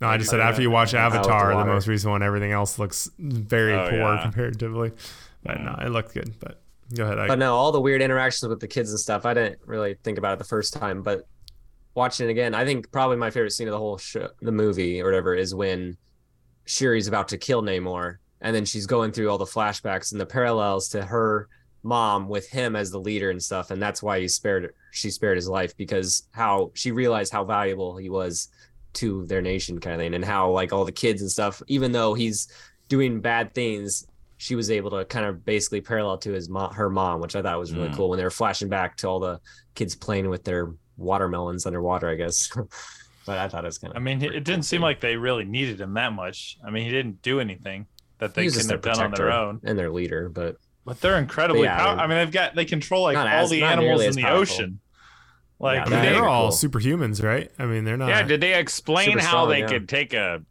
No, 0.00 0.06
I 0.06 0.16
just 0.16 0.30
said 0.30 0.38
after 0.38 0.62
you 0.62 0.70
watch 0.70 0.94
Avatar, 0.94 1.52
the, 1.52 1.58
the, 1.58 1.64
most 1.64 1.88
recent 1.88 2.12
one, 2.12 2.22
everything 2.22 2.52
else 2.52 2.78
looks 2.78 3.10
very 3.18 3.74
oh, 3.74 3.90
poor 3.90 3.98
yeah. 3.98 4.22
comparatively. 4.22 4.92
But 5.42 5.60
no, 5.60 5.72
mm. 5.72 5.86
it 5.86 5.90
looked 5.90 6.14
good. 6.14 6.38
But 6.38 6.62
go 6.94 7.02
ahead. 7.02 7.18
I... 7.18 7.26
But 7.26 7.40
no, 7.40 7.56
all 7.56 7.72
the 7.72 7.80
weird 7.80 8.00
interactions 8.00 8.48
with 8.48 8.60
the 8.60 8.68
kids 8.68 8.90
and 8.90 9.00
stuff, 9.00 9.26
I 9.26 9.34
didn't 9.34 9.58
really 9.66 9.96
think 10.04 10.16
about 10.16 10.34
it 10.34 10.38
the 10.38 10.44
first 10.44 10.72
time. 10.72 11.02
But 11.02 11.26
watching 11.98 12.28
it 12.28 12.30
again, 12.30 12.54
I 12.54 12.64
think 12.64 12.90
probably 12.90 13.16
my 13.16 13.30
favorite 13.30 13.52
scene 13.52 13.68
of 13.68 13.72
the 13.72 13.78
whole 13.78 13.98
show, 13.98 14.28
the 14.40 14.52
movie 14.52 15.02
or 15.02 15.04
whatever, 15.04 15.34
is 15.34 15.54
when 15.54 15.96
Shuri's 16.64 17.08
about 17.08 17.28
to 17.28 17.38
kill 17.38 17.62
Namor, 17.62 18.16
and 18.40 18.54
then 18.54 18.64
she's 18.64 18.86
going 18.86 19.12
through 19.12 19.28
all 19.28 19.36
the 19.36 19.44
flashbacks 19.44 20.12
and 20.12 20.20
the 20.20 20.26
parallels 20.26 20.88
to 20.90 21.04
her 21.04 21.48
mom 21.82 22.28
with 22.28 22.48
him 22.48 22.76
as 22.76 22.90
the 22.90 23.00
leader 23.00 23.30
and 23.30 23.42
stuff, 23.42 23.70
and 23.70 23.82
that's 23.82 24.02
why 24.02 24.20
he 24.20 24.28
spared 24.28 24.72
she 24.92 25.10
spared 25.10 25.36
his 25.36 25.48
life 25.48 25.76
because 25.76 26.28
how 26.32 26.70
she 26.74 26.92
realized 26.92 27.32
how 27.32 27.44
valuable 27.44 27.96
he 27.96 28.08
was 28.08 28.48
to 28.94 29.26
their 29.26 29.42
nation, 29.42 29.78
kind 29.78 29.94
of 29.94 30.00
thing, 30.00 30.14
and 30.14 30.24
how 30.24 30.50
like 30.50 30.72
all 30.72 30.84
the 30.84 30.92
kids 30.92 31.20
and 31.20 31.30
stuff, 31.30 31.62
even 31.66 31.92
though 31.92 32.14
he's 32.14 32.48
doing 32.88 33.20
bad 33.20 33.54
things, 33.54 34.06
she 34.38 34.54
was 34.54 34.70
able 34.70 34.90
to 34.90 35.04
kind 35.04 35.26
of 35.26 35.44
basically 35.44 35.80
parallel 35.80 36.18
to 36.18 36.32
his 36.32 36.48
mom, 36.48 36.72
her 36.74 36.88
mom, 36.88 37.20
which 37.20 37.36
I 37.36 37.42
thought 37.42 37.58
was 37.58 37.74
really 37.74 37.88
mm. 37.88 37.96
cool 37.96 38.08
when 38.08 38.18
they 38.18 38.24
were 38.24 38.30
flashing 38.30 38.68
back 38.68 38.96
to 38.98 39.08
all 39.08 39.18
the 39.18 39.40
kids 39.74 39.94
playing 39.94 40.28
with 40.30 40.44
their 40.44 40.72
watermelons 40.98 41.64
underwater, 41.64 42.08
I 42.08 42.16
guess. 42.16 42.50
but 43.26 43.38
I 43.38 43.48
thought 43.48 43.64
it 43.64 43.68
was 43.68 43.78
kind 43.78 43.92
of. 43.92 43.96
I 43.96 44.00
mean, 44.00 44.22
it 44.22 44.44
didn't 44.44 44.64
seem 44.64 44.82
like 44.82 45.00
they 45.00 45.16
really 45.16 45.44
needed 45.44 45.80
him 45.80 45.94
that 45.94 46.12
much. 46.12 46.58
I 46.64 46.70
mean, 46.70 46.84
he 46.84 46.90
didn't 46.90 47.22
do 47.22 47.40
anything 47.40 47.86
that 48.18 48.34
they 48.34 48.48
couldn't 48.48 48.70
have 48.70 48.82
done 48.82 49.00
on 49.00 49.10
their 49.12 49.32
own. 49.32 49.60
And 49.64 49.78
their 49.78 49.90
leader, 49.90 50.28
but 50.28 50.56
but 50.84 51.00
they're 51.00 51.18
incredibly. 51.18 51.62
But 51.62 51.64
yeah, 51.64 51.78
powerful. 51.78 52.00
I 52.00 52.06
mean, 52.06 52.18
they've 52.18 52.32
got 52.32 52.54
they 52.54 52.64
control 52.64 53.02
like 53.04 53.16
all 53.16 53.26
as, 53.26 53.50
the 53.50 53.62
animals 53.62 54.02
in 54.02 54.14
the 54.14 54.22
powerful. 54.22 54.40
ocean. 54.40 54.80
Like 55.60 55.88
yeah, 55.88 56.02
they're 56.02 56.28
all 56.28 56.50
cool. 56.50 56.70
superhumans, 56.70 57.22
right? 57.22 57.50
I 57.58 57.66
mean, 57.66 57.84
they're 57.84 57.96
not. 57.96 58.08
Yeah. 58.08 58.22
Did 58.22 58.40
they 58.40 58.54
explain 58.54 59.18
how 59.18 59.46
they 59.46 59.60
yeah. 59.60 59.66
could 59.66 59.88
take 59.88 60.14
a 60.14 60.42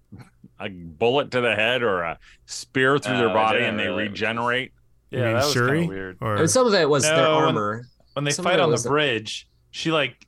a 0.60 0.69
bullet 0.69 1.31
to 1.31 1.41
the 1.41 1.55
head 1.55 1.81
or 1.81 2.01
a 2.01 2.19
spear 2.45 2.99
through 2.99 3.15
uh, 3.15 3.19
their 3.19 3.29
body 3.29 3.63
and 3.63 3.79
they 3.79 3.88
really. 3.88 4.10
regenerate? 4.10 4.73
Yeah, 5.10 5.33
that 5.33 5.45
was 5.45 5.53
kind 5.55 5.83
of 5.83 5.88
weird. 5.88 6.17
Or... 6.19 6.36
And 6.36 6.49
some 6.49 6.67
of 6.67 6.73
it 6.73 6.89
was 6.89 7.03
no, 7.03 7.15
their 7.15 7.25
armor. 7.25 7.77
When, 7.77 7.86
when 8.13 8.23
they 8.25 8.31
some 8.31 8.43
fight 8.43 8.60
on 8.60 8.71
the 8.71 8.83
bridge, 8.88 9.47
she 9.71 9.91
like 9.91 10.26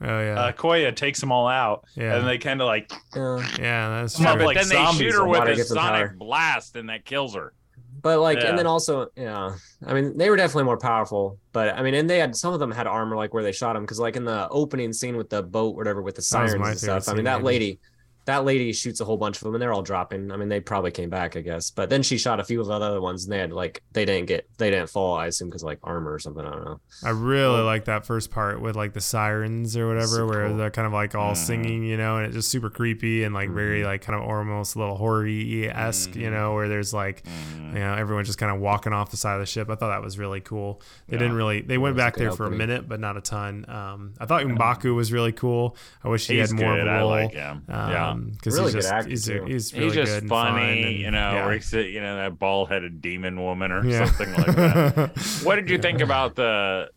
Oh 0.00 0.20
yeah. 0.20 0.40
Uh, 0.40 0.52
Koya 0.52 0.94
takes 0.94 1.20
them 1.20 1.32
all 1.32 1.48
out, 1.48 1.84
yeah. 1.96 2.16
and 2.16 2.28
they 2.28 2.38
kind 2.38 2.60
of 2.60 2.66
like, 2.66 2.92
yeah, 3.16 3.40
that's 3.58 4.16
true. 4.16 4.26
Yeah, 4.26 4.36
but 4.36 4.46
like 4.46 4.56
then 4.56 4.68
they 4.68 4.92
shoot 4.92 5.12
her 5.12 5.26
with 5.26 5.48
a 5.48 5.64
sonic 5.64 6.16
blast, 6.16 6.76
and 6.76 6.88
that 6.88 7.04
kills 7.04 7.34
her. 7.34 7.52
But 8.00 8.20
like, 8.20 8.38
yeah. 8.38 8.50
and 8.50 8.58
then 8.58 8.66
also, 8.66 9.08
yeah, 9.16 9.56
I 9.84 9.92
mean, 9.92 10.16
they 10.16 10.30
were 10.30 10.36
definitely 10.36 10.64
more 10.64 10.78
powerful. 10.78 11.38
But 11.52 11.74
I 11.74 11.82
mean, 11.82 11.94
and 11.94 12.08
they 12.08 12.18
had 12.18 12.36
some 12.36 12.54
of 12.54 12.60
them 12.60 12.70
had 12.70 12.86
armor, 12.86 13.16
like 13.16 13.34
where 13.34 13.42
they 13.42 13.50
shot 13.50 13.72
them, 13.72 13.82
because 13.82 13.98
like 13.98 14.14
in 14.14 14.24
the 14.24 14.48
opening 14.50 14.92
scene 14.92 15.16
with 15.16 15.30
the 15.30 15.42
boat, 15.42 15.74
whatever, 15.74 16.00
with 16.00 16.14
the 16.14 16.22
sirens 16.22 16.54
and 16.54 16.78
stuff. 16.78 17.08
I 17.08 17.14
mean, 17.14 17.24
that 17.24 17.42
lady, 17.42 17.80
that 18.28 18.44
lady 18.44 18.74
shoots 18.74 19.00
a 19.00 19.06
whole 19.06 19.16
bunch 19.16 19.38
of 19.38 19.44
them 19.44 19.54
and 19.54 19.62
they're 19.62 19.72
all 19.72 19.80
dropping. 19.80 20.30
I 20.30 20.36
mean, 20.36 20.50
they 20.50 20.60
probably 20.60 20.90
came 20.90 21.08
back, 21.08 21.34
I 21.34 21.40
guess. 21.40 21.70
But 21.70 21.88
then 21.88 22.02
she 22.02 22.18
shot 22.18 22.38
a 22.38 22.44
few 22.44 22.60
of 22.60 22.66
the 22.66 22.74
other 22.74 23.00
ones 23.00 23.24
and 23.24 23.32
they 23.32 23.38
had 23.38 23.52
like 23.52 23.82
they 23.94 24.04
didn't 24.04 24.26
get 24.26 24.46
they 24.58 24.70
didn't 24.70 24.90
fall, 24.90 25.16
I 25.16 25.28
assume, 25.28 25.48
because 25.48 25.64
like 25.64 25.78
armor 25.82 26.12
or 26.12 26.18
something. 26.18 26.44
I 26.44 26.50
don't 26.50 26.64
know. 26.64 26.80
I 27.02 27.08
really 27.08 27.54
well, 27.54 27.64
like 27.64 27.86
that 27.86 28.04
first 28.04 28.30
part 28.30 28.60
with 28.60 28.76
like 28.76 28.92
the 28.92 29.00
sirens 29.00 29.78
or 29.78 29.88
whatever, 29.88 30.26
where 30.26 30.46
cool. 30.46 30.58
they're 30.58 30.70
kind 30.70 30.86
of 30.86 30.92
like 30.92 31.14
all 31.14 31.32
mm. 31.32 31.38
singing, 31.38 31.84
you 31.84 31.96
know, 31.96 32.18
and 32.18 32.26
it's 32.26 32.34
just 32.34 32.50
super 32.50 32.68
creepy 32.68 33.24
and 33.24 33.34
like 33.34 33.48
mm. 33.48 33.54
very 33.54 33.82
like 33.82 34.02
kind 34.02 34.20
of 34.20 34.28
almost 34.28 34.76
a 34.76 34.78
little 34.78 34.96
horror 34.96 35.26
esque, 35.26 36.10
mm. 36.10 36.16
you 36.16 36.22
mm-hmm. 36.24 36.34
know, 36.34 36.52
where 36.52 36.68
there's 36.68 36.92
like 36.92 37.22
mm. 37.24 37.72
you 37.72 37.78
know 37.78 37.94
everyone 37.94 38.26
just 38.26 38.38
kind 38.38 38.54
of 38.54 38.60
walking 38.60 38.92
off 38.92 39.10
the 39.10 39.16
side 39.16 39.36
of 39.36 39.40
the 39.40 39.46
ship. 39.46 39.70
I 39.70 39.74
thought 39.74 39.88
that 39.88 40.02
was 40.02 40.18
really 40.18 40.42
cool. 40.42 40.82
They 41.06 41.16
yeah. 41.16 41.20
didn't 41.20 41.36
really 41.36 41.62
they 41.62 41.78
went 41.78 41.96
back 41.96 42.16
there 42.16 42.32
for 42.32 42.44
a 42.44 42.50
minute, 42.50 42.86
but 42.86 43.00
not 43.00 43.16
a 43.16 43.22
ton. 43.22 43.64
Um, 43.68 44.12
I 44.20 44.26
thought 44.26 44.42
Mbaku 44.42 44.94
was 44.94 45.14
really 45.14 45.32
cool. 45.32 45.78
I 46.04 46.08
wish 46.08 46.26
he 46.26 46.38
He's 46.38 46.50
had 46.50 46.60
more 46.60 46.74
good. 46.74 46.86
of 46.86 46.94
a 46.94 46.98
role. 46.98 47.10
I 47.10 47.22
like 47.22 47.32
him. 47.32 47.64
Um, 47.68 47.90
yeah, 47.90 48.17
because 48.26 48.54
really 48.54 48.72
he's 48.72 48.84
just 48.84 49.08
He's, 49.08 49.26
he's, 49.26 49.46
he's, 49.46 49.72
really 49.72 49.84
he's 49.84 49.94
just 49.94 50.26
funny, 50.26 50.82
and, 50.82 50.96
you 50.96 51.10
know, 51.10 51.32
yeah. 51.32 51.46
or 51.46 51.52
he's 51.52 51.72
you 51.72 52.00
know 52.00 52.16
that 52.16 52.38
bald 52.38 52.68
headed 52.68 53.00
demon 53.00 53.40
woman 53.40 53.72
or 53.72 53.84
yeah. 53.84 54.06
something 54.06 54.32
like 54.34 54.56
that. 54.56 55.40
what 55.44 55.56
did 55.56 55.70
you 55.70 55.78
think 55.78 56.00
about 56.00 56.34
the 56.34 56.90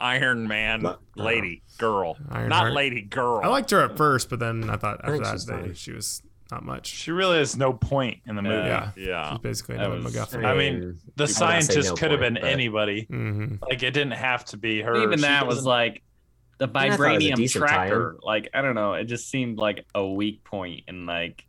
Iron 0.00 0.48
Man 0.48 0.86
lady 1.16 1.62
girl? 1.78 2.16
Iron 2.30 2.48
not 2.48 2.58
Heart. 2.58 2.72
lady 2.72 3.02
girl. 3.02 3.40
I 3.42 3.48
liked 3.48 3.70
her 3.70 3.82
at 3.82 3.96
first, 3.96 4.30
but 4.30 4.38
then 4.38 4.68
I 4.70 4.76
thought 4.76 5.00
after 5.04 5.24
I 5.24 5.36
that 5.36 5.64
they, 5.68 5.74
she 5.74 5.92
was 5.92 6.22
not 6.50 6.64
much. 6.64 6.86
She 6.86 7.10
really 7.10 7.38
has 7.38 7.56
no 7.56 7.72
point 7.72 8.20
in 8.26 8.36
the 8.36 8.42
movie. 8.42 8.68
Yeah, 8.68 8.90
yeah. 8.96 9.30
She's 9.30 9.38
basically 9.40 9.76
no 9.78 9.90
MacGuffin. 9.90 10.44
I 10.44 10.54
mean, 10.54 10.98
the 11.16 11.26
scientist 11.26 11.90
no 11.90 11.94
could 11.96 12.10
have 12.10 12.20
been 12.20 12.34
but... 12.34 12.44
anybody. 12.44 13.06
Mm-hmm. 13.10 13.56
Like 13.62 13.82
it 13.82 13.92
didn't 13.92 14.12
have 14.12 14.44
to 14.46 14.56
be 14.56 14.82
her. 14.82 14.96
Even 15.02 15.18
she 15.18 15.22
that 15.22 15.46
was 15.46 15.64
like 15.64 16.02
the 16.58 16.68
vibranium 16.68 17.50
tracker. 17.50 18.16
Like 18.22 18.50
I 18.54 18.62
don't 18.62 18.74
know, 18.74 18.94
it 18.94 19.04
just 19.04 19.28
seemed 19.28 19.58
like 19.58 19.84
a 19.94 20.06
weak 20.06 20.44
point 20.44 20.82
and 20.88 21.06
like 21.06 21.44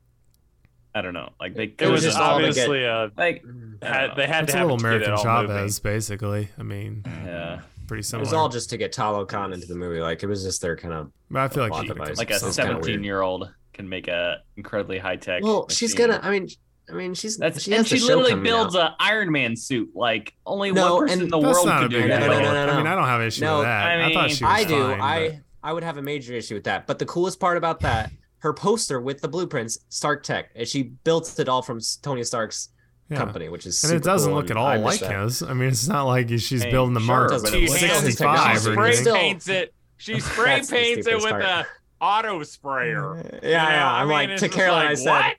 I 0.96 1.02
don't 1.02 1.14
know. 1.14 1.34
Like 1.40 1.56
they 1.56 1.74
it 1.78 1.88
was 1.88 2.04
just 2.04 2.18
obviously 2.18 2.80
get, 2.80 2.90
a 2.90 3.12
like 3.18 3.44
had, 3.82 4.16
they 4.16 4.28
had 4.28 4.46
it's 4.46 4.54
to 4.54 4.60
a 4.60 4.64
little 4.64 4.78
America 4.78 5.18
Chavez, 5.22 5.80
basically. 5.80 6.48
I 6.58 6.64
mean, 6.64 7.04
yeah, 7.06 7.60
pretty 7.86 8.04
similar. 8.04 8.24
It 8.24 8.28
was 8.28 8.34
all 8.34 8.48
just 8.48 8.70
to 8.70 8.78
get 8.78 8.94
Talokan 8.94 9.54
into 9.54 9.68
the 9.68 9.76
movie. 9.76 10.00
Like 10.00 10.24
it 10.24 10.28
was 10.28 10.44
just 10.44 10.62
their 10.62 10.78
kind 10.78 10.94
of. 10.94 11.12
I 11.34 11.50
feel 11.50 11.68
like 11.68 11.86
device. 11.86 12.18
like 12.18 12.32
a 12.32 12.40
seventeen-year-old 12.40 13.52
can 13.74 13.90
make 13.90 14.08
a 14.08 14.38
incredibly 14.56 14.98
high 14.98 15.18
tech. 15.18 15.44
Well, 15.44 15.66
machine. 15.66 15.76
she's 15.76 15.94
gonna. 15.94 16.20
I 16.24 16.32
mean, 16.32 16.48
I 16.90 16.94
mean, 16.94 17.14
she's 17.14 17.38
that's 17.38 17.62
she 17.62 17.74
and 17.74 17.86
she 17.86 18.00
literally 18.00 18.36
builds 18.36 18.76
an 18.76 18.90
Iron 19.00 19.32
Man 19.32 19.56
suit. 19.56 19.92
Like 19.96 20.34
only 20.46 20.72
no, 20.72 20.96
one 20.96 21.08
person 21.08 21.22
in 21.24 21.30
the 21.30 21.40
world 21.40 21.68
could 21.68 21.92
do 21.92 22.08
that. 22.08 22.20
No, 22.20 22.28
no, 22.28 22.40
no, 22.40 22.66
no, 22.66 22.74
I 22.74 22.78
mean, 22.78 22.88
I 22.88 22.96
don't 22.96 23.06
have 23.06 23.22
an 23.22 23.28
issue 23.28 23.42
no, 23.42 23.60
with 23.60 23.66
that. 23.66 23.88
I, 23.88 23.98
mean, 23.98 24.06
I 24.06 24.14
thought 24.14 24.32
she 24.32 24.44
was 24.44 24.54
I 24.54 24.64
do. 24.64 24.82
Fine, 24.82 25.02
I 25.02 25.30
but... 25.30 25.40
I 25.64 25.74
would 25.74 25.84
have 25.84 25.98
a 25.98 26.02
major 26.02 26.34
issue 26.34 26.54
with 26.54 26.66
that. 26.66 26.86
But 26.86 27.00
the 27.00 27.06
coolest 27.06 27.40
part 27.40 27.58
about 27.58 27.80
that, 27.80 28.12
her 28.40 28.54
poster 28.54 29.02
with 29.02 29.22
the 29.22 29.28
blueprints, 29.28 29.80
Stark 29.90 30.22
Tech, 30.22 30.52
and 30.56 30.68
she 30.68 30.84
built 30.84 31.40
it 31.40 31.50
all 31.50 31.64
from 31.64 31.80
Tony 32.04 32.24
Stark's 32.24 32.70
yeah. 33.10 33.18
company, 33.18 33.50
which 33.50 33.66
is 33.66 33.84
and 33.84 33.94
it 33.94 34.04
doesn't 34.04 34.32
cool 34.32 34.42
look 34.42 34.52
at 34.52 34.58
all 34.58 34.78
like 34.80 35.00
his. 35.00 35.42
I 35.42 35.54
mean, 35.54 35.70
it's 35.70 35.88
not 35.88 36.04
like 36.04 36.30
she's 36.30 36.64
hey, 36.64 36.72
building 36.72 36.94
the 36.94 37.00
sure, 37.00 37.30
Mark 37.30 37.48
she 37.48 37.68
65 37.68 38.60
spray 38.60 39.04
paints 39.04 39.50
it. 39.50 39.74
She 39.98 40.20
spray 40.22 40.62
paints 40.70 41.08
it 41.08 41.18
with 41.18 41.32
a 41.32 41.66
auto 42.02 42.44
sprayer. 42.44 43.40
Yeah, 43.42 43.50
yeah. 43.50 43.94
I'm 43.94 44.10
I 44.10 44.26
mean, 44.26 44.30
like 44.30 44.40
to 44.40 44.50
Caroline. 44.50 44.86
Like, 44.86 44.92
I 44.92 44.96
said, 44.96 45.10
what? 45.10 45.36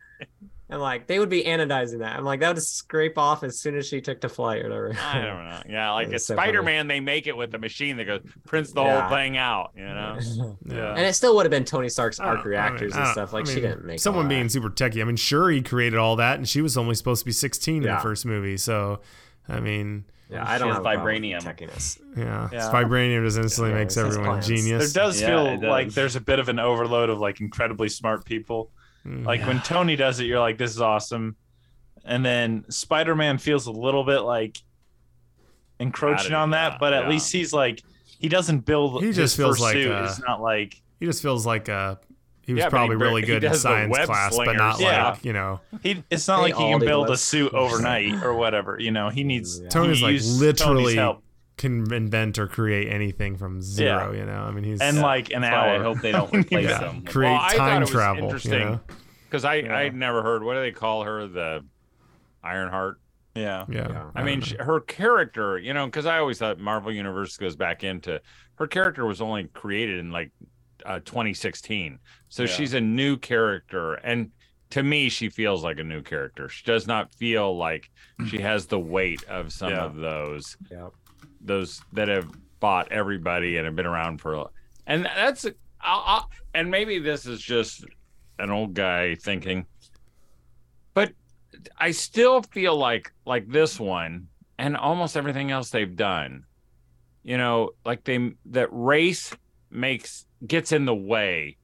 I'm 0.68 0.80
like, 0.80 1.06
they 1.06 1.20
would 1.20 1.28
be 1.28 1.44
anodizing 1.44 2.00
that. 2.00 2.16
I'm 2.16 2.24
like, 2.24 2.40
that 2.40 2.54
would 2.54 2.62
scrape 2.62 3.18
off 3.18 3.44
as 3.44 3.60
soon 3.60 3.76
as 3.76 3.86
she 3.86 4.00
took 4.00 4.20
to 4.22 4.28
flight 4.28 4.64
or 4.64 4.88
whatever. 4.88 4.96
I 5.00 5.20
don't 5.20 5.48
know. 5.48 5.62
Yeah, 5.68 5.92
like 5.92 6.08
a 6.08 6.18
so 6.18 6.34
Spider 6.34 6.62
Man, 6.62 6.88
they 6.88 6.98
make 6.98 7.28
it 7.28 7.36
with 7.36 7.54
a 7.54 7.58
machine 7.58 7.96
that 7.98 8.06
goes 8.06 8.22
prints 8.46 8.72
the 8.72 8.82
yeah. 8.82 9.02
whole 9.02 9.16
thing 9.16 9.36
out. 9.36 9.72
You 9.76 9.84
know. 9.84 10.18
yeah. 10.66 10.94
And 10.94 11.06
it 11.06 11.14
still 11.14 11.36
would 11.36 11.46
have 11.46 11.50
been 11.50 11.64
Tony 11.64 11.88
Stark's 11.88 12.18
arc 12.18 12.44
reactors 12.44 12.94
I 12.94 12.96
mean, 12.96 13.04
and 13.04 13.12
stuff. 13.12 13.32
Like 13.32 13.44
I 13.44 13.46
mean, 13.46 13.54
she 13.54 13.60
didn't 13.60 13.84
make 13.84 14.00
someone 14.00 14.26
being 14.26 14.48
super 14.48 14.70
techy. 14.70 15.00
I 15.00 15.04
mean, 15.04 15.16
sure, 15.16 15.50
he 15.50 15.62
created 15.62 16.00
all 16.00 16.16
that, 16.16 16.38
and 16.38 16.48
she 16.48 16.60
was 16.60 16.76
only 16.76 16.96
supposed 16.96 17.20
to 17.20 17.26
be 17.26 17.32
16 17.32 17.82
yeah. 17.82 17.88
in 17.88 17.94
the 17.94 18.00
first 18.00 18.26
movie. 18.26 18.56
So, 18.56 19.00
I 19.48 19.60
mean. 19.60 20.04
Yeah, 20.28 20.44
I 20.44 20.58
don't 20.58 20.72
have 20.72 20.82
vibranium. 20.82 21.40
Techiness. 21.40 22.00
Yeah, 22.16 22.48
yeah. 22.52 22.72
vibranium 22.72 23.24
just 23.24 23.38
instantly 23.38 23.70
yeah, 23.70 23.78
makes 23.78 23.96
everyone 23.96 24.42
genius. 24.42 24.92
There 24.92 25.04
does 25.04 25.20
feel 25.20 25.60
does. 25.60 25.62
like 25.62 25.90
there's 25.90 26.16
a 26.16 26.20
bit 26.20 26.40
of 26.40 26.48
an 26.48 26.58
overload 26.58 27.10
of 27.10 27.20
like 27.20 27.40
incredibly 27.40 27.88
smart 27.88 28.24
people. 28.24 28.72
Like 29.06 29.40
yeah. 29.40 29.48
when 29.48 29.60
Tony 29.60 29.96
does 29.96 30.20
it, 30.20 30.24
you're 30.24 30.40
like, 30.40 30.58
this 30.58 30.70
is 30.70 30.80
awesome. 30.80 31.36
And 32.04 32.24
then 32.24 32.64
Spider 32.68 33.14
Man 33.14 33.38
feels 33.38 33.66
a 33.66 33.72
little 33.72 34.04
bit 34.04 34.20
like 34.20 34.58
encroaching 35.78 36.34
on 36.34 36.50
that, 36.50 36.78
but 36.78 36.92
at 36.92 37.04
yeah. 37.04 37.10
least 37.10 37.32
he's 37.32 37.52
like, 37.52 37.82
he 38.18 38.28
doesn't 38.28 38.60
build. 38.60 39.02
He 39.02 39.12
just 39.12 39.36
feels 39.36 39.60
like 39.60 39.76
a, 39.76 40.04
it's 40.04 40.20
not 40.20 40.40
like 40.40 40.80
he 41.00 41.06
just 41.06 41.22
feels 41.22 41.46
like 41.46 41.68
a. 41.68 41.98
He 42.42 42.54
was 42.54 42.60
yeah, 42.60 42.68
probably 42.68 42.96
he, 42.96 43.02
really 43.02 43.22
good 43.22 43.42
in 43.42 43.54
science 43.54 43.92
class, 44.06 44.34
slingers. 44.34 44.54
but 44.54 44.56
not 44.56 44.80
yeah. 44.80 45.10
like 45.10 45.24
you 45.24 45.32
know. 45.32 45.60
He 45.82 46.04
it's 46.10 46.28
not 46.28 46.36
they 46.36 46.52
like 46.52 46.54
he 46.54 46.70
can 46.70 46.78
build 46.78 47.10
a 47.10 47.16
suit 47.16 47.52
overnight 47.52 48.22
or 48.22 48.34
whatever. 48.34 48.78
You 48.78 48.92
know, 48.92 49.08
he 49.08 49.24
needs. 49.24 49.60
Tony's 49.68 50.00
like 50.00 50.20
literally 50.22 50.96
can 51.56 51.90
invent 51.92 52.38
or 52.38 52.46
create 52.46 52.92
anything 52.92 53.36
from 53.36 53.62
zero. 53.62 54.12
Yeah. 54.12 54.18
You 54.18 54.26
know, 54.26 54.42
I 54.42 54.50
mean, 54.50 54.64
he's 54.64 54.80
and 54.80 55.00
like 55.00 55.30
an 55.30 55.44
hour. 55.44 55.80
I 55.80 55.82
hope 55.82 56.00
they 56.00 56.12
don't 56.12 56.32
replace 56.34 56.68
yeah. 56.68 56.90
him. 56.90 57.02
Create 57.02 57.30
well, 57.30 57.50
time 57.50 57.86
travel. 57.86 58.24
Interesting 58.24 58.80
because 59.28 59.44
you 59.44 59.62
know? 59.68 59.74
I 59.74 59.84
I 59.84 59.88
never 59.90 60.22
heard 60.22 60.42
what 60.42 60.54
do 60.54 60.60
they 60.60 60.72
call 60.72 61.04
her 61.04 61.26
the 61.26 61.64
Ironheart. 62.42 63.00
Yeah. 63.34 63.66
yeah, 63.68 63.88
yeah. 63.90 64.10
I, 64.14 64.22
I 64.22 64.24
mean, 64.24 64.40
she, 64.40 64.56
her 64.56 64.80
character, 64.80 65.58
you 65.58 65.74
know, 65.74 65.84
because 65.84 66.06
I 66.06 66.18
always 66.18 66.38
thought 66.38 66.58
Marvel 66.58 66.90
Universe 66.90 67.36
goes 67.36 67.54
back 67.54 67.84
into 67.84 68.18
her 68.54 68.66
character 68.66 69.04
was 69.04 69.20
only 69.20 69.44
created 69.48 69.98
in 69.98 70.10
like 70.10 70.30
uh, 70.86 71.00
2016, 71.04 71.98
so 72.28 72.44
yeah. 72.44 72.48
she's 72.48 72.72
a 72.72 72.80
new 72.80 73.16
character, 73.16 73.94
and 73.94 74.30
to 74.70 74.82
me, 74.82 75.08
she 75.10 75.28
feels 75.28 75.62
like 75.62 75.78
a 75.78 75.84
new 75.84 76.02
character. 76.02 76.48
She 76.48 76.64
does 76.64 76.86
not 76.86 77.14
feel 77.14 77.56
like 77.56 77.90
she 78.28 78.38
has 78.40 78.66
the 78.66 78.80
weight 78.80 79.22
of 79.24 79.52
some 79.52 79.70
yeah. 79.70 79.84
of 79.84 79.96
those. 79.96 80.56
Yeah 80.70 80.88
those 81.46 81.82
that 81.92 82.08
have 82.08 82.30
bought 82.60 82.90
everybody 82.90 83.56
and 83.56 83.66
have 83.66 83.76
been 83.76 83.86
around 83.86 84.20
for 84.20 84.50
and 84.86 85.04
that's 85.04 85.44
I'll, 85.80 86.02
I'll, 86.06 86.30
and 86.54 86.70
maybe 86.70 86.98
this 86.98 87.26
is 87.26 87.40
just 87.40 87.84
an 88.38 88.50
old 88.50 88.74
guy 88.74 89.14
thinking 89.14 89.66
but 90.94 91.12
i 91.78 91.90
still 91.90 92.42
feel 92.42 92.76
like 92.76 93.12
like 93.24 93.48
this 93.48 93.80
one 93.80 94.28
and 94.58 94.76
almost 94.76 95.16
everything 95.16 95.50
else 95.50 95.70
they've 95.70 95.96
done 95.96 96.44
you 97.22 97.36
know 97.38 97.70
like 97.84 98.04
they 98.04 98.32
that 98.46 98.68
race 98.72 99.34
makes 99.70 100.26
gets 100.46 100.72
in 100.72 100.84
the 100.84 100.94
way 100.94 101.56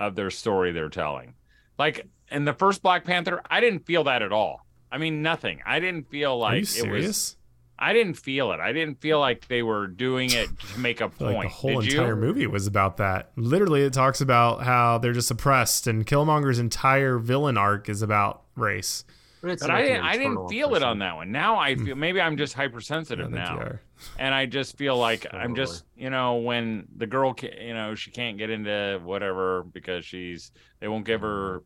of 0.00 0.14
their 0.14 0.30
story 0.30 0.72
they're 0.72 0.88
telling. 0.88 1.34
Like 1.78 2.06
in 2.30 2.44
the 2.44 2.52
first 2.52 2.82
black 2.82 3.04
panther 3.04 3.40
i 3.50 3.60
didn't 3.60 3.86
feel 3.86 4.04
that 4.04 4.22
at 4.22 4.32
all. 4.32 4.66
I 4.90 4.98
mean 4.98 5.22
nothing. 5.22 5.60
I 5.66 5.80
didn't 5.80 6.10
feel 6.10 6.38
like 6.38 6.64
it 6.76 6.90
was 6.90 7.36
I 7.78 7.92
didn't 7.92 8.14
feel 8.14 8.50
it. 8.52 8.60
I 8.60 8.72
didn't 8.72 9.00
feel 9.00 9.20
like 9.20 9.46
they 9.46 9.62
were 9.62 9.86
doing 9.86 10.32
it 10.32 10.48
to 10.74 10.80
make 10.80 11.00
a 11.00 11.08
point. 11.08 11.18
Like 11.38 11.42
the 11.42 11.54
whole 11.54 11.80
Did 11.80 11.92
entire 11.92 12.14
you? 12.14 12.16
movie 12.16 12.46
was 12.46 12.66
about 12.66 12.96
that. 12.96 13.30
Literally, 13.36 13.82
it 13.82 13.92
talks 13.92 14.20
about 14.20 14.62
how 14.62 14.98
they're 14.98 15.12
just 15.12 15.30
oppressed, 15.30 15.86
and 15.86 16.06
Killmonger's 16.06 16.58
entire 16.58 17.18
villain 17.18 17.56
arc 17.56 17.88
is 17.88 18.02
about 18.02 18.42
race. 18.56 19.04
But, 19.40 19.60
but 19.60 19.70
I, 19.70 20.00
I 20.00 20.16
didn't 20.16 20.48
feel 20.48 20.70
person. 20.70 20.82
it 20.82 20.86
on 20.86 20.98
that 20.98 21.14
one. 21.14 21.30
Now 21.30 21.58
I 21.58 21.74
hmm. 21.74 21.84
feel 21.84 21.96
maybe 21.96 22.20
I'm 22.20 22.36
just 22.36 22.54
hypersensitive 22.54 23.30
now, 23.30 23.78
and 24.18 24.34
I 24.34 24.46
just 24.46 24.76
feel 24.76 24.96
like 24.96 25.22
totally. 25.22 25.42
I'm 25.44 25.54
just 25.54 25.84
you 25.96 26.10
know 26.10 26.36
when 26.36 26.88
the 26.96 27.06
girl 27.06 27.36
you 27.60 27.74
know 27.74 27.94
she 27.94 28.10
can't 28.10 28.36
get 28.36 28.50
into 28.50 29.00
whatever 29.04 29.62
because 29.62 30.04
she's 30.04 30.50
they 30.80 30.88
won't 30.88 31.04
give 31.04 31.20
her 31.20 31.62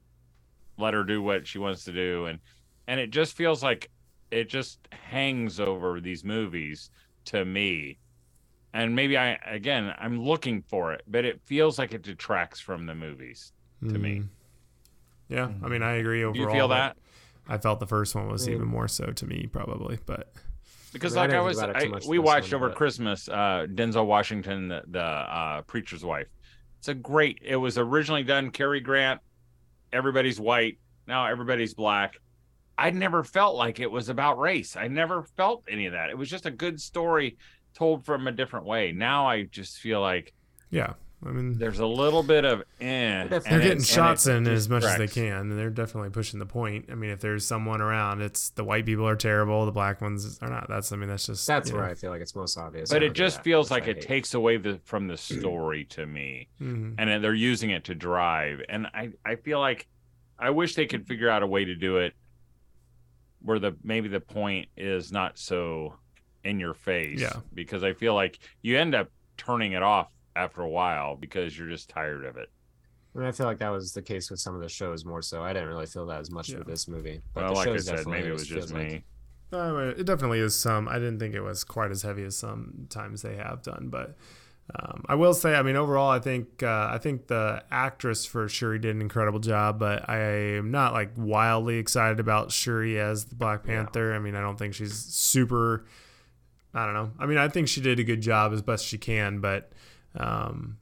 let 0.77 0.92
her 0.92 1.05
do 1.05 1.22
what 1.22 1.46
she 1.46 1.59
wants 1.59 1.85
to 1.85 1.92
do, 1.92 2.27
and 2.27 2.40
and 2.87 3.01
it 3.01 3.11
just 3.11 3.35
feels 3.35 3.62
like 3.62 3.90
it 4.33 4.49
just 4.49 4.88
hangs 4.90 5.61
over 5.61 6.01
these 6.01 6.25
movies 6.25 6.90
to 7.27 7.45
me 7.45 7.99
and 8.75 8.97
maybe 8.97 9.16
i 9.16 9.38
again 9.47 9.95
i'm 9.99 10.21
looking 10.21 10.62
for 10.62 10.92
it 10.92 11.03
but 11.07 11.25
it 11.25 11.40
feels 11.45 11.79
like 11.79 11.92
it 11.92 12.03
detracts 12.03 12.59
from 12.59 12.87
the 12.87 12.95
movies 12.95 13.53
to 13.81 13.95
mm. 13.95 14.01
me 14.01 14.14
mm-hmm. 14.16 15.35
yeah 15.35 15.49
i 15.62 15.68
mean 15.68 15.83
i 15.83 15.92
agree 15.92 16.25
overall 16.25 16.33
Do 16.33 16.40
you 16.40 16.51
feel 16.51 16.68
that 16.68 16.97
i 17.49 17.59
felt 17.59 17.79
the 17.81 17.87
first 17.87 18.14
one 18.14 18.29
was 18.29 18.47
mm. 18.47 18.53
even 18.53 18.66
more 18.66 18.88
so 18.88 19.07
to 19.07 19.27
me 19.27 19.47
probably 19.53 19.99
but 20.07 20.33
because 20.92 21.14
like 21.14 21.31
i, 21.31 21.40
was 21.40 21.59
I, 21.59 21.90
we 22.09 22.18
watched 22.18 22.53
one, 22.53 22.57
over 22.57 22.68
but... 22.68 22.77
christmas 22.77 23.29
uh 23.29 23.66
denzel 23.73 24.07
washington 24.07 24.68
the, 24.68 24.83
the 24.88 25.01
uh 25.01 25.62
preacher's 25.62 26.05
wife 26.05 26.29
it's 26.79 26.88
a 26.88 26.95
great 26.95 27.38
it 27.45 27.57
was 27.57 27.79
originally 27.79 28.25
done 28.25 28.51
Cary 28.51 28.81
grant 28.81 29.21
everybody's 29.92 30.40
white 30.40 30.79
now 31.07 31.27
everybody's 31.27 31.75
black 31.75 32.16
I 32.79 32.91
never 32.91 33.23
felt 33.23 33.57
like 33.57 33.81
it 33.81 33.91
was 33.91 34.09
about 34.09 34.39
race. 34.39 34.77
I 34.77 34.89
never 34.89 35.23
felt 35.23 35.65
any 35.69 35.87
of 35.87 35.93
that. 35.93 36.11
It 36.11 36.19
was 36.19 36.31
just 36.31 36.47
a 36.47 36.51
good 36.51 36.81
story 36.81 37.37
told 37.75 38.05
from 38.05 38.27
a 38.27 38.33
different 38.33 38.67
way. 38.67 38.93
Now 38.93 39.27
I 39.27 39.45
just 39.45 39.79
feel 39.79 40.01
like 40.01 40.33
yeah, 40.71 40.95
I 41.25 41.31
mean 41.31 41.59
there's 41.59 41.81
a 41.81 41.87
little 41.87 42.23
bit 42.23 42.45
of 42.45 42.61
eh, 42.81 43.27
they're 43.27 43.41
getting 43.41 43.83
shots 43.83 44.27
in 44.27 44.47
as 44.47 44.69
much 44.69 44.85
as 44.85 44.97
they 44.99 45.07
can, 45.07 45.51
and 45.51 45.59
they're 45.59 45.71
definitely 45.71 46.11
pushing 46.11 46.39
the 46.39 46.47
point. 46.47 46.87
I 46.91 46.95
mean, 46.95 47.11
if 47.11 47.21
there's 47.21 47.47
someone 47.47 47.81
around, 47.81 48.23
it's 48.23 48.51
the 48.51 48.65
white 48.65 48.87
people 48.87 49.07
are 49.07 49.17
terrible, 49.17 49.67
the 49.67 49.73
black 49.73 50.01
ones 50.01 50.39
are 50.41 50.49
not. 50.49 50.67
That's 50.69 50.93
I 50.93 50.97
mean 50.97 51.09
that's 51.09 51.27
just 51.27 51.47
that's 51.47 51.71
where 51.71 51.83
know. 51.85 51.91
I 51.91 51.95
feel 51.95 52.11
like 52.11 52.23
it's 52.23 52.35
most 52.35 52.57
obvious. 52.57 52.91
But 52.91 53.03
it 53.03 53.13
just 53.13 53.43
feels 53.43 53.71
like 53.71 53.87
it 53.87 54.01
takes 54.01 54.35
away 54.35 54.57
the 54.57 54.81
from 54.85 55.09
the 55.09 55.16
story 55.18 55.85
to 55.91 56.07
me, 56.07 56.49
mm-hmm. 56.61 56.95
and 56.99 57.23
they're 57.23 57.35
using 57.35 57.70
it 57.70 57.85
to 57.85 57.95
drive, 57.95 58.62
and 58.68 58.87
I 58.89 59.11
I 59.25 59.37
feel 59.37 59.61
like 59.61 59.89
I 60.39 60.51
wish 60.51 60.75
they 60.75 60.87
could 60.87 61.07
figure 61.07 61.29
out 61.29 61.43
a 61.43 61.47
way 61.47 61.64
to 61.64 61.75
do 61.75 61.99
it 61.99 62.14
where 63.43 63.59
the 63.59 63.76
maybe 63.82 64.09
the 64.09 64.20
point 64.20 64.68
is 64.76 65.12
not 65.12 65.38
so 65.38 65.95
in 66.45 66.59
your 66.59 66.74
face. 66.74 67.20
Yeah. 67.20 67.36
Because 67.55 67.82
I 67.84 67.93
feel 67.93 68.14
like 68.14 68.38
you 68.62 68.78
end 68.78 68.95
up 68.95 69.09
turning 69.36 69.72
it 69.72 69.82
off 69.82 70.09
after 70.34 70.62
a 70.62 70.68
while 70.68 71.16
because 71.16 71.57
you're 71.57 71.68
just 71.68 71.88
tired 71.88 72.24
of 72.24 72.36
it. 72.36 72.51
I 73.14 73.18
mean, 73.18 73.28
I 73.28 73.32
feel 73.32 73.47
like 73.47 73.59
that 73.59 73.68
was 73.68 73.93
the 73.93 74.03
case 74.03 74.30
with 74.30 74.40
some 74.40 74.55
of 74.55 74.62
the 74.62 74.68
shows 74.68 75.05
more 75.05 75.20
so. 75.20 75.43
I 75.43 75.53
didn't 75.53 75.68
really 75.68 75.86
feel 75.86 76.07
that 76.07 76.20
as 76.20 76.30
much 76.30 76.49
yeah. 76.49 76.59
with 76.59 76.66
this 76.66 76.88
movie. 76.88 77.20
But 77.34 77.45
well, 77.45 77.55
like 77.55 77.68
I 77.68 77.76
said, 77.76 78.07
maybe 78.07 78.28
it 78.28 78.32
was 78.32 78.47
just 78.47 78.72
me. 78.72 79.05
Like... 79.51 79.72
Uh, 79.72 79.93
it 79.99 80.07
definitely 80.07 80.38
is 80.38 80.55
some. 80.55 80.88
I 80.88 80.95
didn't 80.95 81.18
think 81.18 81.34
it 81.34 81.43
was 81.43 81.62
quite 81.62 81.90
as 81.90 82.01
heavy 82.03 82.24
as 82.24 82.36
some 82.36 82.86
times 82.88 83.20
they 83.20 83.36
have 83.36 83.62
done, 83.62 83.88
but 83.90 84.16
um, 84.75 85.05
I 85.09 85.17
will 85.17 85.35
say, 85.35 85.55
I 85.55 85.63
mean, 85.63 85.77
overall, 85.77 86.11
I 86.11 86.19
think 86.19 86.63
uh, 86.63 86.89
I 86.91 86.99
think 86.99 87.27
the 87.27 87.63
actress 87.71 88.25
for 88.25 88.49
Shuri 88.49 88.79
did 88.79 88.95
an 88.95 89.03
incredible 89.03 89.41
job, 89.41 89.79
but 89.79 90.09
I 90.09 90.19
am 90.19 90.71
not 90.71 90.93
like 90.93 91.11
wildly 91.17 91.77
excited 91.79 92.21
about 92.21 92.53
Shuri 92.53 92.99
as 92.99 93.27
the 93.27 93.35
Black 93.35 93.65
Panther. 93.65 94.11
Yeah. 94.11 94.17
I 94.17 94.19
mean, 94.21 94.35
I 94.35 94.41
don't 94.41 94.59
think 94.59 94.75
she's 94.75 94.95
super. 94.95 95.85
I 96.73 96.87
don't 96.87 96.95
know. 96.95 97.11
I 97.19 97.27
mean, 97.27 97.39
I 97.39 97.49
think 97.49 97.69
she 97.69 97.81
did 97.81 98.01
a 98.01 98.05
good 98.05 98.23
job 98.23 98.53
as 98.53 98.63
best 98.63 98.87
she 98.87 98.97
can, 98.97 99.41
but 99.41 99.73
um, 100.17 100.79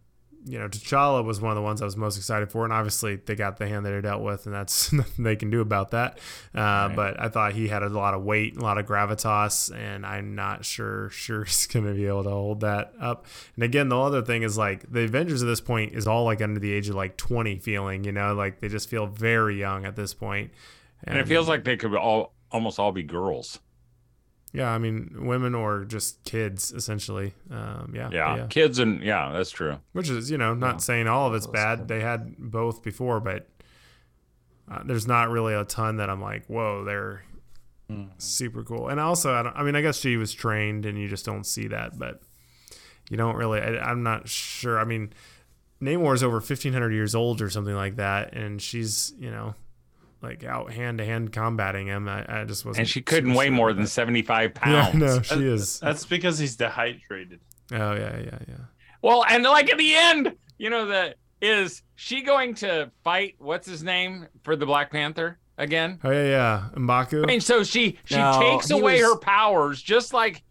you 0.46 0.58
know, 0.58 0.68
T'Challa 0.68 1.24
was 1.24 1.40
one 1.40 1.50
of 1.50 1.56
the 1.56 1.62
ones 1.62 1.82
I 1.82 1.84
was 1.84 1.96
most 1.96 2.16
excited 2.16 2.50
for, 2.50 2.64
and 2.64 2.72
obviously 2.72 3.16
they 3.16 3.34
got 3.34 3.58
the 3.58 3.68
hand 3.68 3.84
that 3.84 3.90
they're 3.90 4.00
dealt 4.00 4.22
with, 4.22 4.46
and 4.46 4.54
that's 4.54 4.92
nothing 4.92 5.24
they 5.24 5.36
can 5.36 5.50
do 5.50 5.60
about 5.60 5.90
that. 5.90 6.18
Uh, 6.54 6.60
right. 6.60 6.92
But 6.96 7.20
I 7.20 7.28
thought 7.28 7.52
he 7.52 7.68
had 7.68 7.82
a 7.82 7.88
lot 7.88 8.14
of 8.14 8.22
weight, 8.22 8.56
a 8.56 8.60
lot 8.60 8.78
of 8.78 8.86
gravitas, 8.86 9.74
and 9.74 10.06
I'm 10.06 10.34
not 10.34 10.64
sure 10.64 11.10
sure 11.10 11.44
he's 11.44 11.66
going 11.66 11.86
to 11.86 11.92
be 11.92 12.06
able 12.06 12.24
to 12.24 12.30
hold 12.30 12.60
that 12.60 12.94
up. 13.00 13.26
And 13.54 13.64
again, 13.64 13.88
the 13.88 13.98
other 13.98 14.22
thing 14.22 14.42
is 14.42 14.56
like 14.56 14.90
the 14.90 15.04
Avengers 15.04 15.42
at 15.42 15.46
this 15.46 15.60
point 15.60 15.94
is 15.94 16.06
all 16.06 16.24
like 16.24 16.40
under 16.40 16.60
the 16.60 16.72
age 16.72 16.88
of 16.88 16.94
like 16.94 17.16
20, 17.16 17.58
feeling 17.58 18.04
you 18.04 18.12
know, 18.12 18.34
like 18.34 18.60
they 18.60 18.68
just 18.68 18.88
feel 18.88 19.06
very 19.06 19.58
young 19.58 19.84
at 19.84 19.96
this 19.96 20.14
point. 20.14 20.50
And, 21.04 21.16
and 21.16 21.26
it 21.26 21.28
feels 21.28 21.48
like 21.48 21.64
they 21.64 21.76
could 21.76 21.94
all 21.94 22.32
almost 22.50 22.78
all 22.78 22.92
be 22.92 23.02
girls. 23.02 23.60
Yeah, 24.52 24.70
I 24.70 24.78
mean, 24.78 25.26
women 25.26 25.54
or 25.54 25.84
just 25.84 26.24
kids, 26.24 26.72
essentially. 26.72 27.34
Um, 27.50 27.92
yeah, 27.94 28.10
yeah, 28.12 28.36
yeah, 28.36 28.46
kids 28.48 28.80
and 28.80 29.02
yeah, 29.02 29.30
that's 29.32 29.50
true. 29.50 29.78
Which 29.92 30.08
is, 30.08 30.30
you 30.30 30.38
know, 30.38 30.54
not 30.54 30.74
yeah. 30.74 30.78
saying 30.78 31.06
all 31.06 31.28
of 31.28 31.34
it's 31.34 31.46
bad. 31.46 31.86
They 31.86 32.00
had 32.00 32.36
both 32.36 32.82
before, 32.82 33.20
but 33.20 33.46
uh, 34.70 34.82
there's 34.84 35.06
not 35.06 35.30
really 35.30 35.54
a 35.54 35.64
ton 35.64 35.96
that 35.96 36.10
I'm 36.10 36.20
like, 36.20 36.46
whoa, 36.46 36.84
they're 36.84 37.22
mm. 37.88 38.08
super 38.18 38.64
cool. 38.64 38.88
And 38.88 38.98
also, 38.98 39.32
I, 39.32 39.60
I, 39.60 39.62
mean, 39.62 39.76
I 39.76 39.82
guess 39.82 39.98
she 39.98 40.16
was 40.16 40.32
trained, 40.32 40.84
and 40.84 40.98
you 40.98 41.06
just 41.06 41.24
don't 41.24 41.44
see 41.44 41.68
that, 41.68 41.96
but 41.96 42.20
you 43.08 43.16
don't 43.16 43.36
really. 43.36 43.60
I, 43.60 43.78
I'm 43.78 44.02
not 44.02 44.28
sure. 44.28 44.80
I 44.80 44.84
mean, 44.84 45.12
Namor 45.80 46.14
is 46.14 46.24
over 46.24 46.36
1,500 46.36 46.92
years 46.92 47.14
old 47.14 47.40
or 47.40 47.50
something 47.50 47.74
like 47.74 47.96
that, 47.96 48.34
and 48.34 48.60
she's, 48.60 49.14
you 49.16 49.30
know, 49.30 49.54
like 50.22 50.44
out 50.44 50.72
hand 50.72 50.98
to 50.98 51.04
hand 51.04 51.32
combating 51.32 51.86
him. 51.86 52.08
I, 52.08 52.42
I 52.42 52.44
just 52.44 52.64
wasn't. 52.64 52.80
And 52.80 52.88
she 52.88 53.00
couldn't 53.00 53.34
weigh 53.34 53.50
more 53.50 53.72
than 53.72 53.86
seventy 53.86 54.22
five 54.22 54.54
pounds. 54.54 54.94
Yeah, 54.94 55.00
no, 55.00 55.22
she 55.22 55.46
is. 55.46 55.80
That's 55.80 56.04
because 56.04 56.38
he's 56.38 56.56
dehydrated. 56.56 57.40
Oh 57.72 57.92
yeah, 57.94 58.18
yeah, 58.18 58.38
yeah. 58.48 58.54
Well, 59.02 59.24
and 59.28 59.44
like 59.44 59.70
at 59.70 59.78
the 59.78 59.94
end, 59.94 60.34
you 60.58 60.70
know, 60.70 60.86
the 60.86 61.14
is 61.40 61.82
she 61.94 62.22
going 62.22 62.54
to 62.56 62.90
fight? 63.02 63.36
What's 63.38 63.66
his 63.66 63.82
name 63.82 64.26
for 64.42 64.56
the 64.56 64.66
Black 64.66 64.90
Panther 64.90 65.38
again? 65.56 65.98
Oh 66.04 66.10
yeah, 66.10 66.26
yeah, 66.26 66.68
Mbaku. 66.74 67.22
I 67.22 67.26
mean, 67.26 67.40
so 67.40 67.62
she 67.62 67.98
she 68.04 68.16
no, 68.16 68.38
takes 68.40 68.70
away 68.70 69.02
was... 69.02 69.12
her 69.12 69.18
powers, 69.18 69.80
just 69.82 70.12
like. 70.12 70.42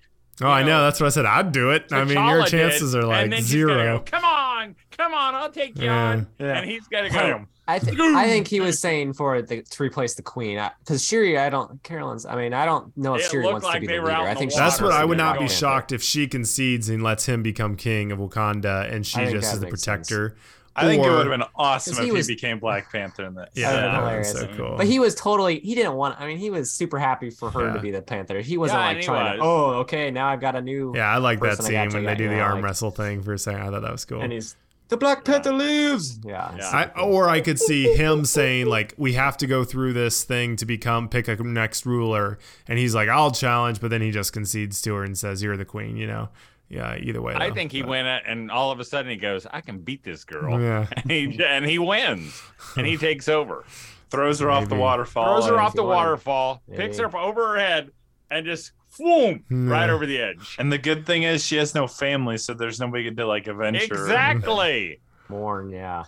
Oh, 0.41 0.45
know, 0.45 0.51
I 0.51 0.63
know. 0.63 0.83
That's 0.83 1.01
what 1.01 1.07
I 1.07 1.09
said. 1.09 1.25
I'd 1.25 1.51
do 1.51 1.71
it. 1.71 1.91
I 1.91 2.05
mean, 2.05 2.13
your 2.13 2.45
chances 2.45 2.93
did, 2.93 3.03
are 3.03 3.07
like 3.07 3.33
zero. 3.41 3.97
Go, 3.97 4.03
come 4.05 4.23
on, 4.23 4.75
come 4.89 5.13
on, 5.13 5.35
I'll 5.35 5.51
take 5.51 5.77
you 5.77 5.85
yeah. 5.85 6.11
on. 6.11 6.27
Yeah. 6.39 6.59
And 6.59 6.69
he's 6.69 6.87
got 6.87 7.01
to 7.01 7.09
go. 7.09 7.45
I, 7.69 7.79
th- 7.79 7.99
I 7.99 8.25
think 8.27 8.47
he 8.47 8.59
was 8.59 8.79
saying 8.87 9.13
for 9.13 9.41
the, 9.41 9.61
to 9.61 9.83
replace 9.83 10.15
the 10.15 10.23
queen 10.23 10.59
because 10.79 11.05
Shuri. 11.05 11.37
I 11.37 11.49
don't. 11.49 11.81
Carolyn's. 11.83 12.25
I 12.25 12.35
mean, 12.35 12.53
I 12.53 12.65
don't 12.65 12.95
know 12.97 13.15
if 13.15 13.21
it 13.21 13.31
Shuri 13.31 13.45
wants 13.45 13.63
like 13.63 13.75
to 13.75 13.79
be 13.81 13.87
the 13.87 13.93
leader. 14.01 14.11
I 14.11 14.33
think 14.33 14.53
that's 14.53 14.81
what 14.81 14.91
I 14.91 15.05
would 15.05 15.17
not 15.17 15.39
be 15.39 15.47
shocked 15.47 15.91
if 15.91 16.01
she 16.01 16.27
concedes 16.27 16.89
and 16.89 17.03
lets 17.03 17.27
him 17.27 17.43
become 17.43 17.75
king 17.75 18.11
of 18.11 18.19
Wakanda 18.19 18.91
and 18.91 19.05
she 19.05 19.25
just 19.25 19.53
is 19.53 19.59
the 19.59 19.67
protector. 19.67 20.29
Sense. 20.29 20.39
I 20.75 20.87
think 20.87 21.03
it 21.03 21.09
would 21.09 21.27
have 21.27 21.39
been 21.39 21.47
awesome 21.55 21.97
if 21.97 22.03
he, 22.03 22.11
was, 22.11 22.27
he 22.27 22.35
became 22.35 22.59
Black 22.59 22.91
Panther 22.91 23.25
in 23.25 23.33
that. 23.35 23.49
Yeah, 23.53 23.71
that 23.71 24.25
so 24.25 24.47
cool. 24.55 24.77
But 24.77 24.87
he 24.87 24.99
was 24.99 25.13
totally. 25.15 25.59
He 25.59 25.75
didn't 25.75 25.95
want. 25.95 26.19
I 26.19 26.27
mean, 26.27 26.37
he 26.37 26.49
was 26.49 26.71
super 26.71 26.97
happy 26.97 27.29
for 27.29 27.49
her 27.51 27.67
yeah. 27.67 27.73
to 27.73 27.79
be 27.79 27.91
the 27.91 28.01
Panther. 28.01 28.39
He 28.39 28.57
wasn't 28.57 28.79
yeah, 28.79 28.87
like 28.87 29.01
trying 29.01 29.39
was. 29.39 29.39
to. 29.39 29.43
Oh, 29.43 29.79
okay, 29.81 30.11
now 30.11 30.29
I've 30.29 30.39
got 30.39 30.55
a 30.55 30.61
new. 30.61 30.93
Yeah, 30.95 31.09
I 31.09 31.17
like 31.17 31.39
that 31.41 31.61
scene 31.61 31.89
when 31.89 32.05
they 32.05 32.15
do 32.15 32.29
the 32.29 32.39
arm 32.39 32.55
like, 32.55 32.63
wrestle 32.63 32.91
thing 32.91 33.21
for 33.21 33.33
a 33.33 33.39
second. 33.39 33.61
I 33.61 33.69
thought 33.69 33.81
that 33.81 33.91
was 33.91 34.05
cool. 34.05 34.21
And 34.21 34.31
he's 34.31 34.55
the 34.89 34.97
Black 34.97 35.23
Panther 35.23 35.53
lives. 35.53 36.19
Yeah. 36.23 36.53
yeah. 36.57 36.91
I, 36.95 37.01
or 37.01 37.29
I 37.29 37.41
could 37.41 37.59
see 37.59 37.95
him 37.95 38.25
saying 38.25 38.65
like, 38.65 38.93
"We 38.97 39.13
have 39.13 39.37
to 39.37 39.47
go 39.47 39.63
through 39.63 39.93
this 39.93 40.23
thing 40.23 40.55
to 40.57 40.65
become 40.65 41.07
pick 41.07 41.27
a 41.27 41.35
next 41.35 41.85
ruler," 41.85 42.37
and 42.67 42.77
he's 42.77 42.93
like, 42.93 43.07
"I'll 43.07 43.31
challenge," 43.31 43.79
but 43.79 43.89
then 43.91 44.01
he 44.01 44.11
just 44.11 44.33
concedes 44.33 44.81
to 44.81 44.95
her 44.95 45.03
and 45.03 45.17
says, 45.17 45.41
"You're 45.41 45.57
the 45.57 45.65
queen," 45.65 45.95
you 45.95 46.07
know. 46.07 46.29
Yeah, 46.69 46.97
either 46.97 47.21
way. 47.21 47.33
Though, 47.33 47.39
I 47.39 47.51
think 47.51 47.71
he 47.71 47.81
but. 47.81 47.89
went 47.89 48.07
and 48.27 48.51
all 48.51 48.71
of 48.71 48.79
a 48.79 48.85
sudden 48.85 49.09
he 49.09 49.17
goes, 49.17 49.47
"I 49.51 49.61
can 49.61 49.79
beat 49.79 50.03
this 50.03 50.23
girl," 50.23 50.59
yeah. 50.59 50.87
and 50.97 51.11
he 51.11 51.43
and 51.43 51.65
he 51.65 51.79
wins, 51.79 52.41
and 52.75 52.85
he 52.85 52.97
takes 52.97 53.27
over, 53.27 53.65
throws 54.09 54.39
her 54.39 54.47
Maybe. 54.47 54.63
off 54.63 54.69
the 54.69 54.75
waterfall, 54.75 55.37
throws 55.37 55.49
her 55.49 55.59
off 55.59 55.73
the 55.73 55.83
waterfall, 55.83 56.61
picks 56.75 56.97
her 56.97 57.05
up 57.05 57.15
over 57.15 57.53
her 57.53 57.59
head, 57.59 57.91
and 58.29 58.45
just 58.45 58.71
boom, 58.97 59.43
right 59.49 59.89
over 59.89 60.05
the 60.05 60.19
edge. 60.19 60.55
And 60.57 60.71
the 60.71 60.77
good 60.77 61.05
thing 61.05 61.23
is 61.23 61.45
she 61.45 61.57
has 61.57 61.75
no 61.75 61.87
family, 61.87 62.37
so 62.37 62.53
there's 62.53 62.79
nobody 62.79 63.13
to 63.13 63.25
like 63.25 63.47
avenge 63.47 63.77
exactly. 63.77 63.97
her. 63.97 64.05
Exactly. 64.05 65.01
Mourn, 65.29 65.69
yeah. 65.69 66.05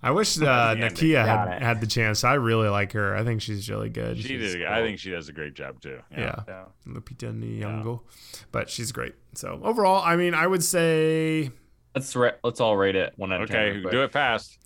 I 0.00 0.12
wish 0.12 0.40
uh, 0.40 0.76
Nakia 0.76 1.26
had, 1.26 1.60
had 1.60 1.80
the 1.80 1.86
chance. 1.86 2.22
I 2.22 2.34
really 2.34 2.68
like 2.68 2.92
her. 2.92 3.16
I 3.16 3.24
think 3.24 3.42
she's 3.42 3.68
really 3.68 3.88
good. 3.88 4.16
She 4.16 4.28
she's 4.28 4.52
did. 4.52 4.64
Cool. 4.64 4.72
I 4.72 4.80
think 4.80 5.00
she 5.00 5.10
does 5.10 5.28
a 5.28 5.32
great 5.32 5.54
job 5.54 5.80
too. 5.80 5.98
Yeah, 6.12 6.42
yeah. 6.46 6.64
Lupita 6.86 7.32
Nyong'o, 7.32 8.00
yeah. 8.02 8.40
but 8.52 8.70
she's 8.70 8.92
great. 8.92 9.14
So 9.34 9.60
overall, 9.62 10.00
I 10.04 10.14
mean, 10.14 10.34
I 10.34 10.46
would 10.46 10.62
say 10.62 11.50
let's 11.96 12.14
ra- 12.14 12.32
let's 12.44 12.60
all 12.60 12.76
rate 12.76 12.94
it 12.94 13.12
one 13.16 13.32
out 13.32 13.42
of 13.42 13.50
okay, 13.50 13.72
ten. 13.72 13.80
Okay, 13.80 13.90
do 13.90 14.02
it 14.04 14.12
fast. 14.12 14.58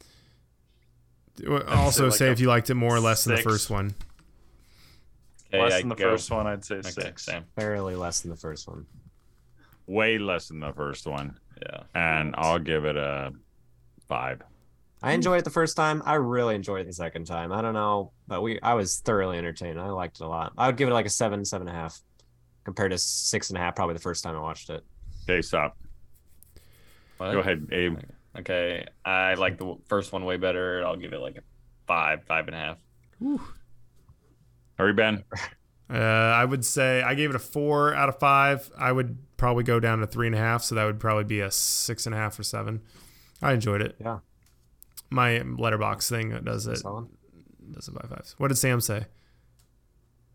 Also, 1.66 1.90
say, 1.90 2.05
like 2.05 2.14
say 2.14 2.30
if 2.30 2.40
you 2.40 2.48
liked 2.48 2.68
it 2.68 2.74
more 2.74 2.94
or 2.94 3.00
less 3.00 3.22
six. 3.22 3.24
than 3.24 3.36
the 3.36 3.42
first 3.42 3.70
one. 3.70 3.94
Okay, 5.53 5.62
less 5.62 5.80
than 5.80 5.88
the 5.88 5.94
go. 5.94 6.11
first 6.12 6.30
one, 6.30 6.46
I'd 6.46 6.64
say 6.64 6.76
okay, 6.76 6.90
six. 6.90 7.24
Same. 7.24 7.44
Barely 7.57 7.94
less 7.94 8.20
than 8.20 8.30
the 8.30 8.36
first 8.36 8.66
one. 8.66 8.86
Way 9.86 10.18
less 10.18 10.48
than 10.48 10.61
the 10.61 10.72
first 10.72 11.07
one. 11.07 11.38
Yeah. 11.61 11.82
And 11.94 12.34
I'll 12.38 12.59
give 12.59 12.84
it 12.84 12.96
a 12.96 13.32
five. 14.09 14.42
I 15.03 15.12
enjoyed 15.12 15.40
it 15.40 15.44
the 15.44 15.50
first 15.50 15.76
time. 15.76 16.03
I 16.07 16.14
really 16.14 16.55
enjoyed 16.55 16.82
it 16.82 16.86
the 16.86 16.92
second 16.92 17.26
time. 17.26 17.53
I 17.53 17.61
don't 17.61 17.74
know, 17.74 18.12
but 18.28 18.40
we 18.40 18.61
I 18.61 18.74
was 18.74 18.98
thoroughly 19.00 19.36
entertained. 19.36 19.78
I 19.78 19.88
liked 19.88 20.20
it 20.20 20.24
a 20.24 20.28
lot. 20.28 20.53
I 20.57 20.68
would 20.68 20.76
give 20.76 20.88
it 20.88 20.92
like 20.92 21.07
a 21.07 21.11
seven, 21.11 21.44
seven 21.44 21.66
and 21.68 21.76
a 21.76 21.80
half, 21.80 22.00
compared 22.64 22.92
to 22.92 22.98
six 22.98 23.50
and 23.50 23.59
a 23.59 23.61
half 23.61 23.74
probably 23.74 23.94
the 23.94 24.00
first 24.00 24.22
time 24.22 24.36
I 24.36 24.40
watched 24.40 24.70
it. 24.70 24.84
Okay, 25.24 25.42
stop. 25.42 25.76
What? 27.18 27.32
Go 27.32 27.40
ahead, 27.40 27.68
Abe. 27.72 27.98
Okay, 28.38 28.86
I 29.05 29.34
like 29.34 29.59
the 29.59 29.76
first 29.88 30.12
one 30.12 30.24
way 30.24 30.36
better. 30.36 30.84
I'll 30.86 30.96
give 30.96 31.12
it 31.12 31.20
like 31.20 31.36
a 31.36 31.42
five, 31.86 32.22
five 32.24 32.46
and 32.46 32.55
a 32.55 32.59
half. 32.59 32.78
Whew. 33.18 33.40
Hurry, 34.82 34.92
Ben. 34.92 35.24
Uh, 35.90 35.98
I 35.98 36.46
would 36.46 36.64
say 36.64 37.02
I 37.02 37.14
gave 37.14 37.28
it 37.28 37.36
a 37.36 37.38
four 37.38 37.94
out 37.94 38.08
of 38.08 38.18
five. 38.18 38.70
I 38.78 38.90
would 38.92 39.18
probably 39.36 39.62
go 39.62 39.78
down 39.78 39.98
to 39.98 40.06
three 40.06 40.26
and 40.26 40.34
a 40.34 40.38
half, 40.38 40.62
so 40.62 40.74
that 40.74 40.86
would 40.86 40.98
probably 40.98 41.24
be 41.24 41.40
a 41.40 41.50
six 41.50 42.06
and 42.06 42.14
a 42.14 42.18
half 42.18 42.38
or 42.38 42.42
seven. 42.42 42.80
I 43.42 43.52
enjoyed 43.52 43.82
it. 43.82 43.96
Yeah. 44.00 44.20
My 45.10 45.40
Letterboxd 45.40 46.08
thing 46.08 46.30
does 46.44 46.66
it. 46.66 46.78
Solid. 46.78 47.08
Does 47.72 47.88
it 47.88 47.94
by 47.94 48.08
fives. 48.08 48.34
What 48.38 48.48
did 48.48 48.56
Sam 48.56 48.80
say? 48.80 49.04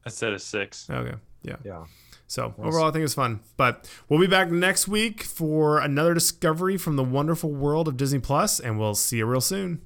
I 0.05 0.09
said 0.09 0.33
a 0.33 0.37
six. 0.37 0.87
Okay. 0.91 1.15
Yeah. 1.41 1.55
Yeah. 1.65 1.85
So 2.27 2.53
nice. 2.55 2.67
overall, 2.67 2.89
I 2.89 2.91
think 2.91 3.05
it's 3.05 3.15
fun. 3.15 3.39
But 3.55 3.89
we'll 4.09 4.19
be 4.19 4.27
back 4.27 4.51
next 4.51 4.87
week 4.87 5.23
for 5.23 5.79
another 5.79 6.13
discovery 6.13 6.77
from 6.77 6.97
the 6.97 7.03
wonderful 7.03 7.51
world 7.51 7.87
of 7.87 7.97
Disney 7.97 8.19
Plus, 8.19 8.59
and 8.59 8.77
we'll 8.77 8.93
see 8.93 9.17
you 9.17 9.25
real 9.25 9.41
soon. 9.41 9.81